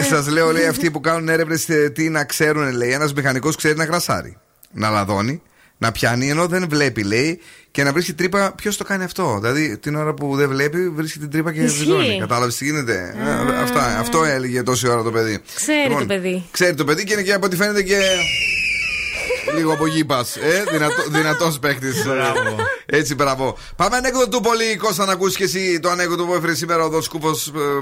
Σας 0.10 0.28
λέω, 0.28 0.52
λέει, 0.52 0.66
αυτοί 0.66 0.92
που 0.92 1.00
κάνουν 1.00 1.30
έρευνες 1.30 1.68
τι 1.94 2.10
να 2.10 2.24
ξέρουν, 2.24 2.72
λέει. 2.72 2.92
Ένας 2.92 3.14
μηχανικός 3.14 3.56
ξέρει 3.56 3.76
να 3.78 3.84
γρασάρει, 3.84 4.38
να 4.72 4.90
λαδώνει, 4.90 5.42
να 5.78 5.92
πιάνει 5.92 6.30
ενώ 6.30 6.48
δεν 6.48 6.66
βλέπει, 6.70 7.04
λέει, 7.04 7.40
και 7.72 7.84
να 7.84 7.92
βρίσκει 7.92 8.14
τρύπα. 8.14 8.54
Ποιος 8.56 8.78
το 8.78 8.84
κάνει 8.84 9.04
αυτό; 9.04 9.38
Δηλαδή, 9.42 9.78
την 9.78 9.96
ώρα 9.96 10.14
που 10.14 10.36
δεν 10.36 10.50
βλέπει, 10.50 10.90
βρίσκει 10.90 11.20
την 11.20 11.30
τρύπα 11.30 11.54
και 11.54 11.60
Ισχύει. 11.62 11.80
βυζώνει. 11.80 12.18
Κατάλαβες 12.20 12.56
τι 12.56 12.66
γίνεται; 12.66 13.16
Ε, 13.54 13.62
Αυτά, 13.62 14.00
αυτό 14.00 14.24
έλεγε 14.24 14.64
τόση 14.64 14.88
ώρα 14.88 15.04
το 15.04 15.12
παιδί. 15.12 15.40
Ξέρει 15.56 15.82
Λοιπόν, 15.88 16.00
το 16.00 16.06
παιδί. 16.06 16.44
Ξέρει 16.52 16.74
το 16.76 16.84
παιδί 16.84 17.04
και 17.04 17.14
είναι 17.14 17.22
και 17.22 17.34
από 17.34 17.46
ό,τι 17.46 17.56
φαίνεται 17.56 17.84
και. 17.84 17.98
Λίγο 19.58 19.74
από 19.74 19.88
γη 19.88 20.06
πας, 20.06 20.36
Ε, 20.36 20.64
δυνατό, 20.72 21.04
δυνατός 21.10 21.60
παίχτης 21.60 22.04
Μπράβο. 22.06 22.56
Έτσι, 22.86 23.16
μπράβο. 23.16 23.58
Πάμε 23.76 23.96
ανέκδοτο 23.96 24.30
του 24.30 24.42
πολύ, 24.42 24.76
Κώστα, 24.78 25.06
να 25.06 25.12
ακούσεις 25.12 25.38
και 25.38 25.44
εσύ 25.44 25.80
το 25.80 25.90
ανέκδοτο 25.90 26.26
που 26.26 26.34
έφερε 26.34 26.56
σήμερα 26.56 26.84
ο 26.84 26.90
Δοσκούπο. 26.90 27.32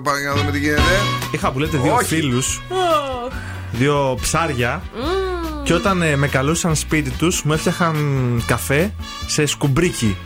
Πάμε 0.03 0.19
να 0.19 0.33
δούμε 0.35 0.51
τι 0.51 0.59
γίνεται. 0.59 0.81
Είχα 1.31 1.51
που 1.51 1.59
λέτε 1.59 1.77
δύο 1.77 1.93
Όχι. 1.93 2.05
φίλους, 2.05 2.61
δύο 3.71 4.17
ψάρια. 4.21 4.81
Και 5.63 5.73
όταν 5.73 6.01
ε, 6.01 6.15
με 6.15 6.27
καλούσαν 6.27 6.75
σπίτι 6.75 7.09
τους 7.09 7.43
μου 7.43 7.53
έφτιαχαν 7.53 7.95
καφέ 8.47 8.93
σε 9.27 9.45
σκουμπρίκι. 9.45 10.17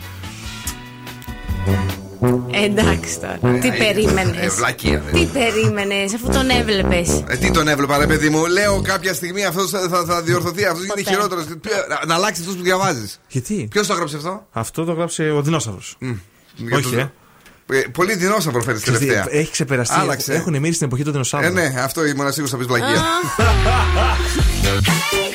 Εντάξει 2.50 3.18
τώρα. 3.20 3.58
Τι 3.58 3.70
περίμενες; 3.72 4.44
Ε, 4.44 4.48
βλακεία, 4.48 5.02
δεν 5.10 5.12
Τι 5.12 5.26
περίμενες, 5.26 6.14
αφού 6.14 6.28
τον 6.32 6.50
έβλεπες. 6.50 7.24
Ε, 7.28 7.36
τι 7.36 7.50
τον 7.50 7.68
έβλεπα, 7.68 7.98
ρε 7.98 8.06
παιδί 8.06 8.28
μου. 8.28 8.46
Λέω 8.46 8.80
κάποια 8.82 9.14
στιγμή 9.14 9.44
αυτός 9.44 9.70
θα, 9.70 9.88
θα, 9.88 10.04
θα 10.04 10.22
διορθωθεί. 10.22 10.64
Αυτός 10.64 10.84
γίνεται 10.84 11.02
Ποτέ. 11.02 11.14
χειρότερος. 11.16 11.44
Να, 11.88 12.06
να 12.06 12.14
αλλάξει 12.14 12.40
αυτό 12.40 12.54
που 12.54 12.62
διαβάζεις. 12.62 13.20
Γιατί; 13.28 13.68
Ποιος 13.70 13.86
το 13.86 13.92
έγραψε 13.92 14.16
αυτό; 14.16 14.46
Αυτό 14.52 14.84
το 14.84 14.92
γράψε 14.92 15.30
ο 15.30 15.42
δεινόσαυρος. 15.42 15.96
Για 16.56 16.76
Όχι, 16.76 16.90
το- 16.90 16.98
ε. 16.98 17.12
Ε, 17.72 17.80
Πολύ 17.92 18.16
δεινόσαυρο 18.16 18.60
φέρνει 18.62 18.80
Ξέρεις 18.80 19.00
τι, 19.00 19.06
τελευταία. 19.06 19.38
Έχει 19.40 19.50
ξεπεραστεί. 19.50 19.94
Άλλαξε. 19.98 20.34
Έχουν 20.34 20.52
μείνει 20.52 20.74
στην 20.74 20.86
εποχή 20.86 21.02
του 21.02 21.08
Ε, 21.08 21.12
δεινοσαύρου. 21.12 21.52
ναι, 21.52 21.74
αυτό 21.78 22.04
ήμουν 22.06 22.32
σίγουρο 22.32 22.50
θα 22.50 22.56
πεις 22.56 22.66
βλακεία. 22.66 23.02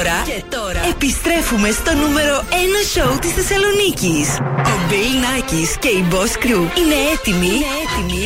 τώρα, 0.00 0.22
και 0.24 0.42
τώρα 0.56 0.80
επιστρέφουμε 0.88 1.70
στο 1.70 1.94
νούμερο 1.94 2.44
1 2.50 2.54
σοου 2.92 3.18
της 3.18 3.32
Θεσσαλονίκης. 3.32 4.28
Ο 4.72 4.74
Bill 4.88 5.14
Nackis 5.24 5.70
και 5.78 5.88
η 5.88 6.04
Boss 6.10 6.32
Crew 6.42 6.62
είναι 6.78 6.98
έτοιμοι, 7.12 7.46
είναι 7.46 7.72
έτοιμοι; 7.82 8.24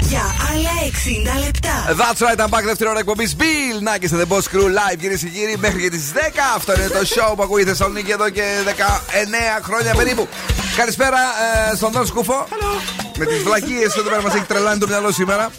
Για 0.00 0.24
άλλα 0.50 0.74
60 1.38 1.44
λεπτά. 1.44 1.74
That's 2.00 2.20
right, 2.26 2.38
I'm 2.44 2.50
back. 2.58 2.64
Δεύτερη 2.64 2.90
ώρα 2.90 2.98
εκπομπής 2.98 3.36
Bill 3.38 3.76
Nackis 3.88 4.10
and 4.14 4.20
the 4.22 4.28
Boss 4.36 4.44
Crew 4.52 4.66
live, 4.78 4.96
κυρίες 5.00 5.20
και 5.20 5.28
κύριοι, 5.28 5.56
μέχρι 5.58 5.80
και 5.82 5.90
τις 5.90 6.12
10. 6.14 6.18
Αυτό 6.56 6.72
είναι 6.74 6.86
το 6.86 7.02
show 7.14 7.32
που 7.36 7.42
ακούει 7.42 7.62
η 7.62 7.64
Θεσσαλονίκη 7.64 8.10
εδώ 8.10 8.28
και 8.30 8.42
19 8.66 9.62
χρόνια 9.62 9.94
περίπου. 9.94 10.28
Καλησπέρα 10.76 11.18
ε, 11.72 11.76
στον 11.76 11.92
Δον 11.92 12.06
Σκούφο. 12.06 12.46
Με 13.18 13.26
τις 13.26 13.42
βλακίες 13.42 13.96
εδώ 13.96 14.08
πέρα 14.10 14.22
μας 14.22 14.34
έχει 14.34 14.44
τρελάνει 14.44 14.78
το 14.80 14.86
μυαλό 14.86 15.10
σήμερα. 15.12 15.50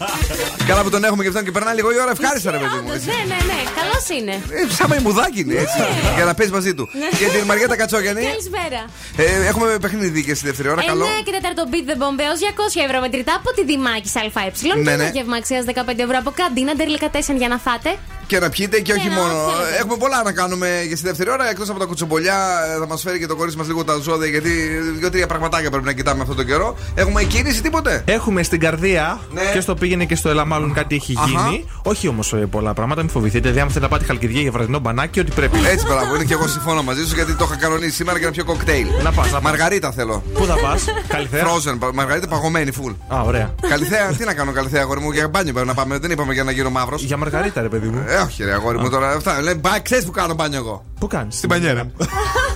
Καλά 0.66 0.82
που 0.82 0.90
τον 0.90 1.04
έχουμε 1.04 1.22
και 1.22 1.28
αυτόν 1.28 1.44
και 1.44 1.50
περνάει 1.50 1.74
λίγο 1.74 1.92
η 1.92 1.98
ώρα. 2.00 2.10
Ευχάριστα, 2.10 2.50
ρε 2.50 2.58
παιδί 2.58 2.78
μου. 2.84 2.92
έτσι. 2.92 3.06
Ναι, 3.06 3.12
ναι, 3.32 3.38
ναι, 3.50 3.58
καλός 3.80 4.04
είναι. 4.18 4.32
Ε, 4.32 4.74
Σαν 4.74 4.86
μαϊμουδάκι 4.88 5.40
είναι 5.40 5.54
έτσι. 5.54 5.78
Για 6.16 6.24
να 6.24 6.34
παίζει 6.34 6.52
μαζί 6.52 6.74
του. 6.74 6.88
Και 7.18 7.26
την 7.34 7.44
Μαριέτα 7.46 7.76
Κατσόγιανη. 7.76 8.24
Καλησπέρα. 8.24 8.80
Ε, 9.16 9.46
έχουμε 9.46 9.78
παιχνίδι 9.80 10.24
και 10.24 10.34
στη 10.34 10.46
δεύτερη 10.46 10.68
ώρα. 10.68 10.82
Καλό. 10.84 11.04
9 11.04 11.08
και 11.24 11.32
4 11.40 11.74
beat 11.74 11.86
the 11.90 11.96
bomb 12.02 12.18
έως 12.26 12.38
200 12.80 12.86
ευρώ 12.86 13.00
μετρητά 13.00 13.34
από 13.40 13.52
τη 13.56 13.64
Δημάκη 13.64 14.08
ΑΕ. 14.14 14.52
Ναι, 14.62 14.72
και 14.74 14.80
ναι. 14.80 14.90
ένα 14.90 15.08
γεύμα 15.08 15.36
αξία 15.36 15.64
15 15.66 15.72
ευρώ 15.98 16.18
από 16.18 16.30
καντίνα 16.30 16.74
Ντερλικά 16.74 17.10
4 17.10 17.18
για 17.36 17.48
να 17.48 17.58
φάτε. 17.58 17.96
Και 18.26 18.38
να 18.38 18.48
πιείτε 18.48 18.80
και 18.80 18.92
όχι 18.92 19.08
να 19.08 19.14
μόνο. 19.14 19.28
θέλετε. 19.32 19.76
Έχουμε 19.80 19.96
πολλά 19.96 20.22
να 20.22 20.32
κάνουμε 20.32 20.68
για 20.86 20.96
στη 20.96 21.06
δεύτερη 21.06 21.30
ώρα. 21.30 21.50
Εκτός 21.50 21.68
από 21.70 21.78
τα 21.78 21.84
κουτσομπολιά, 21.84 22.36
ε, 22.74 22.78
θα 22.78 22.86
μας 22.86 23.02
φέρει 23.02 23.18
και 23.18 23.26
το 23.26 23.36
κορίτσι 23.36 23.58
μας 23.58 23.66
λίγο 23.66 23.84
τα 23.84 23.96
ζώδια. 24.02 24.28
Γιατί 24.28 24.50
δύο-τρία 24.98 25.26
πραγματάκια 25.26 25.70
πρέπει 25.70 25.84
να 25.84 25.92
κοιτάμε 25.92 26.20
αυτόν 26.22 26.36
τον 26.36 26.46
καιρό. 26.46 26.76
Έχουμε 26.94 27.22
κίνηση, 27.22 27.62
τίποτε; 27.62 28.02
Έχουμε 28.06 28.42
στην 28.42 28.60
καρδία 28.60 29.20
Ναι. 29.32 29.40
και 29.52 29.60
στο 29.60 29.74
πήγαινε 29.74 30.04
και 30.04 30.14
στο 30.16 30.28
Ελά, 30.28 30.44
μάλλον 30.44 30.72
κάτι 30.72 30.94
έχει 30.94 31.14
Αχα. 31.18 31.28
γίνει. 31.28 31.64
Όχι 31.82 32.08
όμως 32.08 32.34
πολλά 32.50 32.72
πράγματα, 32.74 33.00
μην 33.00 33.10
φοβηθείτε. 33.10 33.40
Δηλαδή, 33.40 33.60
αν 33.60 33.66
θέλετε 33.68 33.84
να 33.84 33.88
πάτε 33.88 34.04
χαλκιδιά 34.04 34.40
για 34.40 34.50
βραδινό 34.50 34.78
μπανάκι, 34.78 35.20
ότι 35.20 35.30
πρέπει. 35.30 35.58
Έτσι, 35.66 35.86
μπράβο, 35.86 36.14
είναι 36.14 36.24
και 36.24 36.32
εγώ 36.32 36.46
συμφωνώ 36.46 36.82
μαζί 36.82 37.06
σου 37.06 37.14
γιατί 37.14 37.34
το 37.34 37.44
είχα 37.50 37.56
κανονίσει 37.60 37.90
σήμερα 37.94 38.18
και 38.18 38.24
να 38.24 38.30
πιω 38.30 38.44
κοκτέιλ. 38.44 38.86
Να 39.02 39.12
πας, 39.12 39.26
να 39.26 39.32
πας. 39.32 39.42
Μαργαρίτα 39.42 39.92
θέλω. 39.92 40.22
Πού 40.34 40.44
θα 40.44 40.54
πας, 40.58 40.84
Καλυθέα; 41.08 41.44
Frozen, 41.44 41.76
πα- 41.78 41.94
μαργαρίτα 41.94 42.26
παγωμένη, 42.28 42.70
full. 42.82 42.94
Α, 43.16 43.20
ωραία. 43.22 43.54
Καλυθέα, 43.68 44.06
τι 44.06 44.24
να 44.24 44.34
κάνω, 44.34 44.52
Καλυθέα, 44.52 44.82
αγόρι 44.82 45.00
μου, 45.00 45.10
για 45.10 45.28
μπάνιο 45.28 45.52
πρέπει 45.52 45.66
να 45.68 45.74
πάμε. 45.74 45.98
Δεν 45.98 46.10
είπαμε 46.10 46.32
για 46.32 46.44
να 46.44 46.50
γίνω 46.50 46.70
μαύρος. 46.70 47.02
Για 47.02 47.16
μαργαρίτα, 47.16 47.60
ρε 47.62 47.68
παιδί 47.68 47.88
μου. 47.88 48.04
Ε, 48.22 48.26
όχι, 48.26 48.44
ρε 48.44 48.52
αγόρι 48.52 48.78
μου 48.78 48.88
τώρα. 48.90 49.10
Αυτά, 49.10 49.40
λέει, 49.42 49.54
μπα, 49.60 49.80
ξέρεις 49.80 50.04
που 50.04 50.10
κάνω 50.10 50.34
μπάνιο 50.34 50.58
εγώ. 50.58 50.84
Πού 51.00 51.06
κάνεις; 51.06 51.36
Στην 51.36 51.48
πανιέρα. 51.48 51.90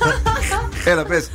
Έλα, 0.85 1.05
πες. 1.05 1.31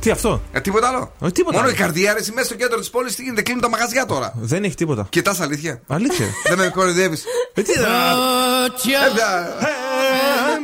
Τι 0.00 0.10
αυτό; 0.10 0.42
Ε, 0.52 0.60
τίποτα 0.60 0.88
άλλο. 0.88 1.12
Ε, 1.22 1.30
τίποτα 1.30 1.56
Μόνο 1.56 1.66
άλλο. 1.68 1.76
η 1.76 1.78
καρδιά, 1.78 2.12
ρε, 2.12 2.18
εσύ 2.18 2.32
μέσα 2.32 2.46
στο 2.46 2.54
κέντρο 2.54 2.78
της 2.78 2.90
πόλης 2.90 3.14
τι 3.16 3.22
γίνεται, 3.22 3.42
κλείνουν 3.42 3.62
τα 3.62 3.68
μαγαζιά 3.68 4.06
τώρα. 4.06 4.32
Δεν 4.36 4.64
έχει 4.64 4.74
τίποτα. 4.74 5.06
Κοιτάς 5.10 5.40
αλήθεια. 5.40 5.80
Αλήθεια. 5.86 6.26
Δεν 6.48 6.58
με 6.58 6.68
κοροϊδεύεις. 6.74 7.24
Ε, 7.54 7.62
τι 7.62 7.72
θα- 7.72 8.14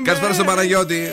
Καλησπέρα 0.04 0.32
στον 0.32 0.46
Παναγιώτη. 0.46 1.08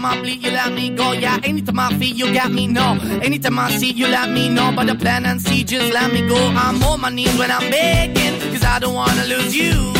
Anytime 0.00 0.18
I 0.18 0.22
bleed, 0.22 0.42
you 0.42 0.50
let 0.50 0.72
me 0.72 0.90
go. 0.90 1.12
Yeah, 1.12 1.38
anytime 1.44 1.78
I 1.78 1.88
feel, 1.98 2.16
you 2.16 2.32
got 2.34 2.50
me. 2.50 2.66
No, 2.66 2.98
anytime 3.22 3.58
I 3.58 3.70
see, 3.70 3.92
you 3.92 4.06
let 4.06 4.30
me 4.30 4.48
know. 4.48 4.72
But 4.74 4.86
the 4.86 4.94
plan 4.94 5.26
and 5.26 5.40
see, 5.40 5.64
just 5.64 5.92
let 5.92 6.12
me 6.12 6.26
go. 6.26 6.36
I'm 6.36 6.82
on 6.82 7.00
my 7.00 7.10
knees 7.10 7.36
when 7.38 7.50
I'm 7.50 7.70
begging, 7.70 8.40
cause 8.52 8.64
I 8.64 8.78
don't 8.78 8.94
wanna 8.94 9.24
lose 9.26 9.54
you. 9.54 9.92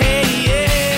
Hey, 0.00 0.24
yeah, 0.46 0.97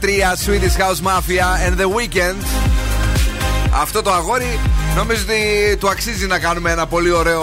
Swedish 0.00 0.76
House 0.76 1.00
Mafia 1.00 1.56
and 1.66 1.76
The 1.80 1.86
Weeknd. 1.86 2.44
Αυτό 3.80 4.02
το 4.02 4.12
αγόρι 4.12 4.58
νομίζω 4.96 5.22
ότι 5.22 5.76
του 5.76 5.88
αξίζει 5.88 6.26
να 6.26 6.38
κάνουμε 6.38 6.70
ένα 6.70 6.86
πολύ 6.86 7.10
ωραίο 7.10 7.42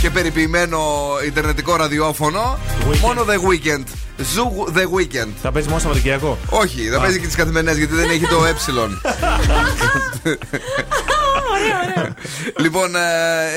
και 0.00 0.10
περιποιημένο 0.10 0.80
Ιντερνετικό 1.26 1.76
ραδιόφωνο. 1.76 2.58
Μόνο 3.00 3.24
The 3.28 3.50
Weeknd. 3.50 3.84
Zoo 4.34 4.66
The 4.76 4.98
Weeknd. 4.98 5.28
Θα 5.42 5.52
παίζει 5.52 5.68
μόνο 5.68 5.80
Σαββατοκύριακο. 5.80 6.38
Όχι, 6.48 6.88
θα 6.88 6.96
Α. 6.96 7.00
παίζει 7.00 7.20
και 7.20 7.26
τις 7.26 7.36
καθημερινές 7.36 7.76
γιατί 7.76 7.94
δεν 7.94 8.10
έχει 8.10 8.26
το 8.26 8.44
ε. 8.44 8.54
λοιπόν, 12.64 12.96
ε, 12.96 13.00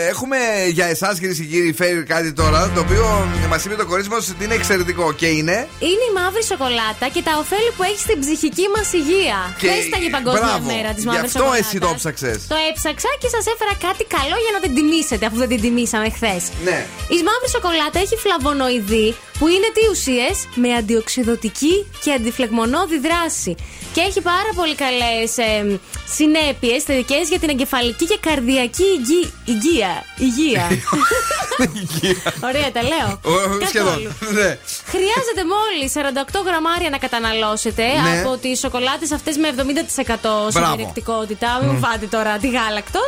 έχουμε 0.09 0.37
για 0.71 0.85
εσάς 0.85 1.19
κυρίες 1.19 1.37
και 1.37 1.43
κύριοι 1.43 1.73
φέρει 1.73 2.03
κάτι 2.03 2.33
τώρα 2.33 2.71
το 2.75 2.79
οποίο 2.79 3.27
μας 3.49 3.65
είπε 3.65 3.75
το 3.75 3.85
κορίτσι 3.85 4.09
μας 4.09 4.29
ότι 4.29 4.43
είναι 4.43 4.53
εξαιρετικό 4.53 5.13
και 5.13 5.27
είναι; 5.27 5.57
Είναι 5.79 6.05
η 6.09 6.13
μαύρη 6.19 6.43
σοκολάτα 6.43 7.05
και 7.13 7.21
τα 7.27 7.33
ωφέλη 7.41 7.71
που 7.77 7.83
έχει 7.89 7.99
στην 8.07 8.19
ψυχική 8.23 8.65
μας 8.75 8.87
υγεία. 8.99 9.37
Και- 9.59 9.67
Χθε 9.67 9.77
ήταν 9.89 10.01
η 10.09 10.09
Παγκόσμια 10.17 10.41
Μπράβο. 10.51 10.67
Μέρα 10.73 10.89
της 10.95 11.03
Γι' 11.03 11.09
μαύρης 11.09 11.25
αυτό 11.29 11.39
σοκολάτας. 11.39 11.65
εσύ 11.67 11.77
το 11.85 11.89
ψάξες. 11.99 12.37
Το 12.53 12.57
έψαξα 12.69 13.09
και 13.21 13.29
σας 13.35 13.45
έφερα 13.53 13.73
κάτι 13.87 14.03
καλό 14.17 14.35
για 14.43 14.51
να 14.55 14.59
την 14.65 14.71
τιμήσετε, 14.77 15.23
αφού 15.29 15.37
δεν 15.43 15.49
την 15.53 15.61
τιμήσαμε 15.65 16.07
χθες. 16.17 16.41
Ναι. 16.67 16.79
Η 17.17 17.21
μαύρη 17.27 17.49
σοκολάτα 17.49 17.99
έχει 17.99 18.15
φλαβονοειδή 18.15 19.15
που 19.39 19.47
είναι 19.47 19.69
τι 19.73 19.89
ουσίες; 19.91 20.47
Με 20.55 20.73
αντιοξυδοτική 20.73 21.85
και 22.03 22.11
αντιφλεγμονώδη 22.11 22.99
δράση. 22.99 23.55
Και 23.93 24.01
έχει 24.01 24.21
πάρα 24.21 24.49
πολύ 24.55 24.75
καλές 24.75 25.37
ε, 25.37 25.79
συνέπειες 26.15 26.83
θετικές 26.83 27.29
για 27.29 27.39
την 27.39 27.49
εγκεφαλική 27.49 28.05
και 28.05 28.17
καρδιακή 28.21 28.83
υγεία. 29.45 30.03
Υγεία. 30.17 30.67
Υγεία. 31.81 32.21
Ωραία, 32.49 32.71
τα 32.71 32.81
λέω. 32.91 33.09
Ο- 33.23 33.37
Καθόλου. 33.39 33.65
Σχεδόν. 33.67 33.99
Ναι. 34.37 34.49
Χρειάζεται 34.93 35.43
μόλις 35.55 35.89
48 35.95 36.41
γραμμάρια 36.45 36.89
να 36.89 36.97
καταναλώσετε 36.97 37.83
Ναι. 37.87 38.19
από 38.19 38.37
τις 38.37 38.59
σοκολάτες 38.59 39.11
αυτές 39.11 39.37
με 39.37 39.47
70% 39.47 40.51
σε 40.51 40.59
Μπράβο. 40.59 40.75
περιεκτικότητα. 40.75 41.59
Μην 41.61 41.69
μου 41.73 41.79
φάτε 41.79 42.05
τώρα 42.05 42.37
τη 42.37 42.49
γάλακτο. 42.49 43.01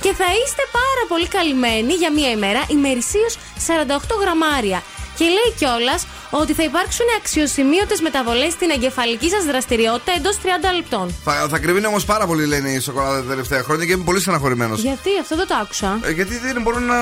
Και 0.00 0.12
θα 0.20 0.24
είστε 0.44 0.62
πάρα 0.80 1.02
πολύ 1.08 1.26
καλυμμένοι 1.28 1.92
για 1.92 2.10
μία 2.12 2.30
ημέρα, 2.30 2.60
ημερησίως 2.68 3.36
48 3.66 4.14
γραμμάρια. 4.20 4.82
Και 5.20 5.26
λέει 5.36 5.50
κιόλας 5.58 6.06
ότι 6.30 6.52
θα 6.52 6.62
υπάρξουν 6.62 7.06
αξιοσημείωτες 7.18 8.00
μεταβολές 8.00 8.52
στην 8.52 8.70
εγκεφαλική 8.70 9.28
σας 9.30 9.44
δραστηριότητα 9.44 10.12
εντός 10.16 10.36
30 10.42 10.46
λεπτών. 10.74 11.14
Θα, 11.24 11.46
θα 11.50 11.58
κρυβίνει 11.58 11.86
όμως 11.86 12.04
πάρα 12.04 12.26
πολύ, 12.26 12.46
λένε 12.46 12.68
οι 12.70 12.78
σοκολάτα 12.80 13.16
τα 13.22 13.28
τελευταία 13.28 13.62
χρόνια 13.62 13.84
και 13.86 13.92
είμαι 13.92 14.04
πολύ 14.04 14.20
στεναχωρημένος. 14.20 14.80
Γιατί 14.80 15.10
αυτό 15.20 15.36
δεν 15.36 15.46
το 15.46 15.54
άκουσα. 15.62 15.98
Ε, 16.02 16.10
γιατί 16.10 16.38
δεν 16.38 16.62
μπορούν 16.62 16.84
να, 16.84 17.00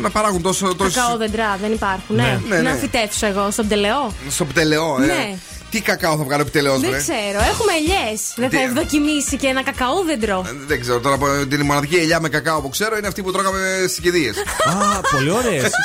να 0.00 0.10
παράγουν 0.10 0.42
τόσο. 0.42 0.74
τόσο 0.74 1.00
Κακαόδεντρα 1.00 1.58
δεν 1.60 1.72
υπάρχουν, 1.72 2.16
ναι. 2.16 2.40
Ναι, 2.48 2.56
ναι. 2.56 2.62
Να 2.70 2.74
φυτέψω 2.76 3.26
εγώ 3.26 3.50
στον 3.50 3.68
τελεό. 3.68 4.12
στο 4.30 4.44
πτελεό, 4.44 5.02
ε. 5.02 5.06
Ναι. 5.06 5.38
Τι 5.70 5.80
κακάο 5.80 6.16
θα 6.16 6.24
βγάλει 6.24 6.42
ο 6.42 6.44
πτελεό, 6.44 6.78
Δεν 6.78 6.90
βρε. 6.90 6.98
ξέρω, 6.98 7.38
έχουμε 7.52 7.72
ελιές. 7.80 8.20
Δεν 8.36 8.50
θα 8.50 8.56
Τι- 8.56 8.62
ευδοκιμήσει 8.64 9.36
και 9.36 9.46
ένα 9.46 9.62
κακαόδεντρο. 9.62 10.46
Δεν 10.66 10.80
ξέρω 10.80 11.00
τώρα 11.00 11.14
από 11.14 11.26
την 11.48 11.60
μοναδική 11.64 11.94
ελιά 11.96 12.20
με 12.20 12.28
κακάο 12.28 12.60
που 12.60 12.68
ξέρω 12.68 12.96
είναι 12.96 13.06
αυτή 13.06 13.22
που 13.22 13.32
τρώγαμε 13.32 13.84
στι 13.88 14.00
κηδείε. 14.00 14.30
Α, 14.64 15.00
πολύ 15.16 15.30
ωραίες. 15.30 15.70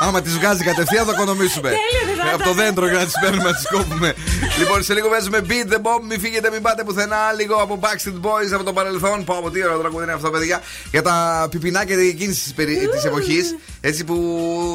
Άμα 0.00 0.22
τις 0.22 0.38
βγάζει 0.38 0.64
κατευθείαν 0.64 1.04
θα 1.06 1.12
οικονομήσουμε. 1.14 1.68
Τέλειο, 1.68 2.02
δεν 2.16 2.24
θα 2.24 2.34
Από 2.34 2.42
το 2.42 2.50
ήταν. 2.50 2.64
δέντρο 2.64 2.86
για 2.88 2.98
να 2.98 3.04
τις 3.04 3.14
παίρνουμε 3.20 3.42
να 3.42 3.54
τις 3.54 3.66
κόβουμε. 3.70 4.14
λοιπόν, 4.58 4.82
σε 4.82 4.94
λίγο 4.94 5.08
παίζουμε 5.08 5.38
Beat 5.48 5.72
the 5.72 5.76
Bomb. 5.76 6.02
Μην 6.08 6.20
φύγετε, 6.20 6.50
μην 6.50 6.62
πάτε 6.62 6.84
πουθενά. 6.84 7.16
Λίγο 7.36 7.54
από 7.54 7.78
Backstreet 7.82 8.20
Boys 8.26 8.52
από 8.54 8.64
το 8.64 8.72
παρελθόν. 8.72 9.24
Πω 9.24 9.34
από 9.34 9.50
τι 9.50 9.64
ωραίο 9.64 9.78
τραγούδι 9.78 10.02
είναι 10.04 10.12
αυτό, 10.12 10.30
παιδιά. 10.30 10.60
Για 10.90 11.02
τα 11.02 11.46
πιπινάκια 11.50 11.96
εκείνης 11.98 12.52
της 12.94 13.04
εποχής. 13.04 13.56
Έτσι 13.80 14.04
που 14.04 14.16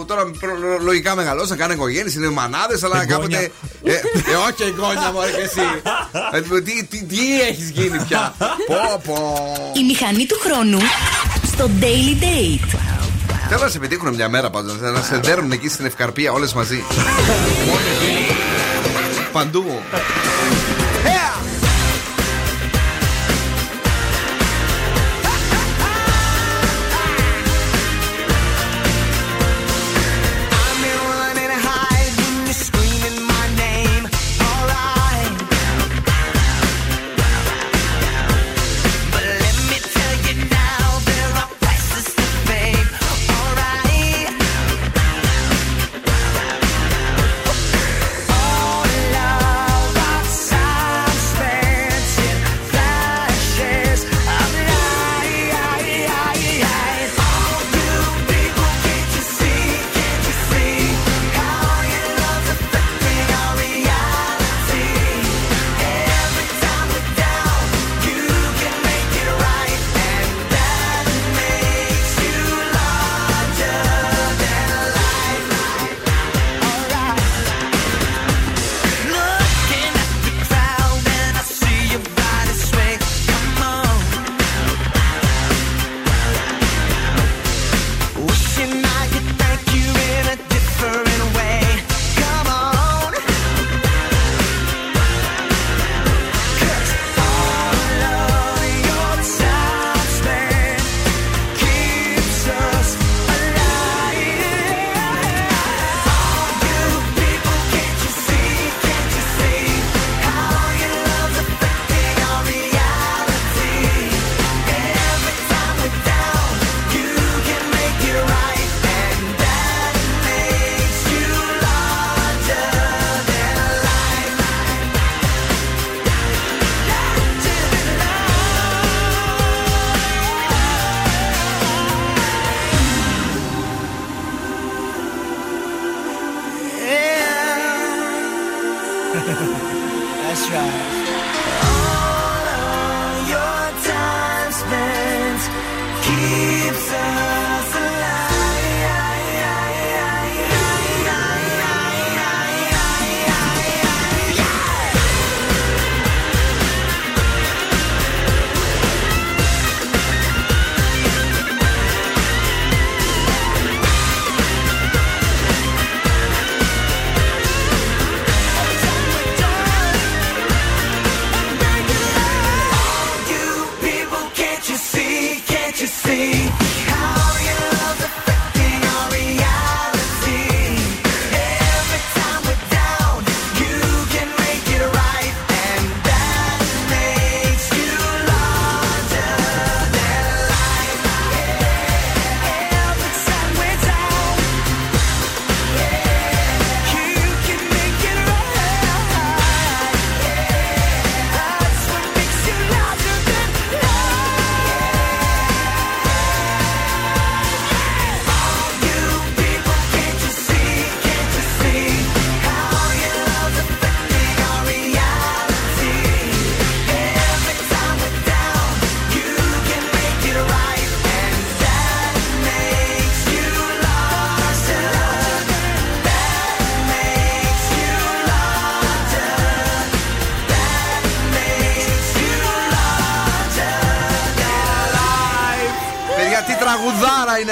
τώρα 0.07 0.23
προ- 0.39 0.81
λογικά 0.81 1.15
μεγαλώσαν, 1.15 1.57
κάνουν 1.57 1.75
οικογένειες, 1.75 2.13
είναι 2.15 2.29
μανάδες, 2.29 2.83
αλλά 2.83 3.01
Εγγόνια. 3.01 3.37
κάποτε. 3.39 3.51
Ε, 3.83 3.93
ε, 3.93 4.35
όχι 4.53 4.63
εγγόνια, 4.69 5.11
μωρέ 5.11 5.31
και 5.31 5.41
εσύ. 5.41 5.61
Ε, 6.31 6.41
τι, 6.61 6.85
τι, 6.85 7.03
τι 7.03 7.41
έχεις 7.41 7.69
γίνει 7.69 8.03
πια; 8.07 8.33
πω, 8.67 9.01
πω. 9.05 9.71
Η 9.73 9.83
μηχανή 9.83 10.25
του 10.25 10.39
χρόνου 10.43 10.79
στο 11.45 11.69
Daily 11.79 12.23
Date. 12.23 12.77
Θέλω 13.49 13.61
να 13.61 13.69
σε 13.69 13.79
πετύχουν 13.79 14.15
μια 14.15 14.29
μέρα 14.29 14.49
πάντως. 14.49 14.79
Να 14.79 15.01
σε 15.01 15.17
δέρουν 15.17 15.51
εκεί 15.51 15.69
στην 15.69 15.85
Ευκαρπία 15.85 16.31
όλες 16.31 16.53
μαζί. 16.53 16.83
Παντού. 19.31 19.65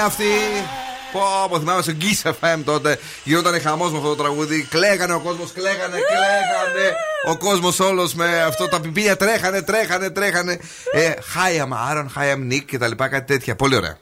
Είναι 0.01 0.09
αυτή. 0.09 0.25
Πω, 1.11 1.21
πω, 1.49 1.59
θυμάμαι 1.59 1.81
στο 1.81 1.93
Kiss 2.01 2.31
FM 2.31 2.61
τότε 2.65 2.99
γινόταν 3.23 3.61
χαμός 3.61 3.91
με 3.91 3.97
αυτό 3.97 4.09
το 4.09 4.15
τραγούδι. 4.15 4.67
Κλαίγανε 4.69 5.13
ο 5.13 5.19
κόσμος, 5.19 5.51
κλαίγανε, 5.51 5.97
κλαίγανε. 6.09 6.95
Ο 7.27 7.37
κόσμος 7.37 7.79
όλος 7.79 8.13
με 8.13 8.41
αυτό 8.41 8.67
τα 8.67 8.79
πιπίλια 8.79 9.17
τρέχανε, 9.17 9.61
τρέχανε, 9.61 10.09
τρέχανε. 10.09 10.59
Ε, 10.91 11.11
Hi 11.11 11.63
am 11.63 11.69
Aaron, 11.69 12.05
Hi 12.05 12.35
am 12.35 12.53
Nick 12.53 12.63
και 12.65 12.77
τα 12.77 12.87
λοιπά, 12.87 13.07
κάτι 13.07 13.33
τέτοια. 13.33 13.55
Πολύ 13.55 13.75
ωραία. 13.75 13.97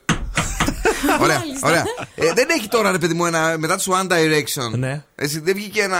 ωραία, 1.23 1.41
ωραία. 1.61 1.83
Ε, 2.15 2.33
δεν 2.33 2.47
έχει 2.49 2.67
τώρα, 2.67 2.91
ρε 2.91 2.97
παιδί 2.97 3.13
μου, 3.13 3.25
ένα, 3.25 3.55
μετά 3.57 3.77
του 3.77 3.93
One 3.93 4.11
Direction. 4.11 4.77
Ναι. 4.77 5.03
Έτσι, 5.15 5.39
δεν 5.39 5.55
βγήκε 5.55 5.81
ένα 5.81 5.99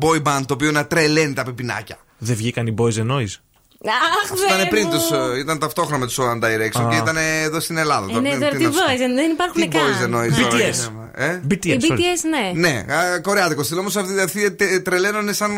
boy 0.00 0.22
band 0.22 0.42
το 0.46 0.54
οποίο 0.54 0.70
να 0.70 0.86
τρελαίνει 0.86 1.32
τα 1.32 1.44
πιπινάκια. 1.44 1.98
Δεν 2.18 2.36
βγήκαν 2.36 2.66
οι 2.66 2.74
Boys 2.78 2.94
and 2.94 3.10
Noise. 3.10 3.49
Αχ, 3.88 4.30
Αυτό 4.32 4.44
ήταν 4.46 4.56
Θεέ 4.58 4.66
πριν 4.66 4.86
μου. 4.86 4.90
τους. 4.92 5.04
Ήταν 5.40 5.58
ταυτόχρονα 5.58 5.98
με 5.98 6.06
τους 6.06 6.18
One 6.20 6.44
Direction 6.44 6.84
Α. 6.84 6.88
και 6.90 6.96
ήταν 6.96 7.16
εδώ 7.44 7.60
στην 7.60 7.76
Ελλάδα. 7.76 8.06
Ε, 8.16 8.20
ναι, 8.20 8.30
τώρα 8.30 8.48
τι 8.56 8.64
boys, 8.64 8.98
δεν 9.14 9.30
υπάρχουν 9.30 9.62
Τι 9.62 9.68
boys 9.72 9.74
καν. 9.76 10.02
εννοείς 10.02 10.36
τώρα, 10.36 10.50
BTS. 10.56 10.88
ε; 11.14 11.40
BTS. 11.50 11.66
Οι 11.66 11.76
sorry. 11.88 11.92
BTS, 11.92 12.52
ναι. 12.54 12.68
Ναι, 12.68 12.84
α, 12.94 13.20
κορεάτικο 13.20 13.62
στυλ. 13.62 13.78
Όμως 13.78 13.96
αυτοί, 13.96 14.20
αυτοί 14.20 14.50
τε- 14.52 14.82
τρελαίνονται 14.84 15.32
σαν. 15.32 15.50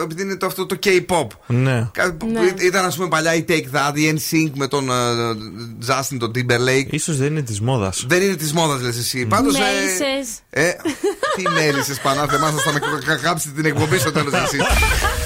ε, 0.00 0.02
επειδή 0.02 0.22
είναι 0.22 0.36
το, 0.36 0.46
αυτό 0.46 0.66
το 0.66 0.78
K-pop. 0.84 1.26
Ναι. 1.46 1.88
Κάτι 1.92 2.12
που 2.12 2.26
Ναι. 2.26 2.40
Ήταν 2.62 2.84
ας 2.84 2.96
πούμε 2.96 3.08
παλιά 3.08 3.34
η 3.34 3.44
Take 3.48 3.52
That, 3.74 3.92
η 3.98 4.18
NSYNC 4.20 4.50
με 4.54 4.66
τον 4.68 4.90
ε, 4.90 4.94
Justin, 5.86 6.16
τον 6.18 6.32
Timberlake. 6.34 6.86
Ίσως 6.90 7.16
δεν 7.16 7.26
είναι 7.26 7.42
της 7.42 7.60
μόδας. 7.60 8.04
Δεν 8.08 8.22
είναι 8.22 8.34
της 8.36 8.52
μόδας, 8.52 8.80
λες 8.82 8.98
εσύ. 8.98 9.26
Πάντως. 9.26 9.54
Μέλισσες. 11.36 11.56
Ε, 11.56 11.60
τι 11.60 11.66
μέλισσε 11.66 11.94
πανά, 12.04 12.22
θεμάς, 12.32 12.52
θα 12.66 12.72
με 12.72 12.80
καγάψετε 13.10 13.54
την 13.58 13.66
εκπομπή 13.70 13.98
στο 14.04 14.12
τέλος 14.16 14.32
εσεί. 14.44 14.58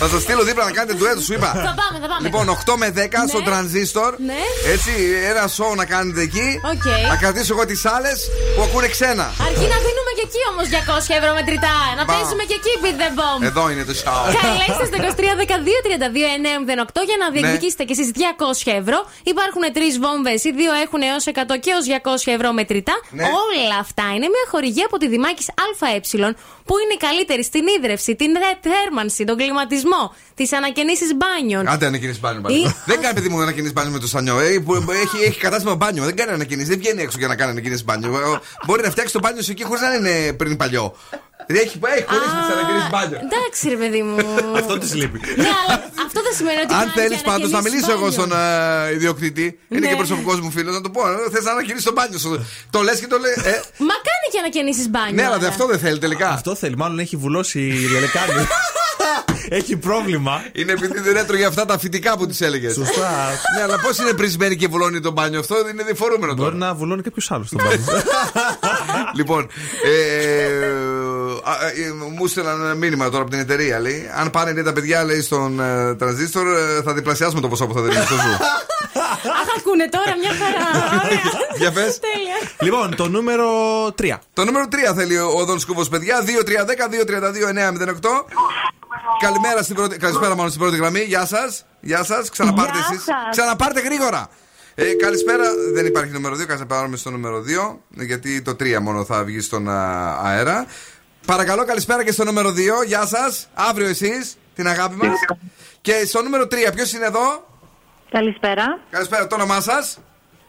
θα 0.00 0.06
σας 0.08 0.20
στείλω 0.22 0.42
δίπλα 0.48 0.64
να 0.64 0.72
κάνετε 0.76 0.94
ντουέτο, 0.98 1.20
σου 1.20 1.32
είπα. 1.36 1.50
Θα 1.68 1.74
πάμε, 1.80 1.96
θα 2.02 2.08
πάμε. 2.12 2.22
Λοιπόν, 2.26 2.44
8 2.48 2.76
με 2.82 2.88
10 2.90 3.28
στο 3.32 3.40
τρανζίστορ. 3.48 4.10
Ναι. 4.30 4.40
Έτσι, 4.74 4.92
ένα 5.30 5.42
σοου 5.56 5.74
να 5.80 5.84
κάνετε 5.92 6.20
εκεί. 6.28 6.48
Οκ. 6.72 6.86
Θα 7.10 7.16
κρατήσω 7.22 7.50
εγώ 7.54 7.64
τις 7.70 7.82
άλλες 7.94 8.18
που 8.54 8.62
ακούνε 8.66 8.88
ξένα. 8.96 9.26
Αρκεί 9.46 9.66
να 9.74 9.78
δίνουμε 9.86 10.12
και 10.18 10.24
εκεί 10.28 10.40
όμως 10.52 10.64
200 10.74 11.18
ευρώ 11.18 11.30
μετρητά. 11.38 11.76
Να 11.98 12.02
Μπα. 12.04 12.10
παίζουμε 12.12 12.42
και 12.50 12.56
εκεί 12.60 12.72
beat 12.82 12.98
the 13.02 13.10
bomb. 13.18 13.40
Εδώ 13.50 13.62
είναι 13.70 13.84
το 13.90 13.94
σοου. 14.00 14.24
Καλέστε 14.44 14.84
στο 14.90 14.96
23 15.08 15.34
για 17.08 17.16
να 17.22 17.26
διεκδικήσετε 17.34 17.82
και 17.88 17.94
εσείς 17.96 18.08
200 18.14 18.72
ευρώ. 18.80 18.98
Υπάρχουν 19.32 19.62
τρεις 19.76 19.94
βόμβες. 20.04 20.38
Οι 20.46 20.52
δύο 20.60 20.72
έχουν 20.84 21.00
έως 21.10 21.24
100 21.26 21.56
και 21.62 21.70
έως 21.74 21.84
200 21.86 22.32
ευρώ 22.36 22.48
μετρητά. 22.58 22.96
Ναι. 23.10 23.24
Όλα 23.42 23.78
αυτά 23.84 24.06
είναι 24.14 24.28
μια 24.34 24.44
χορηγία 24.52 24.86
από 24.90 24.96
τη 25.02 25.06
Δημάκης 25.14 25.48
ΑΕ 25.86 25.93
που 26.64 26.74
είναι 26.78 26.92
η 26.92 26.96
καλύτερη 26.96 27.44
στην 27.44 27.62
ίδρυυση, 27.78 28.14
την 28.16 28.32
ρε- 28.32 28.70
θέρμανση, 28.70 29.24
τον 29.24 29.36
κλιματισμό, 29.36 30.14
τις 30.34 30.52
ανακαινήσεις 30.52 31.10
μπάνιων. 31.16 31.68
Άντε 31.68 31.86
ανακοινήσει 31.86 32.18
μπάνιο 32.18 32.40
πάλι. 32.40 32.56
Ή- 32.58 32.74
Δεν 32.86 33.00
κάνει 33.00 33.14
παιδί 33.14 33.28
μου 33.28 33.40
ανακοινήσει 33.40 33.72
μπάνιο 33.72 33.92
με 33.92 33.98
το 33.98 34.06
σανιό. 34.06 34.38
Ε, 34.40 34.58
που- 34.58 34.82
που 34.84 34.90
έχει, 34.92 35.24
έχει 35.26 35.38
κατάστημα 35.40 35.74
μπάνιο. 35.74 36.04
Δεν 36.04 36.16
κάνει 36.16 36.30
ανακοινήσει. 36.32 36.68
Δεν 36.68 36.78
βγαίνει 36.78 37.02
έξω 37.02 37.18
για 37.18 37.28
να 37.28 37.36
κάνει 37.36 37.50
ανακοινήσει 37.50 37.84
μπάνιο. 37.84 38.16
Ε, 38.16 38.38
Μπορεί 38.66 38.82
να 38.82 38.90
φτιάξει 38.90 39.12
το 39.12 39.18
μπάνιο 39.18 39.42
σου 39.42 39.50
εκεί 39.50 39.64
χωρίς 39.64 39.82
να 39.82 39.94
είναι 39.94 40.32
πριν 40.32 40.56
παλιό. 40.56 40.96
Έχει, 41.46 41.60
έχει 41.60 42.04
χωρίς 42.08 42.28
τι 42.46 42.52
ανακοινήσει 42.56 42.88
μπάνιο. 42.90 43.18
Εντάξει, 43.28 43.68
ρε 43.68 43.76
παιδί 43.76 44.02
μου. 44.02 44.16
Αυτό 44.60 44.78
της 44.78 44.94
λείπει. 44.94 45.18
ναι, 45.36 45.48
αλλά 45.62 45.74
αυτό 46.06 46.18
δεν 46.26 46.34
σημαίνει 46.38 46.60
ότι. 46.64 46.74
Αν 46.74 46.78
κάνεις 46.80 46.92
θέλεις 46.98 47.20
πάντως 47.30 47.50
να 47.50 47.58
ανακαινήσεις 47.58 47.86
μιλήσω 47.86 47.92
εγώ 47.98 48.06
μπάνιων. 48.10 48.12
στον 48.12 48.30
ε, 48.88 48.92
ιδιοκτήτη, 48.98 49.46
είναι 49.68 49.80
Ναι. 49.80 49.88
και 49.88 49.96
προσωπικός 50.02 50.40
μου 50.40 50.50
φίλος, 50.50 50.74
να 50.74 50.80
του 50.80 50.90
πω: 50.90 51.00
Θες 51.32 51.44
να 51.44 51.50
ανακοινήσει 51.50 51.84
το 51.84 51.92
μπάνιο 51.92 52.18
σου. 52.18 52.46
Το 52.70 52.78
λες 52.82 52.98
και 53.00 53.06
το 53.06 53.18
λε. 53.24 53.28
Ε, 53.50 53.54
Μα 53.90 53.94
κάνει 54.08 54.26
και 54.32 54.38
ανακαινήσει 54.42 54.88
μπάνιο. 54.88 55.14
ναι, 55.14 55.24
αλλά 55.28 55.38
δε- 55.38 55.44
άρα. 55.46 55.54
αυτό 55.54 55.66
δεν 55.66 55.78
θέλει 55.78 55.98
τελικά. 55.98 56.28
Αυτό 56.28 56.54
θέλει, 56.54 56.76
μάλλον 56.76 56.98
έχει 56.98 57.16
βουλώσει 57.16 57.60
η 57.66 57.86
διαλεκάνη. 57.92 58.32
έχει 59.58 59.76
πρόβλημα. 59.76 60.44
Είναι 60.52 60.72
επειδή 60.72 61.00
δεν 61.00 61.16
έτρωγε 61.16 61.44
αυτά 61.44 61.64
τα 61.64 61.78
φυτικά 61.78 62.16
που 62.16 62.26
της 62.26 62.40
έλεγες. 62.40 62.72
Σωστά. 62.74 63.10
Ναι, 63.56 63.62
αλλά 63.62 63.78
πώς 63.80 63.98
είναι 63.98 64.12
πρισμένη 64.12 64.56
και 64.56 64.66
βουλώνει 64.68 65.00
το 65.00 65.10
μπάνιο 65.10 65.38
αυτό, 65.40 65.54
είναι 65.72 65.82
διφορούμενο 65.82 66.34
τώρα. 66.34 66.48
Μπορεί 66.50 66.60
να 66.62 66.74
βουλώνει 66.74 67.02
κάποιος 67.02 67.30
άλλος 67.30 67.46
στον 67.46 67.58
πάνω. 67.58 68.02
λοιπόν, 69.18 69.48
ε, 69.84 69.90
α, 69.90 70.64
ε, 70.64 70.83
μου 72.16 72.26
στείλαν 72.26 72.60
ένα 72.60 72.74
μήνυμα 72.74 73.10
τώρα 73.10 73.22
από 73.22 73.30
την 73.30 73.40
εταιρεία. 73.40 73.78
Λέει, 73.80 74.10
αν 74.14 74.30
πάνε 74.30 74.52
λέει, 74.52 74.62
τα 74.62 74.72
παιδιά 74.72 75.04
λέει, 75.04 75.20
στον 75.20 75.60
ε, 75.60 75.94
τρανζίστορ, 75.94 76.46
ε, 76.46 76.82
θα 76.84 76.92
διπλασιάσουμε 76.94 77.40
το 77.40 77.48
ποσό 77.48 77.66
που 77.66 77.74
θα 77.74 77.80
δίνουμε 77.80 78.04
στο 78.04 78.14
ζου. 78.14 78.32
Αχ, 79.40 79.48
ακούνε 79.58 79.88
τώρα 79.88 80.12
μια 80.22 80.32
χαρά. 80.40 80.66
Ωραία. 81.04 81.20
Για 81.60 81.72
πες. 81.72 81.98
Τέλεια. 81.98 82.36
λοιπόν, 82.60 82.96
το 82.96 83.08
νούμερο 83.08 83.46
3. 83.86 84.18
Το 84.32 84.44
νούμερο 84.44 84.64
3 84.90 84.94
θέλει 84.94 85.18
ο 85.18 85.44
Δον 85.44 85.58
Σκούβο, 85.58 85.84
παιδιά. 85.84 86.24
2-3-10-2-32-9-08. 86.24 86.26
Καλημέρα 89.20 89.62
στην 89.62 89.74
πρώτη, 89.74 89.96
καλησπέρα 89.96 90.34
μάλλον 90.34 90.48
στην 90.50 90.62
πρώτη 90.62 90.76
γραμμή. 90.76 91.00
Γεια 91.00 91.26
σας. 91.26 91.64
Γεια 91.80 92.04
σας. 92.04 92.30
Ξαναπάρτε 92.30 92.78
Γεια 92.78 92.86
εσείς. 92.90 93.04
σας. 93.04 93.16
Ξαναπάρτε 93.30 93.80
γρήγορα. 93.80 94.28
Ε, 94.74 94.84
καλησπέρα. 94.94 95.44
Δεν 95.72 95.86
υπάρχει 95.86 96.12
νούμερο 96.12 96.34
2. 96.34 96.38
Κάτσε 96.38 96.62
να 96.62 96.66
πάρουμε 96.66 96.96
στο 96.96 97.10
νούμερο 97.10 97.40
2. 97.40 97.78
Γιατί 97.88 98.42
το 98.42 98.56
3 98.60 98.78
μόνο 98.80 99.04
θα 99.04 99.24
βγει 99.24 99.40
στον 99.40 99.68
α, 99.68 100.18
αέρα. 100.22 100.66
Παρακαλώ, 101.26 101.64
καλησπέρα 101.64 102.04
και 102.04 102.12
στο 102.12 102.24
νούμερο 102.24 102.50
2. 102.50 102.84
Γεια 102.86 103.06
σας. 103.06 103.48
Αύριο 103.54 103.88
εσείς. 103.88 104.36
Την 104.54 104.66
αγάπη 104.66 104.94
μας. 104.96 105.08
Και 105.80 105.92
στο 106.06 106.22
νούμερο 106.22 106.46
3, 106.46 106.72
ποιος 106.74 106.92
είναι 106.92 107.04
εδώ; 107.04 107.46
Καλησπέρα. 108.10 108.80
Καλησπέρα, 108.90 109.26
το 109.26 109.34
όνομά 109.34 109.60
σας; 109.60 109.98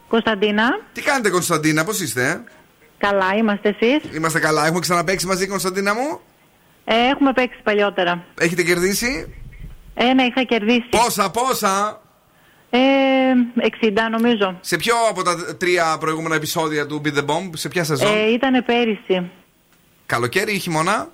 Κωνσταντίνα. 0.08 0.64
Τι 0.92 1.02
κάνετε, 1.02 1.30
Κωνσταντίνα, 1.30 1.84
πώς 1.84 2.00
είστε, 2.00 2.28
ε; 2.28 2.40
Καλά, 2.98 3.34
είμαστε 3.36 3.76
εσείς. 3.78 4.14
Είμαστε 4.16 4.38
καλά. 4.38 4.64
Έχουμε 4.66 4.80
ξαναπέξει 4.80 5.26
μαζί, 5.26 5.46
Κωνσταντίνα 5.46 5.94
μου; 5.94 6.20
Ε, 6.84 6.94
έχουμε 6.94 7.32
παίξει 7.32 7.58
παλιότερα. 7.62 8.24
Έχετε 8.40 8.62
κερδίσει; 8.62 9.34
Ένα 9.94 10.24
είχα 10.24 10.42
κερδίσει. 10.42 10.88
Πόσα, 10.90 11.30
πόσα; 11.30 12.00
Ε, 12.70 12.78
60 13.56 14.08
νομίζω. 14.10 14.58
Σε 14.60 14.76
ποιο 14.76 14.94
από 15.10 15.22
τα 15.22 15.56
τρία 15.56 15.96
προηγούμενα 16.00 16.34
επεισόδια 16.34 16.86
του 16.86 17.00
Beat 17.04 17.18
the 17.18 17.24
Bomb, 17.24 17.50
σε 17.54 17.68
ποια 17.68 17.84
σεζόν; 17.84 18.14
Ε, 18.14 18.30
ήταν 18.30 18.64
πέρυσι. 18.64 19.30
Καλοκαίρι 20.06 20.54
ή 20.54 20.58
χειμώνα; 20.58 21.08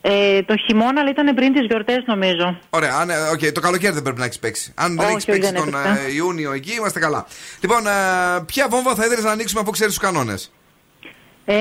Ε, 0.00 0.42
το 0.42 0.54
χειμώνα, 0.66 1.00
αλλά 1.00 1.10
ήταν 1.10 1.34
πριν 1.34 1.52
τις 1.52 1.66
γιορτές 1.66 2.02
νομίζω. 2.06 2.58
Ωραία, 2.70 2.94
αν, 2.96 3.10
ε, 3.10 3.14
οκ, 3.32 3.52
το 3.52 3.60
καλοκαίρι 3.60 3.92
δεν 3.94 4.02
πρέπει 4.02 4.18
να 4.18 4.24
έχεις 4.24 4.38
παίξει. 4.38 4.72
Αν 4.76 4.96
δεν 4.96 5.04
Όχι, 5.04 5.14
έχεις 5.14 5.28
όχι, 5.28 5.32
παίξει 5.38 5.52
δεν 5.52 5.60
τον 5.60 5.68
έπαιξα. 5.80 6.00
ε, 6.00 6.12
Ιούνιο 6.14 6.52
εκεί, 6.52 6.72
είμαστε 6.74 6.98
καλά. 6.98 7.26
Λοιπόν, 7.60 7.86
ε, 7.86 7.90
ποια 8.46 8.68
βόμβα 8.68 8.94
θα 8.94 9.04
ήθελες 9.04 9.24
να 9.24 9.30
ανοίξουμε 9.30 9.60
αφού 9.60 9.70
ξέρεις 9.70 9.94
τους 9.94 10.02
κανόνες; 10.02 10.52
Ε, 11.44 11.54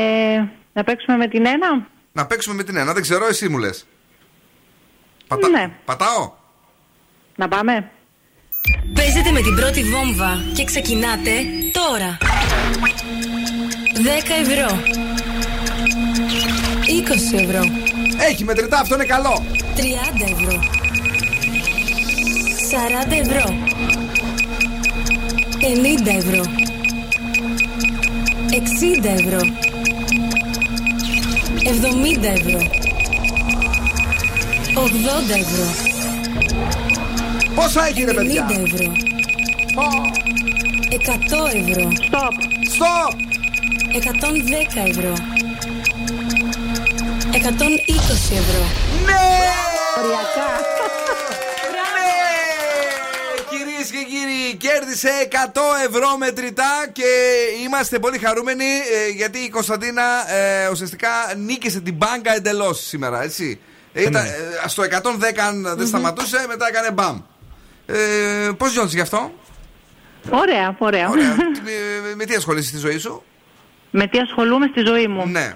να 0.74 0.84
παίξουμε 0.84 1.18
με 1.18 1.28
την 1.28 1.46
ένα; 1.46 1.88
Να 2.12 2.26
παίξουμε 2.26 2.56
με 2.56 2.64
την 2.64 2.76
ένα, 2.78 2.94
δεν 2.94 3.02
ξέρω, 3.02 3.28
εσύ 3.28 3.50
μου 3.50 3.58
λες. 3.58 3.86
Ναι. 5.52 5.70
Πατάω; 5.86 6.32
Να 7.36 7.48
πάμε. 7.48 7.90
Παίζετε 8.94 9.32
με 9.32 9.42
την 9.42 9.56
πρώτη 9.56 9.84
βόμβα 9.84 10.44
και 10.56 10.64
ξεκινάτε 10.64 11.32
τώρα. 11.72 12.18
10 13.94 14.34
ευρώ. 14.42 14.80
20 17.10 17.40
ευρώ. 17.40 17.62
Έχει 18.30 18.44
μετρητά, 18.44 18.80
αυτό 18.80 18.96
είναι 18.96 19.06
καλό. 19.06 19.46
30 19.76 19.82
ευρώ. 20.32 20.60
40 22.72 23.12
ευρώ. 23.12 23.56
50 25.60 26.16
ευρώ. 26.18 26.44
60 28.50 29.06
ευρώ. 29.06 29.40
70 31.64 32.24
ευρώ. 32.24 32.60
80 34.76 35.38
ευρώ. 35.38 35.66
Πόσα 37.56 37.86
έχει, 37.88 38.04
ρε 38.04 38.12
90 38.12 38.16
παιδιά; 38.16 38.48
ευρώ. 38.66 38.92
100 40.90 41.48
ευρώ. 41.54 41.92
Stop. 42.10 42.34
Stop. 42.76 43.14
110 43.94 44.88
ευρώ. 44.88 45.33
120 47.34 47.38
ευρώ. 48.32 48.64
Ναι! 49.06 49.24
Οριακά. 49.98 50.48
Κυρίες 53.50 53.90
και 53.92 53.98
κύριοι, 53.98 54.56
κέρδισε 54.58 55.10
100 55.32 55.36
ευρώ 55.88 56.18
μετρητά 56.18 56.90
και 56.92 57.04
είμαστε 57.66 58.00
πολύ 58.00 58.18
χαρούμενοι 58.18 58.64
ε, 58.66 59.10
γιατί 59.16 59.40
η 59.40 59.50
Κωνσταντίνα 59.50 60.34
ε, 60.34 60.70
ουσιαστικά 60.72 61.10
νίκησε 61.38 61.80
την 61.80 61.94
μπάγκα 61.94 62.36
εντελώς 62.36 62.80
σήμερα, 62.80 63.24
έτσι. 63.24 63.60
Ε, 63.94 64.02
Ήταν, 64.02 64.26
ε, 64.26 64.68
στο 64.68 64.84
110 64.84 64.88
αν 65.48 65.74
δεν 65.78 65.88
σταματούσε, 65.88 66.46
μετά 66.48 66.68
έκανε 66.68 66.92
μπαμ. 66.92 67.22
Ε, 67.86 68.50
Πώς 68.58 68.74
νιώθει 68.74 68.96
γι' 68.96 69.02
αυτό, 69.02 69.32
Ωραία, 70.30 70.76
ωραία. 70.80 71.10
Ωραία. 71.10 71.36
με, 71.64 71.72
με 72.18 72.26
τι 72.26 72.36
ασχολείσαι 72.36 72.68
στη 72.68 72.78
ζωή 72.78 72.98
σου, 72.98 73.24
με 73.92 74.08
τι 74.08 74.20
ασχολούμαι 74.20 74.68
στη 74.72 74.84
ζωή 74.86 75.08
μου; 75.08 75.28
Ναι. 75.28 75.54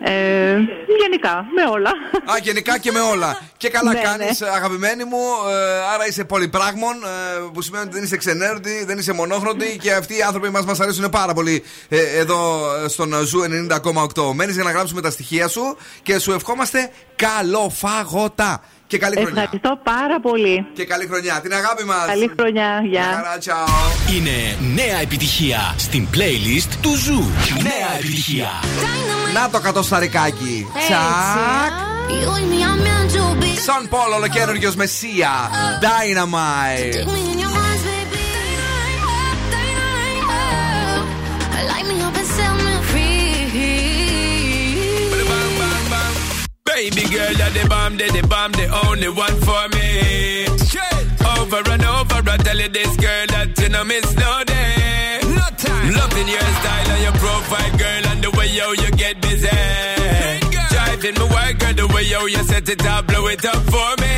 Ε, 0.00 0.56
γενικά, 1.00 1.44
με 1.54 1.62
όλα. 1.72 1.90
Α, 2.24 2.38
γενικά 2.42 2.78
και 2.78 2.92
με 2.92 3.00
όλα. 3.00 3.40
Και 3.56 3.68
καλά 3.68 3.92
Ναι, 3.92 4.00
κάνεις, 4.00 4.40
ναι. 4.40 4.48
αγαπημένη 4.48 5.04
μου. 5.04 5.18
ε, 5.48 5.78
άρα 5.94 6.06
είσαι 6.08 6.24
πολυπράγμων, 6.24 6.94
ε, 6.94 7.40
που 7.52 7.62
σημαίνει 7.62 7.84
ότι 7.84 7.94
δεν 7.94 8.02
είσαι 8.04 8.16
ξενέρωτη, 8.16 8.84
δεν 8.84 8.98
είσαι 8.98 9.12
μονόχρωτη 9.12 9.78
και 9.80 9.92
αυτοί 9.92 10.16
οι 10.16 10.22
άνθρωποι 10.22 10.48
μας 10.50 10.64
μας 10.64 10.80
αρέσουν 10.80 11.08
πάρα 11.10 11.32
πολύ 11.34 11.62
ε, 11.88 12.18
εδώ 12.18 12.70
ε, 12.84 12.88
στον 12.88 13.12
Zoo 13.24 13.40
90,8. 14.14 14.32
Μένεις 14.34 14.54
για 14.54 14.64
να 14.64 14.70
γράψουμε 14.70 15.00
τα 15.00 15.10
στοιχεία 15.10 15.48
σου 15.48 15.76
και 16.02 16.18
σου 16.18 16.32
ευχόμαστε 16.32 16.90
καλοφαγωτά. 17.16 18.62
Και 18.88 18.98
καλή 18.98 19.16
χρονιά. 19.16 19.42
Ευχαριστώ 19.42 19.80
πάρα 19.82 20.20
πολύ. 20.20 20.66
Και 20.72 20.84
καλή 20.84 21.06
χρονιά. 21.06 21.40
Την 21.42 21.52
αγάπη 21.54 21.84
μας. 21.84 22.06
Καλή 22.06 22.30
χρονιά. 22.38 22.82
Γεια. 22.84 23.02
Χαρά, 23.02 23.38
τσαο. 23.38 23.66
Είναι 24.16 24.56
νέα 24.74 24.98
επιτυχία 25.00 25.74
στην 25.76 26.08
playlist 26.14 26.72
του 26.82 26.94
Zoo. 26.94 27.22
Νέα 27.62 27.90
επιτυχία. 27.98 28.50
Να 29.34 29.50
το 29.50 29.60
κατοσταρικάκι. 29.60 30.66
Έτσι, 30.76 30.86
Τσακ. 30.86 31.72
You 32.10 32.28
and 32.38 32.48
me 32.52 32.60
are 32.70 32.78
meant 32.86 33.08
to 33.16 33.24
be. 33.42 33.50
Sean 33.66 33.88
Paul, 33.88 34.12
ολοκαίνουργιο 34.16 34.72
Με 34.76 34.94
Sia. 34.94 35.30
Dynamite. 35.82 36.94
Take 36.94 37.06
me 37.14 37.20
in 37.32 37.38
your 37.42 37.52
arms, 37.64 37.82
baby. 37.88 38.26
Light 41.70 41.86
me 41.90 41.96
up 42.06 42.16
and 42.20 42.28
set 42.36 42.54
me 42.64 42.67
Baby 46.78 47.10
girl, 47.10 47.32
you're 47.32 47.50
the 47.50 47.66
bomb, 47.68 47.96
they 47.96 48.06
the 48.06 48.22
bomb, 48.28 48.52
the 48.52 48.70
only 48.86 49.08
one 49.10 49.34
for 49.42 49.66
me. 49.74 50.46
Over 51.26 51.58
and 51.74 51.82
over, 51.82 52.22
I 52.22 52.36
tell 52.38 52.56
you 52.56 52.68
this 52.68 52.94
girl 52.94 53.26
that 53.34 53.50
you 53.58 53.68
know 53.68 53.82
miss 53.82 54.06
no 54.14 54.30
day. 54.46 55.18
No 55.26 55.42
time. 55.58 55.90
Loving 55.90 56.30
your 56.30 56.48
style 56.62 56.90
and 56.94 57.02
your 57.02 57.16
profile, 57.18 57.72
girl, 57.82 58.04
and 58.14 58.22
the 58.22 58.30
way 58.38 58.46
yo 58.54 58.78
you 58.78 58.94
get 58.94 59.18
busy. 59.20 59.50
Driving 60.70 61.18
me 61.18 61.26
wild, 61.26 61.58
girl, 61.58 61.74
the 61.82 61.86
way 61.90 62.06
yo 62.06 62.26
you 62.30 62.46
set 62.46 62.68
it 62.68 62.86
up, 62.86 63.08
blow 63.08 63.26
it 63.26 63.42
up 63.42 63.58
for 63.74 63.90
me. 63.98 64.14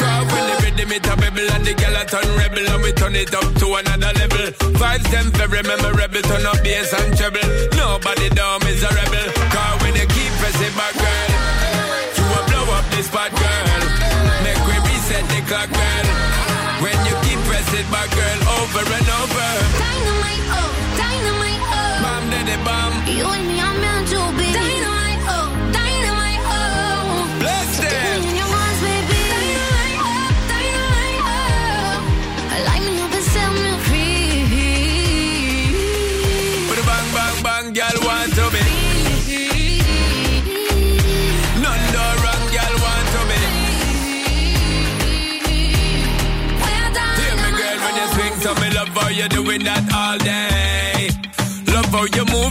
Cause 0.00 0.24
when 0.32 0.44
the 0.48 0.56
rhythm 0.64 0.88
it 0.88 1.04
a 1.04 1.14
bubble 1.20 1.48
and 1.52 1.64
the 1.68 1.74
girl 1.76 1.96
a 2.00 2.02
turn 2.08 2.28
rebel 2.40 2.64
and 2.72 2.82
we 2.82 2.92
turn 2.96 3.14
it 3.14 3.34
up 3.36 3.44
to 3.60 3.66
another 3.76 4.12
level. 4.16 4.48
Vibes 4.80 5.08
them 5.12 5.28
very 5.36 5.62
memorable, 5.68 6.22
turn 6.24 6.48
up 6.48 6.64
bass 6.64 6.96
and 6.96 7.12
treble. 7.12 7.44
Nobody 7.76 8.32
down 8.32 8.64
is 8.64 8.80
a 8.80 8.88
rebel. 8.88 9.41
got 15.52 15.68
bad 15.70 16.11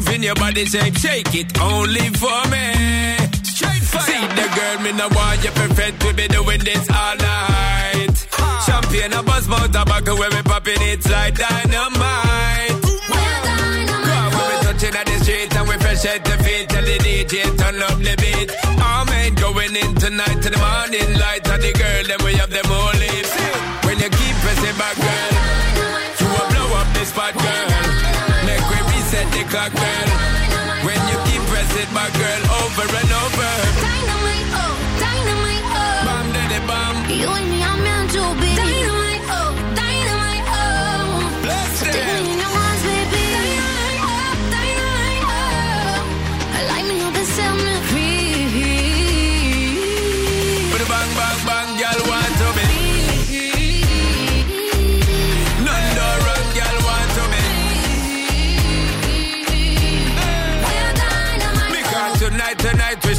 moving 0.02 0.24
your 0.24 0.36
body 0.36 0.66
shape, 0.66 0.98
shake 0.98 1.36
it 1.36 1.62
only 1.62 2.08
for 2.22 2.42
me. 2.50 3.18
Straight 3.44 3.84
fire. 3.92 4.02
See 4.02 4.26
the 4.38 4.48
girl, 4.56 4.80
me 4.84 4.92
no 4.94 5.08
want 5.10 5.44
you 5.44 5.52
perfect, 5.52 6.04
we 6.04 6.14
be 6.14 6.28
doing 6.28 6.60
this 6.60 6.90
all 6.90 7.16
night. 7.18 8.16
Champagne, 8.66 9.14
a 9.14 9.24
buzz, 9.24 9.48
mouth, 9.48 9.72
tobacco, 9.72 10.18
when 10.18 10.32
we 10.32 10.42
popping 10.44 10.82
it's 10.92 11.10
like 11.10 11.36
dynamite. 11.36 12.82
Cause 14.12 14.34
when 14.36 14.48
we 14.50 14.56
touching 14.66 14.96
at 14.96 15.06
the 15.06 15.18
street 15.24 15.56
and 15.56 15.68
we 15.70 15.76
fresh 15.78 16.06
at 16.06 16.24
the 16.26 16.36
feet, 16.44 16.70
tell 16.70 16.84
the 16.84 16.98
DJ 17.06 17.44
turn 17.58 17.82
up 17.82 17.98
the 18.00 18.16
beat. 18.22 18.50
All 18.84 19.06
men 19.06 19.36
going 19.36 19.76
in 19.76 19.96
tonight 19.96 20.42
to 20.42 20.50
the 20.50 20.58
morning 20.58 21.20
light, 21.20 21.48
and 21.48 21.62
the 21.62 21.72
girl 21.74 22.04
them 22.10 22.26
we 22.26 22.34
have 22.36 22.50
them 22.50 22.72
all 22.72 22.94
lips. 22.94 23.41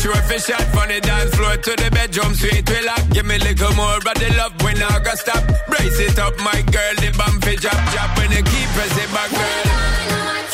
Sure 0.02 0.22
fi 0.26 0.36
shot 0.36 0.66
from 0.74 0.88
the 0.90 0.98
dance 1.00 1.30
floor 1.36 1.54
to 1.56 1.72
the 1.78 1.88
bedroom 1.94 2.34
sweet 2.34 2.66
we 2.68 2.78
lock. 2.82 3.02
Give 3.14 3.24
me 3.24 3.36
a 3.36 3.44
little 3.46 3.72
more 3.78 3.96
of 3.96 4.04
the 4.04 4.28
love 4.36 4.54
when 4.66 4.76
I 4.82 4.98
go 4.98 5.14
stop. 5.14 5.42
Brace 5.70 6.00
it 6.02 6.18
up, 6.18 6.34
my 6.42 6.58
girl, 6.74 6.94
the 6.98 7.14
bump 7.14 7.38
fi 7.44 7.54
drop, 7.54 7.78
drop 7.94 8.10
when 8.18 8.30
you 8.34 8.42
keep 8.42 8.68
pressing 8.74 9.10
back, 9.14 9.30
girl. 9.30 9.66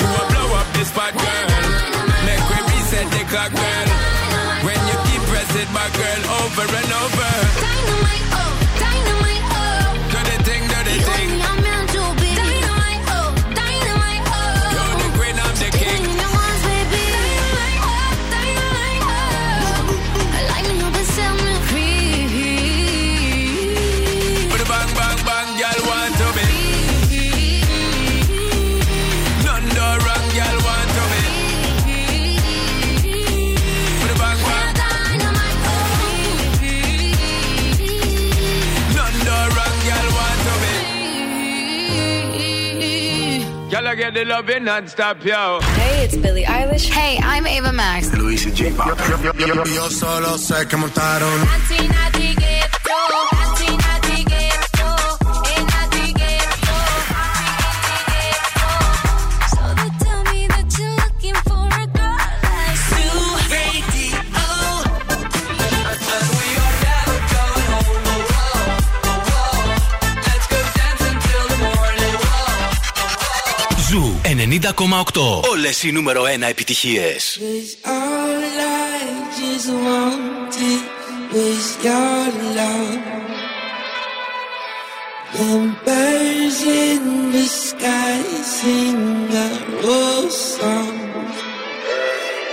You 0.00 0.06
will 0.12 0.28
blow 0.28 0.48
up 0.60 0.68
this 0.76 0.88
spot, 0.92 1.12
girl. 1.16 1.48
Make 2.28 2.44
we 2.52 2.58
reset 2.68 3.08
the 3.08 3.22
clock, 3.32 3.52
girl. 3.56 3.88
When 4.68 4.80
you 4.84 4.96
keep 5.08 5.22
pressing 5.32 5.70
back, 5.72 5.92
girl, 5.96 6.22
over 6.44 6.68
and 6.68 6.92
over. 7.02 7.32
Dynamite, 7.64 8.27
get 44.10 44.14
the 44.14 44.24
loving 44.24 44.64
non-stop, 44.64 45.24
yo. 45.24 45.60
Hey, 45.60 46.04
it's 46.04 46.16
Billie 46.16 46.44
Eilish. 46.44 46.88
Hey, 46.88 47.18
I'm 47.22 47.46
Ava 47.46 47.72
Max. 47.72 48.12
Luis 48.14 48.44
J. 48.44 48.72
Yo 49.74 49.90
solo 49.90 50.38
sé 50.38 50.66
que 50.66 50.76
montaron. 50.76 52.07
90,8. 74.62 75.40
Όλες 75.50 75.82
οι 75.82 75.92
νούμερο 75.92 76.22
1 76.22 76.42
επιτυχίες. 76.48 77.38
All 77.84 78.42
I 78.90 79.00
just 79.38 79.68
wanted 79.86 80.82
was 81.32 81.66
your 81.84 82.26
love. 82.58 83.16
Them 85.36 85.64
birds 85.86 86.60
in 86.86 87.02
the 87.34 87.46
sky 87.66 88.18
sing 88.56 89.02
a 89.46 89.48
old 89.96 90.32
song. 90.52 90.94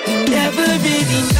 You 0.07 0.17
never 0.37 0.67
really 0.87 1.34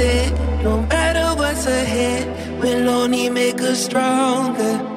said, 0.00 0.64
no 0.64 0.80
matter 0.92 1.26
what's 1.38 1.66
ahead, 1.66 2.24
we'll 2.62 2.88
only 2.88 3.28
make 3.28 3.60
us 3.60 3.84
stronger. 3.84 4.89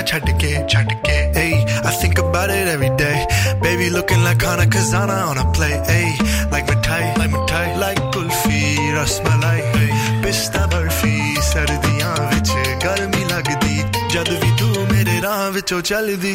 I 0.00 0.02
tried 0.02 0.24
to 0.24 0.32
get, 0.32 0.66
tried 0.66 0.88
to 0.88 0.94
get. 1.04 1.36
Ayy, 1.36 1.60
I 1.84 1.90
think 2.00 2.16
about 2.16 2.48
it 2.48 2.66
every 2.68 2.88
day. 2.96 3.26
Baby 3.60 3.90
looking 3.90 4.22
like 4.24 4.40
Hana 4.40 4.64
Kazana 4.64 5.28
on 5.28 5.36
a 5.36 5.44
play. 5.52 5.76
Ayy, 5.96 6.50
like 6.50 6.66
mitai, 6.68 7.18
like 7.18 7.30
mitai, 7.30 7.78
like 7.78 7.98
kulfi, 8.14 8.62
rasmalai. 8.96 9.60
Pista 10.22 10.60
barfi, 10.72 11.36
sardiyan 11.50 12.18
vich 12.32 12.52
garmi 12.84 13.22
lagdi. 13.32 13.76
ਜਦ 14.10 14.28
ਵੀ 14.28 14.50
ਤੂੰ 14.58 14.86
ਮੇਰੇ 14.92 15.20
ਰਾਹ 15.22 15.50
ਵਿੱਚੋਂ 15.54 15.80
ਚੱਲਦੀ 15.88 16.32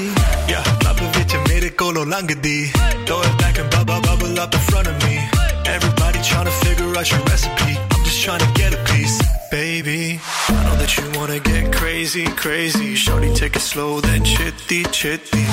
ਯਾ 0.50 0.60
ਲੱਭ 0.84 1.02
ਵਿੱਚ 1.18 1.36
ਮੇਰੇ 1.50 1.70
ਕੋਲੋਂ 1.82 2.06
ਲੰਘਦੀ 2.06 2.72
Throw 3.10 3.18
it 3.26 3.36
back 3.42 3.60
and 3.64 3.70
bubble 3.76 4.00
bubble 4.08 4.40
up 4.46 4.58
in 4.60 4.64
front 4.70 4.92
of 4.94 5.04
me 5.04 5.18
Everybody 5.76 6.24
trying 6.32 6.50
to 6.52 6.58
figure 6.64 6.90
out 7.02 7.14
your 7.14 7.24
recipe 7.32 7.78
I'm 7.78 8.10
just 8.10 8.26
trying 8.26 8.44
to 8.46 8.52
get 8.62 8.78
a 8.80 8.84
piece 8.92 9.25
wanna 11.18 11.40
get 11.40 11.74
crazy 11.74 12.26
crazy. 12.26 12.96
Shorty 12.96 13.34
take 13.34 13.56
it 13.56 13.62
slow 13.62 14.02
then 14.02 14.24
chitty 14.24 14.84
chitty 14.92 15.46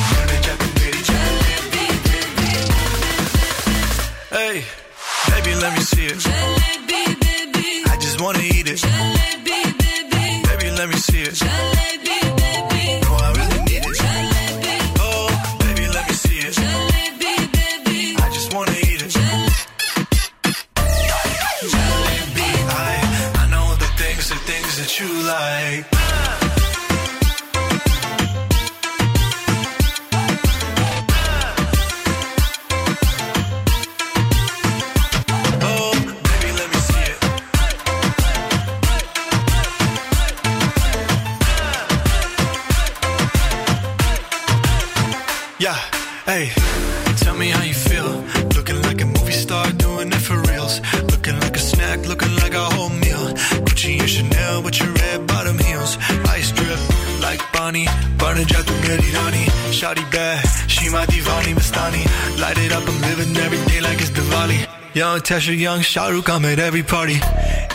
Young 65.22 65.22
Tesha, 65.22 65.56
young 65.56 65.82
Shahrukh, 65.82 66.28
I'm 66.28 66.44
at 66.46 66.58
every 66.58 66.82
party. 66.82 67.20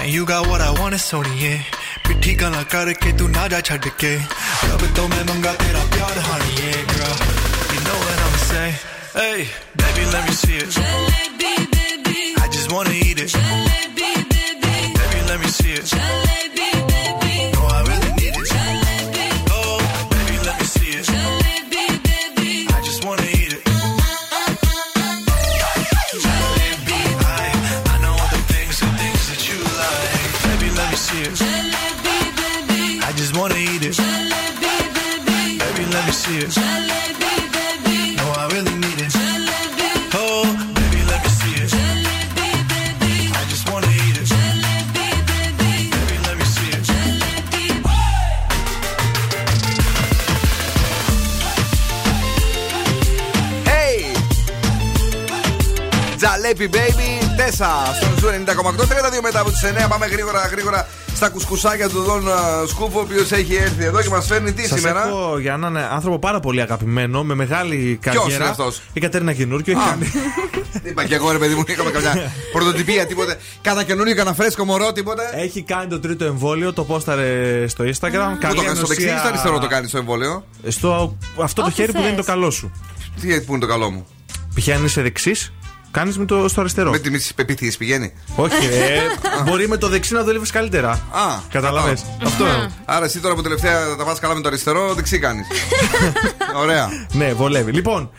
And 0.01 0.11
you 0.11 0.27
got 0.27 0.49
what 0.49 0.61
I 0.61 0.73
want, 0.73 0.95
it's 0.95 1.09
Sony, 1.09 1.31
yeah. 1.41 1.63
पिट्ठी 2.03 2.35
गला 2.35 2.63
करके 2.73 3.13
तू 3.19 3.27
ना 3.31 3.47
जा 3.53 3.61
छड़ 3.63 3.79
के 4.03 4.13
रब 4.67 4.83
तो 4.97 5.07
मैं 5.09 5.23
मंगा 5.31 5.53
तेरा 5.63 5.85
प्यार 5.95 6.19
हानी 6.27 6.51
yeah 6.59 6.83
girl 6.91 7.15
you 7.75 7.81
know 7.87 7.99
what 8.03 8.19
I'm 8.27 8.37
say 8.49 8.69
hey 9.15 9.39
baby 9.79 10.05
let 10.11 10.23
me 10.27 10.35
see 10.43 10.59
it 10.65 10.75
I 12.43 12.47
just 12.59 12.69
wanna 12.75 12.91
eat 12.91 13.23
it 13.23 13.33
baby 14.99 15.21
let 15.31 15.39
me 15.41 15.49
see 15.61 15.73
it 15.79 15.95
no 15.95 16.26
Jalebi 56.56 56.70
Baby, 56.78 57.34
Tesher 57.38 57.70
στον 57.96 58.18
Zoo 58.20 58.28
90,8. 58.28 58.82
32 59.18 59.22
μετά 59.24 59.40
από 59.40 59.50
τις 59.50 59.64
9. 59.64 59.88
Πάμε 59.90 60.06
γρήγορα, 60.06 60.48
γρήγορα 60.52 60.88
στα 61.16 61.30
κουσκουσάκια 61.30 61.90
του 61.90 62.02
Δον 62.02 62.24
ε, 62.28 62.68
Σκούφο, 62.68 63.00
ο 63.00 63.02
οποίος 63.02 63.32
έχει 63.32 63.56
έρθει 63.56 63.84
εδώ 63.84 64.02
και 64.02 64.10
μας 64.10 64.26
φέρνει 64.26 64.52
τι 64.54 64.68
Σας 64.68 64.80
σήμερα; 64.80 65.08
έχω 65.08 65.40
για 65.40 65.54
έναν 65.54 65.78
άνθρωπο 65.78 66.20
πάρα 66.20 66.40
πολύ 66.40 66.62
αγαπημένο, 66.62 67.24
με 67.24 67.36
μεγάλη 67.36 67.98
καριέρα. 68.02 68.34
είναι 68.36 68.44
αυτός; 68.44 68.82
Η 68.94 69.00
Κατερίνα 69.00 69.34
Καινούργιου. 69.34 69.74
Έχει 69.80 69.88
Α. 69.90 69.90
κάνει. 69.90 70.12
Είπα 70.84 71.06
και 71.06 71.16
εγώ 71.16 71.32
ρε 71.32 71.38
παιδί 71.38 71.56
μου, 71.56 71.64
είχαμε 71.68 71.92
καμιά 71.92 72.32
πρωτοτυπία, 72.54 73.06
τίποτε. 73.06 73.38
Κάνα 73.62 73.84
καινούριο, 73.84 74.16
κανένα 74.16 74.36
φρέσκο 74.36 74.66
μωρό, 74.66 74.92
τίποτε; 74.92 75.24
Έχει 75.34 75.62
κάνει 75.62 75.88
το 75.88 76.00
τρίτο 76.00 76.26
εμβόλιο, 76.26 76.74
το 76.74 76.84
πόσταρε 76.84 77.64
στο 77.68 77.84
Instagram. 77.84 78.48
Πού 78.50 78.56
το 78.56 78.62
κάνεις, 78.62 78.78
στο 78.78 78.88
δεξί 78.88 79.06
ή 79.06 79.18
στο 79.18 79.28
αριστερό 79.28 79.60
το 79.60 79.68
κάνεις 79.68 79.92
το 79.92 79.98
εμβόλιο; 79.98 80.46
Στο 80.68 81.18
αυτό 81.42 81.62
το 81.62 81.68
Όπου 81.68 81.76
χέρι 81.76 81.92
που 81.92 81.98
δεν 82.02 82.08
είναι 82.08 82.18
το 82.18 82.24
θες. 82.24 82.34
καλό 82.34 82.50
σου. 82.52 82.72
Τι 83.22 83.42
που 83.42 83.52
είναι 83.52 83.60
το 83.62 83.68
καλό 83.68 83.92
μου; 83.92 84.08
Π.χ. 84.60 84.68
αν 84.70 84.86
είσαι 84.86 85.02
δεξίς, 85.02 85.54
κάνεις 85.98 86.18
με 86.18 86.26
το 86.26 86.48
στο 86.48 86.62
αριστερό. 86.62 86.92
Με 86.92 87.00
τι 87.00 87.28
πεπιθήσει 87.36 87.78
πηγαίνει. 87.78 88.14
Όχι, 88.36 88.66
ε, 88.66 89.02
μπορεί 89.44 89.68
με 89.68 89.78
το 89.78 89.88
δεξί 89.88 90.14
να 90.14 90.24
δουλεύεις 90.24 90.52
καλύτερα. 90.52 90.90
Α, 90.92 91.40
Κατάλαβε. 91.50 91.98
Αυτό. 92.24 92.46
Άρα 92.86 93.06
εσύ 93.06 93.20
τώρα 93.20 93.36
που 93.36 93.42
τελευταία 93.42 93.96
τα 93.96 94.04
πας 94.04 94.20
καλά 94.20 94.34
με 94.36 94.42
το 94.42 94.48
αριστερό, 94.48 94.94
δεξί 94.94 95.20
κάνεις. 95.20 95.48
Ωραία. 96.64 96.90
Ναι, 97.12 97.34
βολεύει. 97.34 97.72
Λοιπόν, 97.72 98.10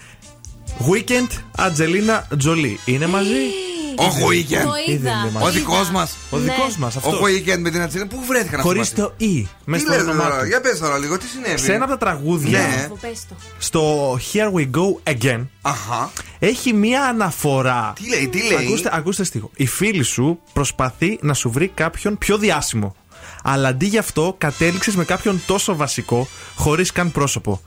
Weekend, 0.79 1.29
Ατζελίνα 1.57 2.27
Τζολί. 2.39 2.81
Είναι 2.85 3.07
μαζί; 3.07 3.68
Όχι 3.99 4.23
ο 4.23 4.27
Weekend. 4.29 4.63
Το 4.65 4.93
είδα. 4.93 5.31
Ο 5.41 5.51
δικός 5.51 5.91
μας. 5.91 6.17
Ο 6.31 6.37
Ναι. 6.37 6.43
δικό 6.43 6.67
μας. 6.79 6.97
Ο 6.97 7.01
Weekend 7.01 7.59
με 7.59 7.71
την 7.71 7.81
Ατσίλη. 7.81 8.07
Πού 8.07 8.25
βρέθηκαν 8.27 8.61
Χωρίς 8.61 8.81
αυτά 8.89 9.03
το 9.03 9.13
E. 9.21 9.45
Μέσα 9.65 9.85
Τι 9.85 9.91
στο 9.91 9.99
λες 9.99 10.03
όνομά 10.13 10.29
τώρα, 10.29 10.41
του. 10.41 10.47
για 10.47 10.61
πες 10.61 10.79
τώρα 10.79 10.99
λίγο, 10.99 11.19
τι 11.19 11.27
συνέβη; 11.27 11.59
Σε 11.59 11.73
ένα 11.73 11.85
από 11.85 11.93
τα 11.93 11.99
τραγούδια, 11.99 12.59
Ναι. 12.59 12.89
Πες 13.01 13.27
το. 13.29 13.35
στο 13.59 14.15
Here 14.33 14.53
We 14.53 14.71
Go 14.71 15.13
Again, 15.15 15.47
Αχα. 15.63 16.11
έχει 16.39 16.73
μία 16.73 17.03
αναφορά. 17.05 17.93
Τι 18.03 18.09
λέει, 18.09 18.29
τι 18.29 18.43
λέει; 18.43 18.67
Ακούστε, 18.67 18.91
ακούστε 18.93 19.25
στίχο. 19.25 19.51
Η 19.57 19.67
φίλη 19.67 20.03
σου 20.03 20.39
προσπαθεί 20.53 21.19
να 21.23 21.35
σου 21.35 21.51
βρει 21.51 21.69
κάποιον 21.75 22.19
πιο 22.19 22.39
διάσημο. 22.39 22.95
Αλλά 23.43 23.69
αντί 23.69 23.87
γι' 23.87 23.99
αυτό 23.99 24.35
κατέληξες 24.39 24.95
με 24.97 25.05
κάποιον 25.05 25.43
τόσο 25.47 25.77
βασικό, 25.77 26.29
χωρίς 26.57 26.93
καν 26.93 27.13
πρόσωπο. 27.13 27.61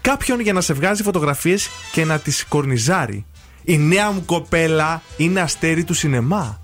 Κάποιον 0.00 0.40
για 0.40 0.52
να 0.52 0.60
σε 0.60 0.72
βγάζει 0.72 1.02
φωτογραφίες 1.02 1.68
και 1.92 2.04
να 2.04 2.18
τις 2.18 2.44
κορνιζάρει. 2.48 3.26
Η 3.68 3.78
νέα 3.78 4.10
μου 4.10 4.22
κοπέλα 4.24 5.02
είναι 5.16 5.40
αστέρι 5.40 5.84
του 5.84 5.94
σινεμά. 5.94 6.60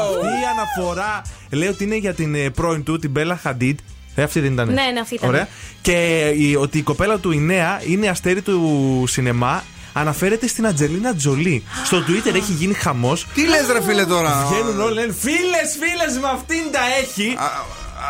Αυτή 0.00 0.26
η 0.26 0.46
αναφορά 0.52 1.22
λέει 1.50 1.68
ότι 1.68 1.84
είναι 1.84 1.96
για 1.96 2.14
την 2.14 2.34
ε, 2.34 2.50
πρώην 2.50 2.82
του, 2.82 2.98
την 2.98 3.10
Μπέλα 3.10 3.36
Χαντίτ. 3.42 3.78
Ε, 4.14 4.22
αυτή 4.22 4.40
δεν 4.40 4.52
ήταν. 4.52 4.66
Ναι, 4.66 4.72
ναι, 4.92 5.00
αυτή 5.00 5.14
ήταν. 5.14 5.28
Ωραία. 5.28 5.48
Και 5.82 6.28
η, 6.36 6.54
ότι 6.56 6.78
η 6.78 6.82
κοπέλα 6.82 7.18
του, 7.18 7.30
η 7.32 7.38
νέα, 7.38 7.80
είναι 7.86 8.08
αστέρι 8.08 8.42
του 8.42 9.04
σινεμά. 9.08 9.64
Αναφέρεται 9.92 10.46
στην 10.46 10.66
Ατζελίνα 10.66 11.14
Τζολί. 11.14 11.62
Στο 11.84 11.98
Twitter 12.08 12.34
έχει 12.34 12.52
γίνει 12.52 12.74
χαμός. 12.74 13.26
Τι 13.34 13.46
λες 13.48 13.66
ρε 13.72 13.82
φίλε 13.82 14.04
τώρα; 14.06 14.46
Βγαίνουν 14.50 14.80
όλοι, 14.80 14.94
λένε 14.94 15.12
φίλες, 15.12 15.76
φίλες, 15.80 16.18
με 16.20 16.28
αυτήν 16.34 16.62
τα 16.72 16.78
έχει. 17.02 17.34
Α, 17.38 17.46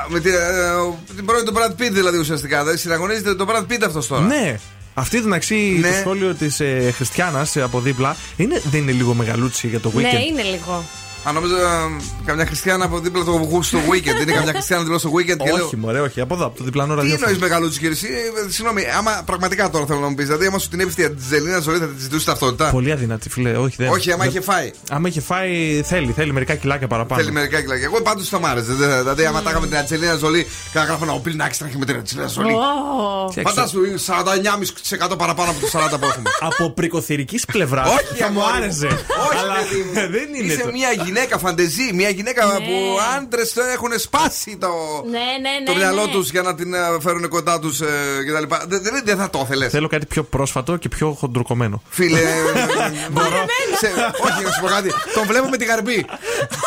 Με 0.09 0.21
την, 0.21 0.33
ε, 0.35 0.71
ο- 0.71 0.99
την 1.17 1.25
πρώην 1.25 1.45
του 1.45 1.53
Brad 1.57 1.71
Pitt 1.83 1.91
δηλαδή 1.93 2.19
ουσιαστικά. 2.19 2.65
Δεν 2.65 2.79
συναγωνίζεται 2.79 3.35
τον 3.35 3.49
Brad 3.51 3.73
Pitt 3.73 3.83
αυτός 3.87 4.07
τώρα. 4.07 4.23
Ναι. 4.23 4.59
Αυτή 4.95 5.21
την 5.21 5.33
αξία 5.33 5.79
Ναι. 5.79 5.89
το 5.89 5.95
σχόλιο 5.95 6.35
της 6.35 6.61
ε, 6.61 6.93
Χριστιανάς 6.95 7.57
από 7.57 7.81
δίπλα 7.81 8.17
είναι, 8.37 8.63
δεν 8.71 8.81
είναι 8.81 8.93
λίγο 8.93 9.15
μεγαλούτσι 9.15 9.69
για 9.69 9.81
το 9.81 9.93
weekend; 9.97 10.01
Ναι, 10.01 10.25
είναι 10.31 10.43
λίγο. 10.43 10.85
Αν 11.25 11.35
νόμιζα 11.35 11.55
ε, 11.57 11.97
καμιά 12.27 12.47
χριστιανά 12.47 12.85
από 12.85 12.99
δίπλα 12.99 13.25
το 13.25 13.31
γου 13.31 13.63
στο 13.63 13.79
weekend. 13.91 14.21
Είναι 14.23 14.33
καμιά 14.33 14.53
χριστιανά 14.53 14.83
δίπλα 14.83 14.99
στο 14.99 15.11
weekend 15.17 15.37
και 15.37 15.51
λέω. 15.55 15.65
όχι, 15.65 15.77
μωρέ, 15.77 16.01
όχι. 16.01 16.21
Από 16.21 16.35
εδώ, 16.35 16.47
από 16.47 16.59
το 16.59 16.65
διπλανό 16.65 16.93
Τι 16.95 16.99
ραδιόφωνο. 17.01 17.25
εννοείς 17.27 17.43
μεγαλούτσι 17.43 17.79
κύριε, 17.79 17.95
εσύ, 17.95 18.07
ε, 18.47 18.51
συγγνώμη, 18.51 18.83
άμα 18.99 19.23
πραγματικά 19.27 19.71
τώρα 19.71 19.87
θέλω 19.87 19.99
να 20.01 20.09
μου 20.09 20.15
πεις, 20.15 20.27
δηλαδή 20.27 20.47
άμα 20.47 20.59
σου 20.59 20.69
την 20.69 20.81
έπεισε 20.81 21.01
η 21.03 21.05
Ατζελίνα 21.05 21.59
Ζολή 21.59 21.79
θα 21.79 21.87
τη 21.87 22.01
ζητούσε 22.03 22.25
ταυτότητα; 22.27 22.71
Πολύ 22.71 22.93
αδυνατή, 22.93 23.29
φίλε. 23.29 23.57
Όχι, 23.57 23.75
δεν. 23.79 23.89
Όχι, 23.89 24.13
άμα 24.13 24.23
δεν- 24.25 24.33
είχε 24.33 24.41
φάει. 24.41 24.71
Άμα 24.91 25.09
είχε 25.09 25.21
φάει, 25.21 25.83
θέλει, 25.85 26.13
θέλει 26.13 26.33
μερικά 26.33 26.55
κιλάκια 26.55 26.87
παραπάνω. 26.87 27.21
Θέλει 27.21 27.33
μερικά 27.33 27.61
κιλάκια. 27.61 27.85
Εγώ 27.85 28.03
πάντως 28.03 28.29
θα 28.29 28.39
μ' 28.41 28.47
άρεσε. 28.47 28.73
δε- 28.73 28.99
Δηλαδή, 28.99 29.25
άμα 29.25 29.43
τα 29.43 29.51
είχαμε 29.51 29.67
την 29.67 29.77
Ατζελίνα 29.77 30.15
Ζολή 30.17 30.43
και 30.73 30.79
να 30.79 30.85
γράφω 30.85 31.05
να 31.05 31.19
πει 31.21 31.35
να 31.35 31.45
έχει 31.45 31.79
με 31.79 31.85
την 31.85 31.97
Ατζελίνα 31.97 32.27
Ζολή. 32.29 32.53
Ω. 32.53 33.33
Φαντάσου 33.43 33.81
49,5% 34.07 35.17
παραπάνω 35.19 35.51
από 35.51 35.61
το 35.61 35.67
40 35.73 35.99
που 36.01 36.07
έχουμε. 36.07 36.31
Από 36.41 36.71
πρικοθυρικής 36.71 37.45
πλευράς 37.45 37.89
Όχι, 37.89 38.23
θα 38.23 38.31
μου 38.31 38.41
αγόρι 38.41 38.57
μου. 38.59 38.63
άρεσε. 38.65 38.87
Όχι, 38.87 39.39
αλλά 39.43 39.55
παιδί 39.55 39.83
μου. 39.87 39.93
δεν 40.13 40.29
είναι. 40.35 40.53
Είσαι 40.53 40.63
το- 40.63 40.71
μια 40.73 40.89
γυναίκα 41.13 41.39
φαντεζή, 41.39 41.91
μια 41.95 42.09
γυναίκα 42.09 42.45
Ναι. 42.47 42.53
που 42.53 42.73
άντρες 43.17 43.57
έχουν 43.73 43.99
σπάσει 43.99 44.57
το, 44.61 44.69
Ναι, 45.11 45.19
ναι, 45.19 45.53
ναι. 45.59 45.67
το 45.67 45.75
μυαλό 45.75 46.05
ναι. 46.07 46.13
τους 46.13 46.31
για 46.31 46.43
να 46.43 46.55
την 46.55 46.75
ε, 46.75 46.79
φέρουν 47.01 47.29
κοντά 47.29 47.59
τους 47.59 47.79
κτλ. 48.27 48.55
Δεν 48.69 48.83
δεν- 48.83 49.03
δεν 49.05 49.17
θα 49.17 49.31
το 49.31 49.41
ήθελες. 49.45 49.71
Θέλω 49.71 49.89
κάτι 49.89 50.07
πιο 50.07 50.23
πρόσφατο 50.23 50.77
και 50.77 50.89
πιο 50.89 51.13
χοντροκομμένο. 51.21 51.83
Φίλε. 51.89 52.19
μπορώ. 53.13 53.45
σε- 53.81 53.93
Όχι, 54.27 54.45
να 54.45 54.51
σου 54.51 54.61
πω 54.61 54.67
κάτι. 54.67 54.91
Τον 55.15 55.27
βλέπω 55.27 55.49
με 55.49 55.57
τη 55.57 55.65
γαρμπή. 55.65 56.07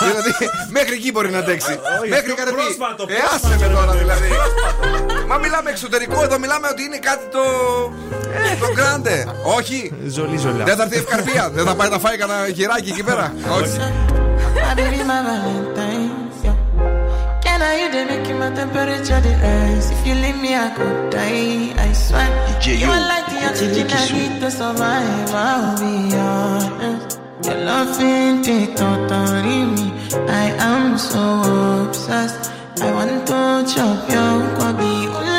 δηλαδή, 0.08 0.32
μέχρι 0.72 0.94
εκεί 0.94 1.12
μπορεί 1.12 1.30
να 1.30 1.38
αντέξει. 1.38 1.80
μέχρι 2.10 2.26
πιο 2.26 2.36
γαρμπή. 2.38 2.62
πρόσφατο, 2.78 3.04
Ε, 3.08 3.16
άσε 3.36 3.56
με 3.60 3.68
τώρα 3.76 3.92
δηλαδή. 3.92 4.28
Μα 5.28 5.38
μιλάμε 5.38 5.70
εξωτερικό, 5.70 6.24
εδώ 6.24 6.40
μιλάμε 6.40 6.68
ότι 6.72 6.84
είναι 6.84 6.98
κάτι 6.98 7.26
το. 7.32 7.40
Ε, 8.52 8.56
το 8.60 8.72
γκράντε. 8.74 9.26
Όχι. 9.58 9.92
Ζολί, 10.08 10.38
ζολιά. 10.38 10.64
Δεν 10.66 10.76
θα 10.76 10.84
έρθει 10.84 10.98
ευκαρπία. 10.98 11.50
Δεν 11.54 11.66
θα 11.66 11.76
πάει 11.76 11.90
να 11.90 12.00
φάει 12.00 12.18
κανένα 12.18 12.48
γυράκι 12.48 12.90
εκεί 12.90 13.04
πέρα. 13.04 13.34
Όχι. 13.60 13.78
I 14.58 14.74
baby, 14.76 15.04
my 15.04 15.22
Valentine's, 15.22 16.44
yeah. 16.44 16.56
Can 17.42 17.62
I 17.62 17.74
you 17.82 17.92
they 17.92 18.06
make 18.06 18.28
my 18.40 18.50
temperature 18.54 19.22
rise? 19.42 19.92
If 19.92 20.08
you 20.08 20.16
leave 20.16 20.40
me, 20.42 20.56
I 20.56 20.70
could 20.76 21.12
die. 21.12 21.74
I 21.78 21.94
swear. 21.94 22.30
you 22.66 22.88
are 22.88 23.06
like 23.12 23.28
the 23.28 23.46
oxygen 23.48 23.88
I 23.92 24.06
need 24.12 24.42
to 24.42 24.52
survive. 24.52 25.32
I'll 25.34 25.78
be 25.80 26.16
honest. 26.16 27.20
Your 27.46 27.56
loving 27.64 28.42
take 28.44 28.76
totally 28.76 29.66
me. 29.76 29.92
I 30.28 30.46
am 30.60 30.98
so 30.98 31.24
obsessed. 31.88 32.52
I 32.82 32.92
want 32.92 33.28
to 33.28 33.74
chop 33.74 34.10
your 34.10 34.36
kwabi. 34.58 35.35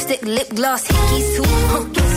Lipstick, 0.00 0.22
lip 0.22 0.48
gloss, 0.54 0.86
hickeys 0.88 1.36
too. 1.36 1.42
Huh. 1.46 2.09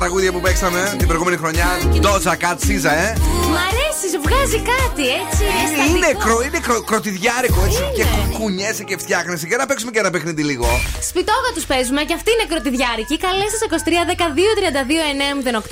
Τραγούδια 0.00 0.32
που 0.32 0.40
παίξαμε 0.40 0.80
την 0.98 1.06
προηγούμενη 1.06 1.36
χρονιά. 1.42 1.68
Doja 2.04 2.34
Cat 2.42 2.58
Caesar, 2.64 2.96
ε. 3.06 3.10
Μ' 3.54 3.60
αρέσει, 3.68 4.04
σου 4.12 4.20
βγάζει 4.26 4.58
κάτι 4.72 5.04
έτσι. 5.20 5.42
Είναι, 5.44 5.88
είναι, 5.90 6.10
κρο, 6.24 6.36
είναι 6.46 6.60
κρο, 6.66 6.76
κροτιδιάρικο 6.90 7.60
έτσι. 7.68 7.82
Και 7.96 8.04
κουνιέσαι 8.38 8.84
και 8.88 8.96
φτιάχνεσαι. 9.02 9.46
Και 9.46 9.56
να 9.56 9.66
παίξουμε 9.66 9.90
και 9.94 10.00
ένα 10.04 10.10
παιχνίδι 10.14 10.42
λίγο. 10.50 10.66
Σπιτόγα 11.10 11.50
τους 11.54 11.64
παίζουμε 11.70 12.00
και 12.08 12.14
αυτή 12.18 12.30
είναι 12.34 12.46
κροτιδιάρικη. 12.52 13.14
Καλές 13.26 13.50
σας 13.52 13.60
23 13.68 14.02
12 14.10 14.26
32 14.58 15.02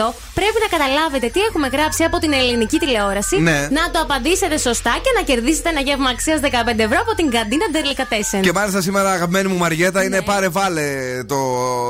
908. 0.00 0.14
Πρέπει 0.40 0.58
να 0.70 0.78
καταλάβετε 0.78 1.26
τι 1.28 1.40
έχουμε 1.40 1.68
γράψει 1.68 2.02
από 2.04 2.18
την 2.18 2.32
ελληνική 2.32 2.78
τηλεόραση. 2.78 3.36
Ναι. 3.40 3.68
Να 3.70 3.90
το 3.90 3.98
απαντήσετε 4.00 4.58
σωστά 4.58 4.90
και 5.02 5.10
να 5.16 5.22
κερδίσετε 5.22 5.68
ένα 5.68 5.80
γεύμα 5.80 6.10
αξίας 6.10 6.40
15 6.42 6.46
ευρώ 6.78 6.98
από 7.00 7.14
την 7.14 7.30
καντίνα 7.30 7.64
Delicatessen. 7.72 8.40
Και 8.40 8.52
μάλιστα 8.52 8.80
σήμερα, 8.80 9.10
αγαπημένη 9.12 9.48
μου 9.48 9.56
Μαριέτα, 9.58 10.04
είναι 10.04 10.22
πάρε 10.22 10.48
βάλε 10.48 10.86
το 11.26 11.36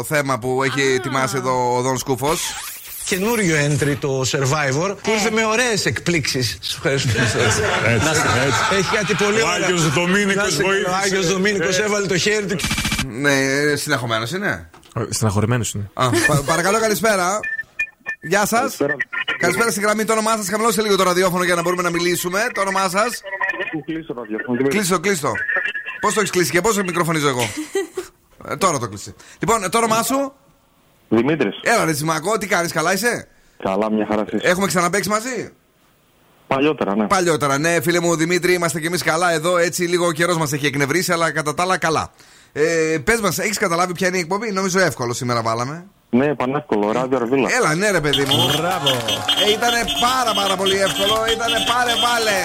θέμα 0.08 0.38
που 0.38 0.62
έχει 0.62 0.80
ετοιμάσει 0.94 1.36
εδώ 1.36 1.76
ο 1.76 1.80
Δον 1.80 1.98
Σκούφος. 1.98 2.40
Καινούριο 3.04 3.56
entry 3.66 3.96
το 4.00 4.20
Survivor 4.32 4.96
που 5.02 5.10
ήρθε 5.10 5.30
με 5.30 5.44
ωραίες 5.46 5.86
εκπλήξεις. 5.86 6.58
Σου 6.62 6.74
ευχαριστώ. 6.76 7.08
Να 7.18 8.10
είστε- 8.10 8.78
Έχει 8.78 8.96
κάτι 8.96 9.14
πολύ 9.14 9.40
Ο 9.40 9.46
ωραίο. 9.48 9.64
Άγιος 9.64 9.88
Δομήνικος 9.88 10.34
Να 10.36 10.46
είστε 10.46 10.62
καλά, 10.62 10.74
βοήθησε. 10.74 10.90
Ο 10.90 10.94
Άγιος 11.02 11.26
Δομήνικος 11.32 11.78
Ε. 11.78 11.82
έβαλε 11.82 12.06
το 12.06 12.18
χέρι 12.18 12.46
του. 12.46 12.56
Ναι, 13.20 13.30
συνεχομένο 13.76 14.26
είναι. 14.34 14.70
Στεναχωρημένο 15.10 15.64
είναι. 15.74 15.90
Α, 15.94 16.08
πα- 16.26 16.42
παρακαλώ, 16.46 16.80
καλησπέρα. 16.80 17.40
Γεια 18.20 18.46
σας. 18.46 18.76
Καλησπέρα 19.38 19.70
στη 19.70 19.80
γραμμή. 19.80 20.04
Το 20.04 20.12
όνομά 20.12 20.36
σας, 20.36 20.48
χαμηλώστε 20.48 20.82
λίγο 20.82 20.96
το 20.96 21.02
ραδιόφωνο 21.02 21.44
για 21.44 21.54
να 21.54 21.62
μπορούμε 21.62 21.82
να 21.82 21.90
μιλήσουμε. 21.90 22.46
Το 22.54 22.60
όνομά 22.60 22.88
σας. 22.88 23.22
Κλείσω 23.84 24.14
το 24.14 24.20
ραδιόφωνο. 24.20 24.68
Κλείστο, 24.68 25.00
κλείστο. 25.00 25.32
Πώς 26.00 26.14
το 26.14 26.20
έχεις 26.20 26.32
κλείσει 26.32 26.50
και 26.50 26.60
πόσο 26.60 26.82
μικροφωνίζω 26.82 27.28
εγώ; 27.28 27.42
Ε, 28.48 28.56
τώρα 28.56 28.78
το 28.78 28.88
κλείσει. 28.88 29.14
Λοιπόν, 29.38 29.70
το 29.70 29.78
όνομά 29.78 30.02
σου; 30.02 30.32
Δημήτρης. 31.08 31.60
Έλα, 31.62 31.84
ρε 31.84 31.92
Τσιμακό, 31.92 32.38
τι 32.38 32.46
κάνεις, 32.46 32.72
καλά 32.72 32.92
είσαι; 32.92 33.28
Καλά, 33.62 33.90
μια 33.92 34.06
χαρά 34.06 34.24
εσείς. 34.26 34.50
Έχουμε 34.50 34.66
ξαναπέξει 34.66 35.08
μαζί; 35.08 35.52
Παλιότερα, 36.46 36.96
ναι. 36.96 37.06
Παλιότερα, 37.06 37.58
ναι, 37.58 37.80
φίλε 37.80 38.00
μου 38.00 38.16
Δημήτρη, 38.16 38.52
είμαστε 38.52 38.80
κι 38.80 38.86
εμείς 38.86 39.02
καλά 39.02 39.32
εδώ. 39.32 39.56
Έτσι, 39.56 39.82
λίγο 39.84 40.06
ο 40.06 40.12
καιρός 40.12 40.36
μας 40.38 40.52
έχει 40.52 40.66
εκνευρίσει, 40.66 41.12
αλλά 41.12 41.30
κατά 41.30 41.54
τα 41.54 41.62
άλλα 41.62 41.78
καλά. 41.78 42.12
Ε, 42.52 42.98
Πες 43.04 43.20
μας, 43.20 43.38
έχεις 43.38 43.58
καταλάβει 43.58 43.92
ποια 43.92 44.08
είναι 44.08 44.16
η 44.16 44.20
εκπομπή; 44.20 44.52
Νομίζω 44.52 44.78
εύκολο 44.78 45.12
σήμερα 45.12 45.42
βάλαμε. 45.42 45.86
Ναι, 46.10 46.34
πανεύκολο, 46.34 46.92
ράδιο 46.92 47.16
Αρβίλα. 47.16 47.48
Έλα, 47.56 47.74
ναι, 47.74 47.90
ρε 47.90 48.00
παιδί 48.00 48.22
μου. 48.22 48.36
Μπράβο. 48.56 48.88
Ε, 49.46 49.50
ήταν 49.52 49.72
πάρα 50.00 50.32
πάρα 50.34 50.56
πολύ 50.56 50.76
εύκολο. 50.76 51.14
Ήταν 51.32 51.50
πάρε 51.66 51.92
βάλε. 52.04 52.40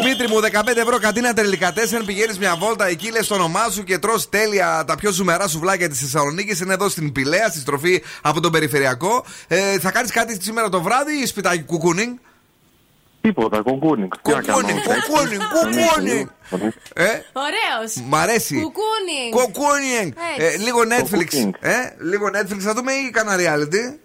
Δημήτρη 0.00 0.28
μου, 0.28 0.40
15 0.40 0.76
ευρώ 0.76 0.98
κατίνα 0.98 1.32
τελικατέσσερ. 1.32 2.02
Πηγαίνεις 2.02 2.38
μια 2.38 2.56
βόλτα 2.56 2.86
εκεί, 2.86 3.10
λες 3.10 3.26
το 3.26 3.34
όνομά 3.34 3.68
σου 3.70 3.84
και 3.84 3.98
τρως 3.98 4.28
τέλεια 4.28 4.84
τα 4.86 4.94
πιο 4.94 5.10
ζουμερά 5.10 5.48
σουβλάκια 5.48 5.88
της 5.88 6.00
Θεσσαλονίκης. 6.00 6.60
Είναι 6.60 6.72
εδώ 6.72 6.88
στην 6.88 7.12
Πηλαία, 7.12 7.48
στη 7.48 7.58
στροφή 7.58 8.02
από 8.22 8.40
τον 8.40 8.52
Περιφερειακό. 8.52 9.24
Ε, 9.48 9.78
θα 9.78 9.90
κάνεις 9.90 10.10
κάτι 10.10 10.42
σήμερα 10.42 10.68
το 10.68 10.82
βράδυ 10.82 11.22
ή 11.22 11.26
σπιτάκι 11.26 11.62
κουκούνινγκ. 11.62 12.16
Τίποτα, 13.20 13.60
κουκούνικ. 13.62 14.14
Τι 14.22 14.30
να 14.32 14.40
κάνω, 14.42 14.52
Κουκούνινγκ, 14.58 14.78
εντάξει. 14.84 15.10
κουκούνινγκ, 15.10 15.42
κουκούνινγκ. 15.52 16.26
Ε, 16.94 17.04
Ωραίος. 17.32 17.94
Μ' 18.08 18.14
αρέσει. 18.14 18.54
Κουκούνι. 18.54 19.22
Κουκούνινγκ. 19.30 20.12
Ε, 20.38 20.44
Έτσι. 20.44 20.58
λίγο 20.58 20.78
Netflix. 20.92 21.50
Ε, 21.60 21.72
λίγο 22.10 22.26
Netflix 22.26 22.58
θα 22.58 22.72
δούμε 22.74 22.92
ή 22.92 23.10
κανένα 23.10 23.36
reality; 23.42 23.98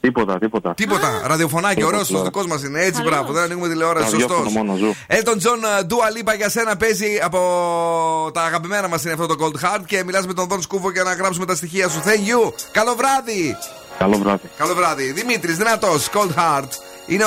Τίποτα, 0.00 0.38
τίποτα. 0.38 0.74
Τίποτα. 0.74 1.22
Ραδιοφωνάκι, 1.26 1.74
Τίποτα, 1.74 1.92
ωραίος 1.94 2.08
τώρα. 2.10 2.24
δικός 2.24 2.46
μας 2.46 2.62
είναι. 2.62 2.78
Έτσι, 2.80 2.92
Καλώς. 2.92 3.10
μπράβο. 3.10 3.32
Δεν 3.32 3.42
ανοίγουμε 3.42 3.68
τηλεόραση. 3.68 4.10
Ραδιόφωνο 4.10 4.38
Σωστός. 4.38 4.52
μόνο, 4.54 4.76
ζου. 4.76 4.94
Elton 5.08 5.34
John, 5.34 5.86
Dua 5.86 6.30
Lipa 6.32 6.36
για 6.36 6.48
σένα 6.48 6.76
παίζει 6.76 7.20
από 7.22 8.30
τα 8.34 8.42
αγαπημένα 8.42 8.88
μας 8.88 9.02
είναι 9.04 9.12
αυτό 9.12 9.26
το 9.26 9.36
Cold 9.40 9.64
Heart 9.64 9.80
και 9.86 10.04
μιλάς 10.04 10.26
με 10.26 10.32
τον 10.34 10.48
Δον 10.48 10.62
Σκούφο 10.62 10.90
για 10.90 11.02
να 11.02 11.14
γράψουμε 11.14 11.46
τα 11.46 11.54
στοιχεία 11.54 11.88
σου. 11.88 12.00
Thank 12.04 12.46
you. 12.48 12.52
Καλό 12.72 12.94
βράδυ. 12.94 13.56
Καλό 13.98 14.18
βράδυ. 14.18 14.50
Καλό 14.56 14.74
βράδυ. 14.74 15.12
Δημήτρης, 15.12 15.56
δυνατός. 15.56 16.08
Cold 16.12 16.34
Heart. 16.38 16.68
Είναι 17.06 17.24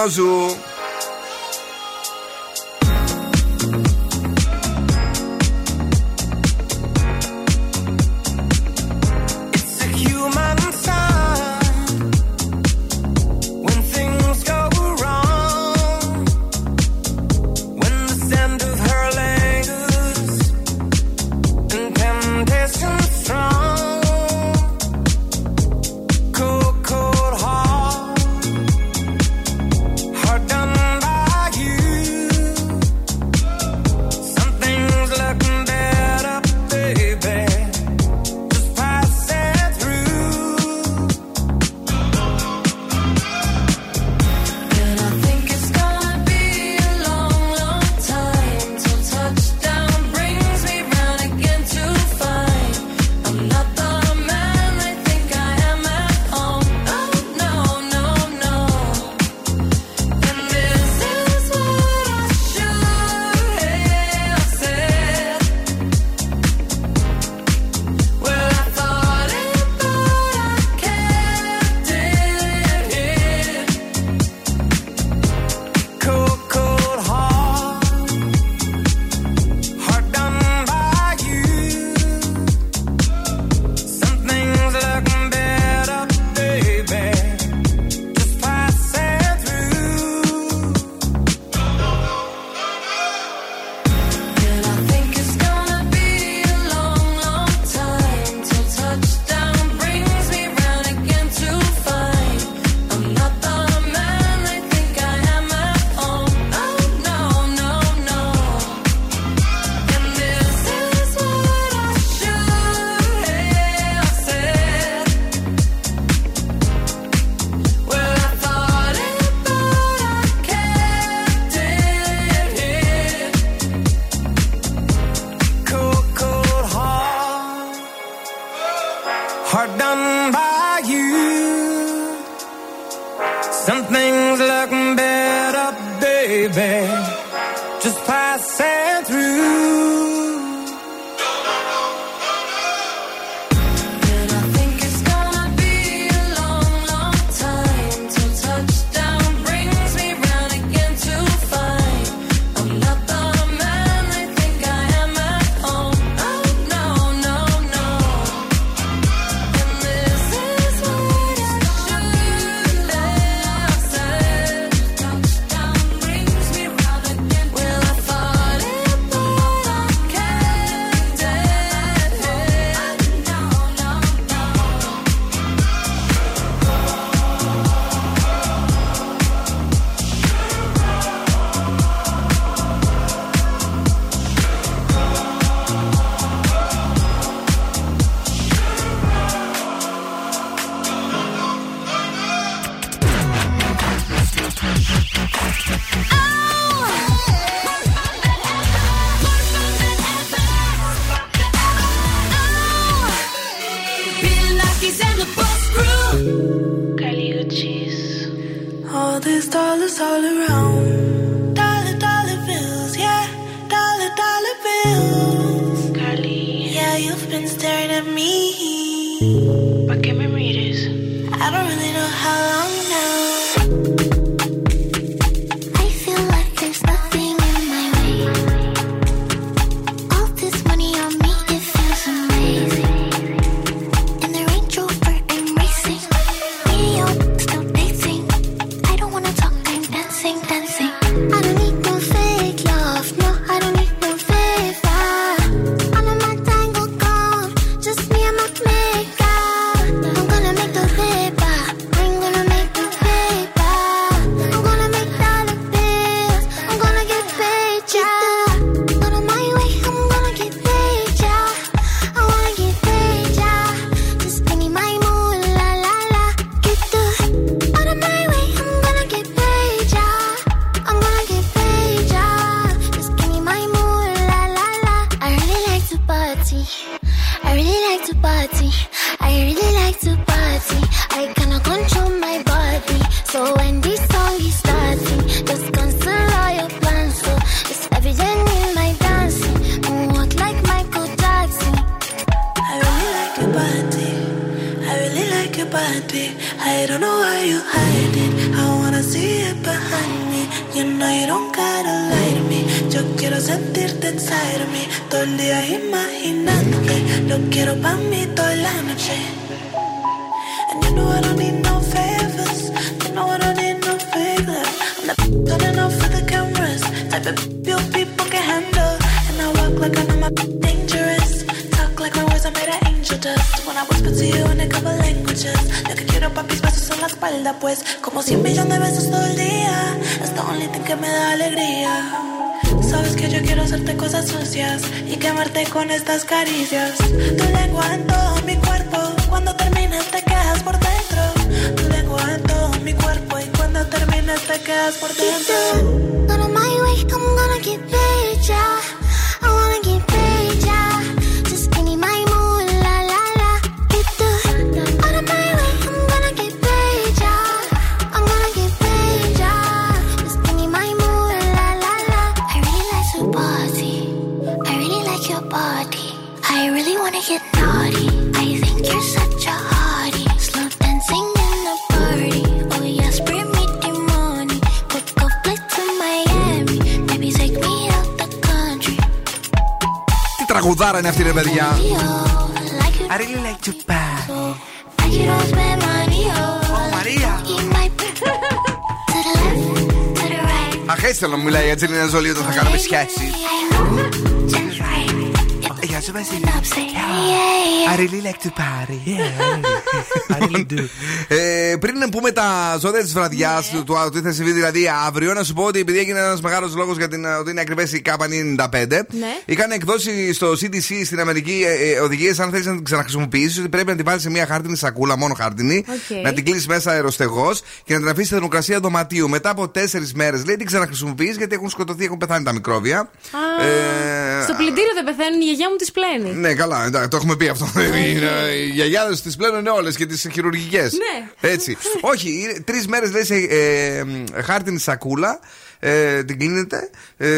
ζώδια 402.80 403.02
της 403.02 403.14
βραδιάς 403.14 403.72
ναι. 403.74 403.82
του 403.82 403.94
Out 403.94 404.22
θα 404.24 404.32
συμβεί 404.32 404.52
δηλαδή 404.52 404.92
αύριο, 405.08 405.34
να 405.34 405.44
σου 405.44 405.54
πω 405.54 405.64
ότι 405.64 405.80
επειδή 405.80 406.00
έγινε 406.00 406.20
ένας 406.20 406.42
μεγάλος 406.42 406.76
λόγος 406.76 406.98
για 406.98 407.08
την 407.08 407.26
ότι 407.26 407.52
είναι 407.52 407.62
ακριβές 407.62 407.94
η 407.94 408.02
K95, 408.06 408.88
ναι. 408.90 409.02
είχαν 409.46 409.72
εκδώσει 409.72 410.34
στο 410.34 410.52
CDC 410.52 411.02
στην 411.06 411.20
Αμερική 411.20 411.64
ε, 411.68 411.92
ε, 411.92 412.00
οδηγίες 412.00 412.40
αν 412.40 412.50
θέλεις 412.50 412.66
να 412.66 412.76
την 412.76 412.84
ξαναχρησιμοποιήσεις, 412.84 413.58
ότι 413.60 413.70
πρέπει 413.70 413.88
να 413.88 413.96
την 413.96 414.06
βάλεις 414.06 414.22
σε 414.22 414.30
μια 414.30 414.46
χάρτινη 414.46 414.78
σακούλα, 414.78 415.18
μόνο 415.18 415.34
χάρτινη, 415.34 415.86
okay. 415.88 416.22
να 416.24 416.34
την 416.34 416.46
κλείσεις 416.46 416.68
μέσα 416.68 416.92
αεροστεγός 416.92 417.62
και 417.84 417.94
να 417.94 418.00
την 418.00 418.08
αφήσεις 418.08 418.26
στη 418.26 418.34
θερμοκρασία 418.34 418.80
δωματίου. 418.80 419.30
Μετά 419.30 419.50
από 419.50 419.70
τέσσερις 419.70 420.14
μέρες 420.14 420.46
λέει 420.46 420.56
την 420.56 420.66
ξαναχρησιμοποιείς 420.66 421.38
γιατί 421.38 421.56
έχουν 421.56 421.70
σκοτωθεί, 421.70 422.06
έχουν 422.06 422.18
πεθάνει 422.18 422.44
τα 422.44 422.54
μικρόβια. 422.54 423.10
Ah. 423.12 423.64
Ε, 423.64 424.09
το 424.50 424.56
πλυντήριο 424.58 424.94
δεν 424.94 425.04
πεθαίνουν, 425.04 425.42
η 425.42 425.44
γιαγιά 425.44 425.70
μου 425.70 425.76
τις 425.76 425.92
πλένει. 425.92 426.30
Ναι, 426.40 426.54
καλά, 426.54 426.86
εντάξει, 426.86 427.08
το 427.08 427.18
έχουμε 427.18 427.36
πει 427.36 427.48
αυτό. 427.48 427.72
Ναι. 427.74 427.84
Ε, 427.84 428.54
οι 428.54 428.70
γιαγιάδες 428.70 429.22
τις 429.22 429.36
πλένουν 429.36 429.68
όλες 429.68 429.96
και 429.96 430.06
τις 430.06 430.28
χειρουργικές. 430.32 430.92
Ναι. 430.94 431.50
Έτσι. 431.50 431.78
Όχι, 432.02 432.62
τρεις 432.66 432.88
μέρες 432.88 433.12
λε 433.12 433.20
ε, 433.36 434.04
χάρτινη 434.42 434.80
σακούλα 434.80 435.40
ε, 435.80 436.24
την 436.24 436.40
κλείνετε, 436.40 436.90
ε, 437.18 437.30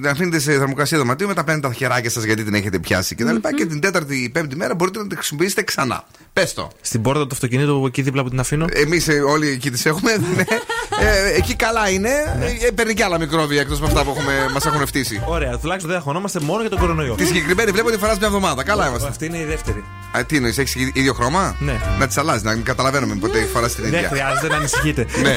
να 0.00 0.10
αφήνετε 0.10 0.38
σε 0.38 0.52
θερμοκρασία 0.52 0.98
δωματίου, 0.98 1.26
μετά 1.26 1.44
παίρνετε 1.44 1.68
τα 1.68 1.74
χεράκια 1.74 2.10
σας 2.10 2.24
γιατί 2.24 2.44
την 2.44 2.54
έχετε 2.54 2.78
πιάσει 2.78 3.14
κτλ. 3.14 3.26
Και, 3.26 3.40
mm-hmm. 3.42 3.54
και 3.56 3.66
την 3.66 3.80
τέταρτη 3.80 4.16
ή 4.16 4.28
πέμπτη 4.28 4.56
μέρα 4.56 4.74
μπορείτε 4.74 4.98
να 4.98 5.06
την 5.06 5.16
χρησιμοποιήσετε 5.16 5.62
ξανά. 5.62 6.04
Πες 6.32 6.54
το. 6.54 6.70
Στην 6.80 7.02
πόρτα 7.02 7.20
του 7.20 7.28
αυτοκινήτου 7.32 7.84
εκεί 7.86 8.02
δίπλα 8.02 8.22
που 8.22 8.28
την 8.28 8.40
αφήνω. 8.40 8.66
Εμείς 8.72 9.08
ε, 9.08 9.12
όλοι 9.20 9.48
εκεί 9.48 9.70
τις 9.70 9.86
έχουμε. 9.86 10.16
ναι. 10.36 10.42
ε, 11.00 11.34
εκεί 11.36 11.54
καλά 11.54 11.88
είναι. 11.88 12.10
Ναι. 12.38 12.70
παίρνει 12.70 12.94
και 12.94 13.04
άλλα 13.04 13.18
μικρόβια 13.18 13.60
εκτός 13.60 13.76
από 13.78 13.86
αυτά 13.86 14.04
που 14.04 14.16
μας 14.52 14.66
έχουν 14.66 14.86
φτύσει. 14.86 15.22
Ωραία, 15.26 15.58
τουλάχιστον 15.58 15.90
δεν 15.90 16.00
αγωνόμαστε 16.00 16.40
μόνο 16.40 16.60
για 16.60 16.70
τον 16.70 16.78
κορονοϊό. 16.78 17.14
Τη 17.14 17.24
συγκεκριμένη 17.24 17.70
βλέπω 17.70 17.88
ότι 17.88 17.98
φοράς 17.98 18.18
μια 18.18 18.26
εβδομάδα. 18.26 18.64
Καλά 18.64 18.88
είμαστε. 18.88 19.08
Αυτή 19.08 19.26
είναι 19.26 19.38
η 19.38 19.44
δεύτερη. 19.44 19.84
Α, 20.16 20.24
τι 20.24 20.36
εννοείς, 20.36 20.58
έχεις 20.58 20.74
ίδιο 20.74 21.12
χρώμα; 21.14 21.56
Ναι. 21.58 21.80
Να 21.98 22.06
τις 22.06 22.16
αλλάζεις, 22.16 22.42
να 22.42 22.54
καταλαβαίνουμε 22.54 23.14
ποτέ 23.14 23.38
φορά 23.52 23.68
την 23.68 23.84
ίδια. 23.84 24.00
Δεν 24.00 24.08
χρειάζεται 24.08 24.48
να 24.48 24.56
ανησυχείτε. 24.56 25.06
ναι. 25.22 25.36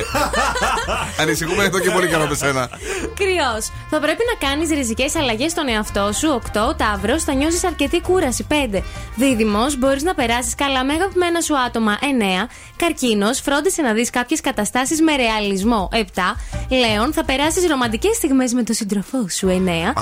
Ανησυχούμε 1.22 1.64
εδώ 1.64 1.80
και 1.80 1.90
πολύ 1.90 2.08
καλά 2.08 2.23
κάνω 2.24 2.30
με 2.30 2.36
σένα. 2.36 2.70
Κρυός. 3.16 3.72
Θα 3.90 4.00
πρέπει 4.00 4.24
να 4.32 4.48
κάνεις 4.48 4.70
ριζικές 4.70 5.16
αλλαγές 5.16 5.52
στον 5.52 5.68
εαυτό 5.68 6.12
σου. 6.14 6.30
8. 6.30 6.76
Ταύρος. 6.78 7.24
Θα 7.24 7.34
νιώσεις 7.34 7.64
αρκετή 7.64 8.02
κούραση. 8.02 8.44
5. 8.50 8.84
Δίδυμος. 9.16 9.78
Μπορείς 9.78 10.04
να 10.04 10.14
περάσεις 10.14 10.56
καλά 10.56 10.84
με 10.84 10.94
αγαπημένα 10.94 11.42
σου 11.42 11.58
άτομα. 11.60 11.98
9. 12.02 12.50
Καρκίνος. 12.76 13.40
Φρόντισε 13.40 13.82
να 13.82 13.94
δεις 13.94 14.10
κάποιες 14.10 14.42
καταστάσεις 14.42 15.02
με 15.02 15.16
ρεαλισμό. 15.16 15.90
7. 15.92 16.38
Λέων. 16.70 17.14
Θα 17.14 17.26
περάσεις 17.26 17.68
ρομαντικές 17.68 18.16
στιγμές 18.16 18.54
με 18.54 18.64
τον 18.64 18.76
σύντροφό 18.76 19.30
σου. 19.30 19.48
9. 19.48 19.94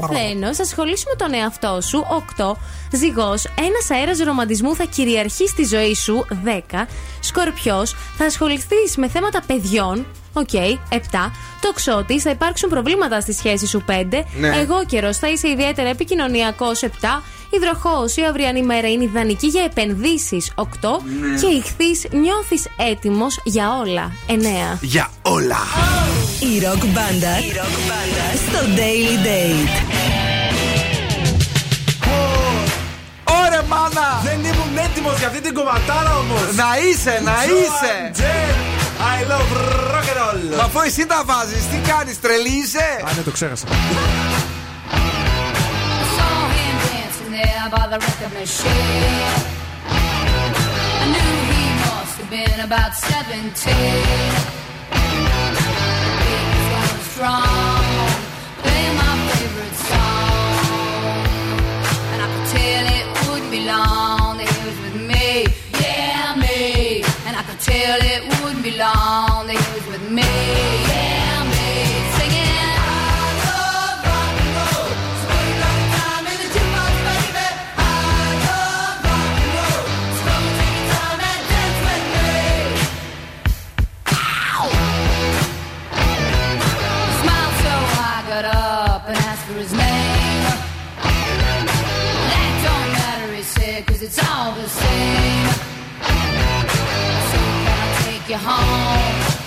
Παρθένος. 0.00 0.58
Ασχολήσου 0.60 1.08
με 1.08 1.14
τον 1.16 1.34
εαυτό 1.34 1.80
σου. 1.80 2.04
8. 2.08 2.56
Ζυγός. 2.92 3.44
Ένας 3.44 3.90
αέρας 3.90 4.18
ρομαντισμού 4.18 4.74
θα 4.74 4.84
κυριαρχεί 4.84 5.48
στη 5.48 5.64
ζωή 5.64 5.94
σου. 5.94 6.26
10. 6.44 6.86
Σκορπιός. 7.20 7.94
Θα 8.16 8.24
ασχοληθείς 8.24 8.96
με 8.96 9.08
θέματα 9.08 9.42
παιδιών. 9.46 10.06
okay, 10.32 10.78
7. 10.94 10.96
Τοξότη, 11.60 12.20
θα 12.20 12.30
υπάρξουν 12.30 12.68
προβλήματα 12.68 13.20
στη 13.20 13.32
σχέση 13.32 13.66
σου 13.66 13.84
5. 13.88 14.24
Ναι. 14.38 14.48
Αιγόκερως, 14.48 15.16
θα 15.18 15.28
είσαι 15.28 15.48
ιδιαίτερα 15.48 15.88
επικοινωνιακός 15.88 16.82
7. 16.82 16.86
Υδροχόος, 17.50 18.16
η 18.16 18.22
αυριανή 18.22 18.62
μέρα 18.62 18.90
είναι 18.90 19.04
ιδανική 19.04 19.46
για 19.46 19.62
επενδύσεις 19.62 20.52
8. 20.54 20.64
Ναι. 21.20 21.40
Και 21.40 21.46
Ιχθείς, 21.46 22.06
νιώθεις 22.10 22.66
έτοιμος 22.76 23.40
για 23.44 23.78
όλα 23.78 24.12
9. 24.26 24.78
Για 24.80 25.08
όλα! 25.22 25.56
Oh. 25.56 26.42
Η 26.42 26.64
ροκ 26.64 26.84
μπάντα 26.86 27.38
στο 28.48 28.58
Daily 28.76 29.26
Date. 29.26 29.74
Ωρε, 33.24 33.62
μάνα! 33.68 34.20
Δεν 34.24 34.38
ήμουν 34.38 34.76
έτοιμος 34.90 35.18
για 35.18 35.26
αυτή 35.26 35.40
την 35.40 35.54
κομματάρα 35.54 36.16
όμως! 36.16 36.54
Να 36.54 36.68
είσαι, 36.88 37.20
να 37.24 37.34
είσαι! 37.44 38.10
I 39.16 39.18
love 39.32 39.50
rock 39.94 40.08
and 40.12 40.18
roll. 40.20 40.56
Μα 40.56 40.64
αφού 40.64 40.80
εσύ 40.80 41.06
τα 41.06 41.22
βάζεις, 41.24 41.66
τι 41.70 41.90
κάνεις, 41.90 42.20
τρελή 42.20 42.48
είσαι. 42.48 43.04
Α, 43.08 43.12
ναι, 43.16 43.22
το 43.22 43.30
ξέχασα. 43.30 43.66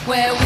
where 0.06 0.34
we 0.34 0.44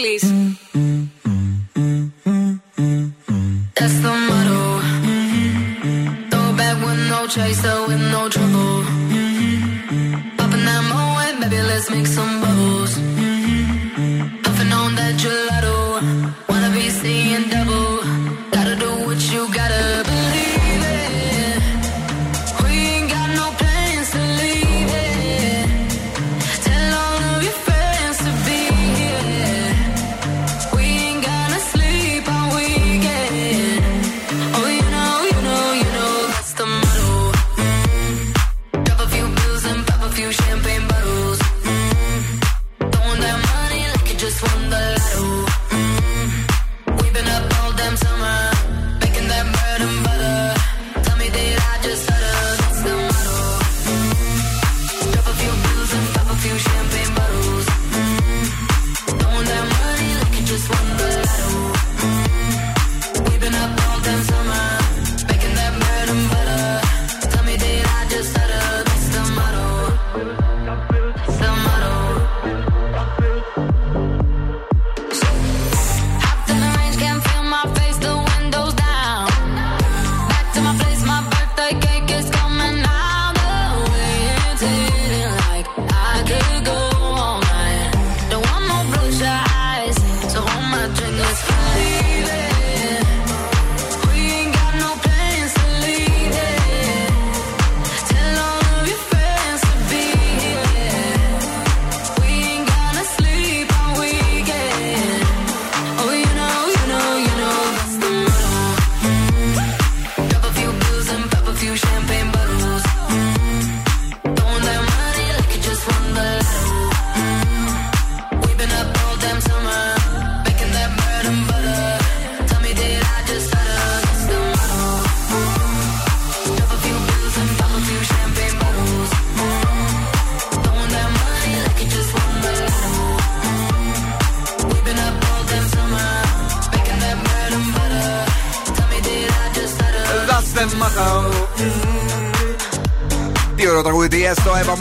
Μανολής. 0.00 0.24
That's 3.76 3.96
the 4.04 4.12
motto. 4.28 4.62
Throw 6.30 6.48
back 6.60 6.76
with 6.84 7.00
no 7.12 7.20
chaser, 7.34 7.76
with 7.88 8.02
no 8.14 8.22
trouble. 8.34 8.76
Popping 10.38 10.64
that 10.68 10.82
moe, 10.90 11.40
baby, 11.40 11.60
let's 11.70 11.88
make 11.94 12.08
some 12.16 12.39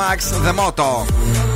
Max, 0.09 0.19
The 0.47 0.53
Motto. 0.59 1.05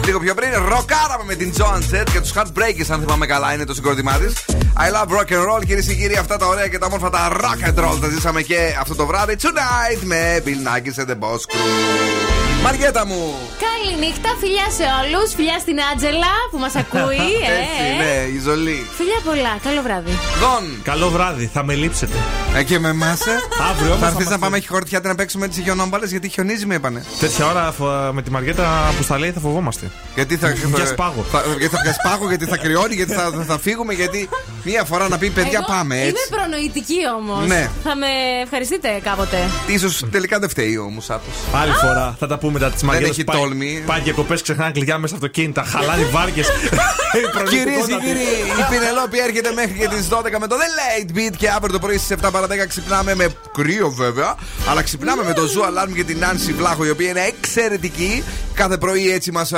Λίγο 0.06 0.20
πιο 0.20 0.34
πριν, 0.34 0.50
ροκάραμε 0.52 1.24
με 1.26 1.36
την 1.36 1.54
Joan 1.58 1.78
Jett 1.78 2.04
και 2.12 2.20
τους 2.20 2.34
Heartbreakers, 2.36 2.90
αν 2.90 3.00
θυμάμαι 3.00 3.26
καλά, 3.26 3.54
είναι 3.54 3.66
το 3.66 3.74
συγκρότημά 3.74 4.18
της. 4.18 4.34
I 4.78 4.94
love 4.96 5.18
rock 5.18 5.34
and 5.34 5.50
roll, 5.50 5.66
κυρίες 5.66 5.86
και 5.86 5.94
κύριοι, 5.94 6.16
αυτά 6.18 6.38
τα 6.38 6.46
ωραία 6.46 6.68
και 6.68 6.78
τα 6.78 6.86
όμορφα 6.86 7.10
τα 7.10 7.32
rock 7.32 7.70
and 7.70 7.84
roll 7.84 7.98
τα 8.02 8.08
ζήσαμε 8.10 8.42
και 8.42 8.76
αυτό 8.80 8.96
το 8.96 9.06
βράδυ. 9.06 9.36
Tonight 9.42 10.00
με 10.04 10.44
Bill 10.46 10.50
Nackis 10.50 11.04
and 11.04 11.10
the 11.10 11.20
Boss 11.20 11.40
Crew. 11.40 12.64
Μαριέτα 12.64 13.06
μου! 13.06 13.36
Καληνύχτα, 13.66 14.30
φιλιά 14.42 14.68
σε 14.78 14.86
όλους. 15.02 15.34
Φιλιά 15.38 15.58
στην 15.60 15.78
Άτζελα 15.92 16.34
που 16.52 16.58
μας 16.64 16.76
ακούει. 16.76 17.28
ε, 17.50 17.54
Έτσι, 17.62 17.84
ε. 17.92 18.04
ναι, 18.04 18.14
η 18.36 18.40
Ζολή. 18.46 18.80
Φιλιά 18.98 19.20
πολλά. 19.28 19.54
Καλό 19.64 19.82
βράδυ. 19.82 20.12
Δον! 20.42 20.64
Καλό 20.84 21.10
βράδυ, 21.10 21.50
θα 21.54 21.64
με 21.64 21.74
λείψετε. 21.74 22.18
Ε, 22.56 22.64
και 22.64 22.80
με 22.80 22.90
εμάς, 22.90 23.20
ε. 23.28 23.32
Αύριο 23.70 23.88
όμως 23.94 24.00
Θα 24.00 24.06
θα 24.06 24.12
έρθεις 24.12 24.30
να 24.30 24.36
είμαστε- 24.36 24.40
πάμε 24.40 24.62
χορτιάτε 24.68 25.08
να 25.08 25.16
παίξουμε 25.16 25.48
τις 25.48 25.60
χιονόμπαλες 25.64 26.10
γιατί 26.12 26.28
χιονίζει, 26.30 26.66
με 26.66 26.76
είπανε. 26.76 27.06
Τέτοια 27.20 27.46
ώρα 27.46 27.72
φο- 27.78 28.12
με 28.14 28.22
τη 28.22 28.32
Μαριέτα 28.32 28.94
που 28.98 29.04
στα 29.04 29.20
λέει 29.20 29.32
θα 29.32 29.40
φοβόμαστε. 29.40 29.92
Γιατί 30.16 30.38
θα, 30.38 30.50
Για 30.76 30.86
σπάγο. 30.86 31.26
Θα, 31.32 31.44
γιατί 31.60 31.76
θα 31.76 31.82
πιάσει 31.82 32.00
πάγο, 32.04 32.28
γιατί 32.28 32.46
θα 32.46 32.58
κρυώνει, 32.58 32.96
γιατί 32.96 33.14
θα, 33.14 33.30
θα, 33.38 33.44
θα 33.44 33.60
φύγουμε, 33.60 33.94
γιατί 33.94 34.30
μία 34.64 34.84
φορά 34.84 35.08
να 35.08 35.18
πει 35.18 35.30
παιδιά 35.30 35.52
Εγώ 35.54 35.66
πάμε 35.78 35.96
Είμαι 35.96 36.06
έτσι. 36.08 36.30
προνοητική 36.30 37.00
όμως. 37.18 37.48
Ναι. 37.48 37.70
Θα 37.84 37.96
με 37.96 38.08
ευχαριστείτε 38.44 39.00
κάποτε. 39.04 39.38
Σω 39.80 40.08
τελικά 40.08 40.40
δεν 40.40 40.50
φταίει 40.50 40.78
ο 40.78 40.90
Μουσάτος. 40.90 41.34
Άλλη 41.54 41.72
φορά 41.72 42.16
θα 42.20 42.28
τα 42.28 42.38
πούμε 42.38 42.60
τα 42.60 42.70
τη 42.72 42.86
Μαριέτα. 42.86 43.08
έχει 43.08 43.24
τόλμη. 43.24 43.84
Πάει 43.86 44.02
διακοπέ, 44.02 44.36
ξεχνά 44.42 44.72
κλειδιά 44.72 44.98
μέσα 44.98 45.16
στο 45.16 45.26
αυτοκίνητα. 45.26 45.64
Χαλάνε 45.64 46.04
βάρκες. 46.04 46.48
Κυρίες 47.50 47.86
και 47.86 47.96
κύριοι, 48.06 48.28
η 48.60 48.64
Πινελόπη 48.70 49.20
έρχεται 49.20 49.52
μέχρι 49.52 49.74
και 49.80 49.88
τις 49.88 50.08
12 50.12 50.24
με 50.40 50.48
το 50.48 50.56
The 50.62 50.70
Late 50.80 51.18
Beat 51.18 51.36
και 51.38 51.50
αύριο 51.50 51.74
το 51.74 51.80
πρωί 51.80 51.98
στις 51.98 52.18
7 52.24 52.30
παρα 52.32 52.48
10 52.48 52.50
ξυπνάμε 52.68 53.16
με 53.16 53.28
κρύο 53.54 53.90
βέβαια. 53.90 54.36
Αλλά 54.70 54.82
ξυπνάμε 54.84 55.24
με 55.24 55.34
το 55.34 55.42
Zoo 55.42 55.62
Alarm 55.64 55.92
και 55.96 56.04
την 56.04 56.18
Νάνση 56.18 56.54
Βλάχο 56.54 56.86
η 56.86 56.90
οποία 56.90 57.10
είναι 57.10 57.22
εξαιρετική. 57.22 58.24
Κάθε 58.54 58.78
πρωί 58.78 59.12
έτσι 59.12 59.32
μας 59.32 59.52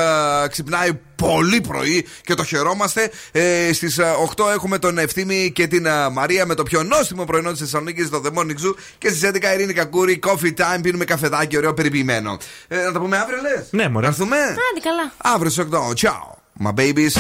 ξυπνάει 0.49 0.89
πολύ 1.15 1.61
πρωί 1.61 2.05
και 2.23 2.33
το 2.33 2.43
χαιρόμαστε. 2.43 3.11
Ε, 3.31 3.73
Στις 3.73 3.99
8 4.35 4.49
έχουμε 4.53 4.77
τον 4.77 4.97
Ευθύμη 4.97 5.51
και 5.55 5.67
την 5.67 5.87
α, 5.87 6.09
Μαρία 6.09 6.45
με 6.45 6.53
το 6.55 6.63
πιο 6.63 6.83
νόστιμο 6.83 7.23
πρωινό 7.23 7.51
της 7.51 7.59
Θεσσαλονίκης, 7.59 8.09
το 8.09 8.21
The 8.25 8.39
Morning 8.39 8.65
Zoo. 8.67 8.73
Και 8.97 9.09
στις 9.09 9.21
11 9.29 9.53
Ειρήνη 9.53 9.73
Κακούρη, 9.73 10.19
Coffee 10.25 10.53
Time, 10.61 10.79
πίνουμε 10.81 11.05
καφεδάκι, 11.05 11.57
ωραίο 11.57 11.73
περιποιημένο. 11.73 12.37
Ε, 12.67 12.77
να 12.77 12.91
τα 12.91 12.99
πούμε 12.99 13.17
αύριο, 13.17 13.41
λες; 13.41 13.67
Ναι, 13.71 13.89
μωρέ. 13.89 14.05
Να 14.05 14.11
έρθουμε; 14.11 14.37
Άντε 14.37 14.79
καλά. 14.83 15.11
Αύριο 15.35 15.51
στις 15.51 15.65
8. 15.71 15.93
Ciao, 15.93 16.35
my 16.63 16.71
babies. 16.79 17.13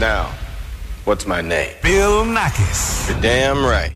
Now, 0.00 0.24
what's 1.04 1.26
my 1.26 1.40
name? 1.54 1.72
Bill 1.82 2.24
Nackis. 2.36 2.80
You're 3.08 3.20
damn 3.20 3.64
right. 3.74 3.92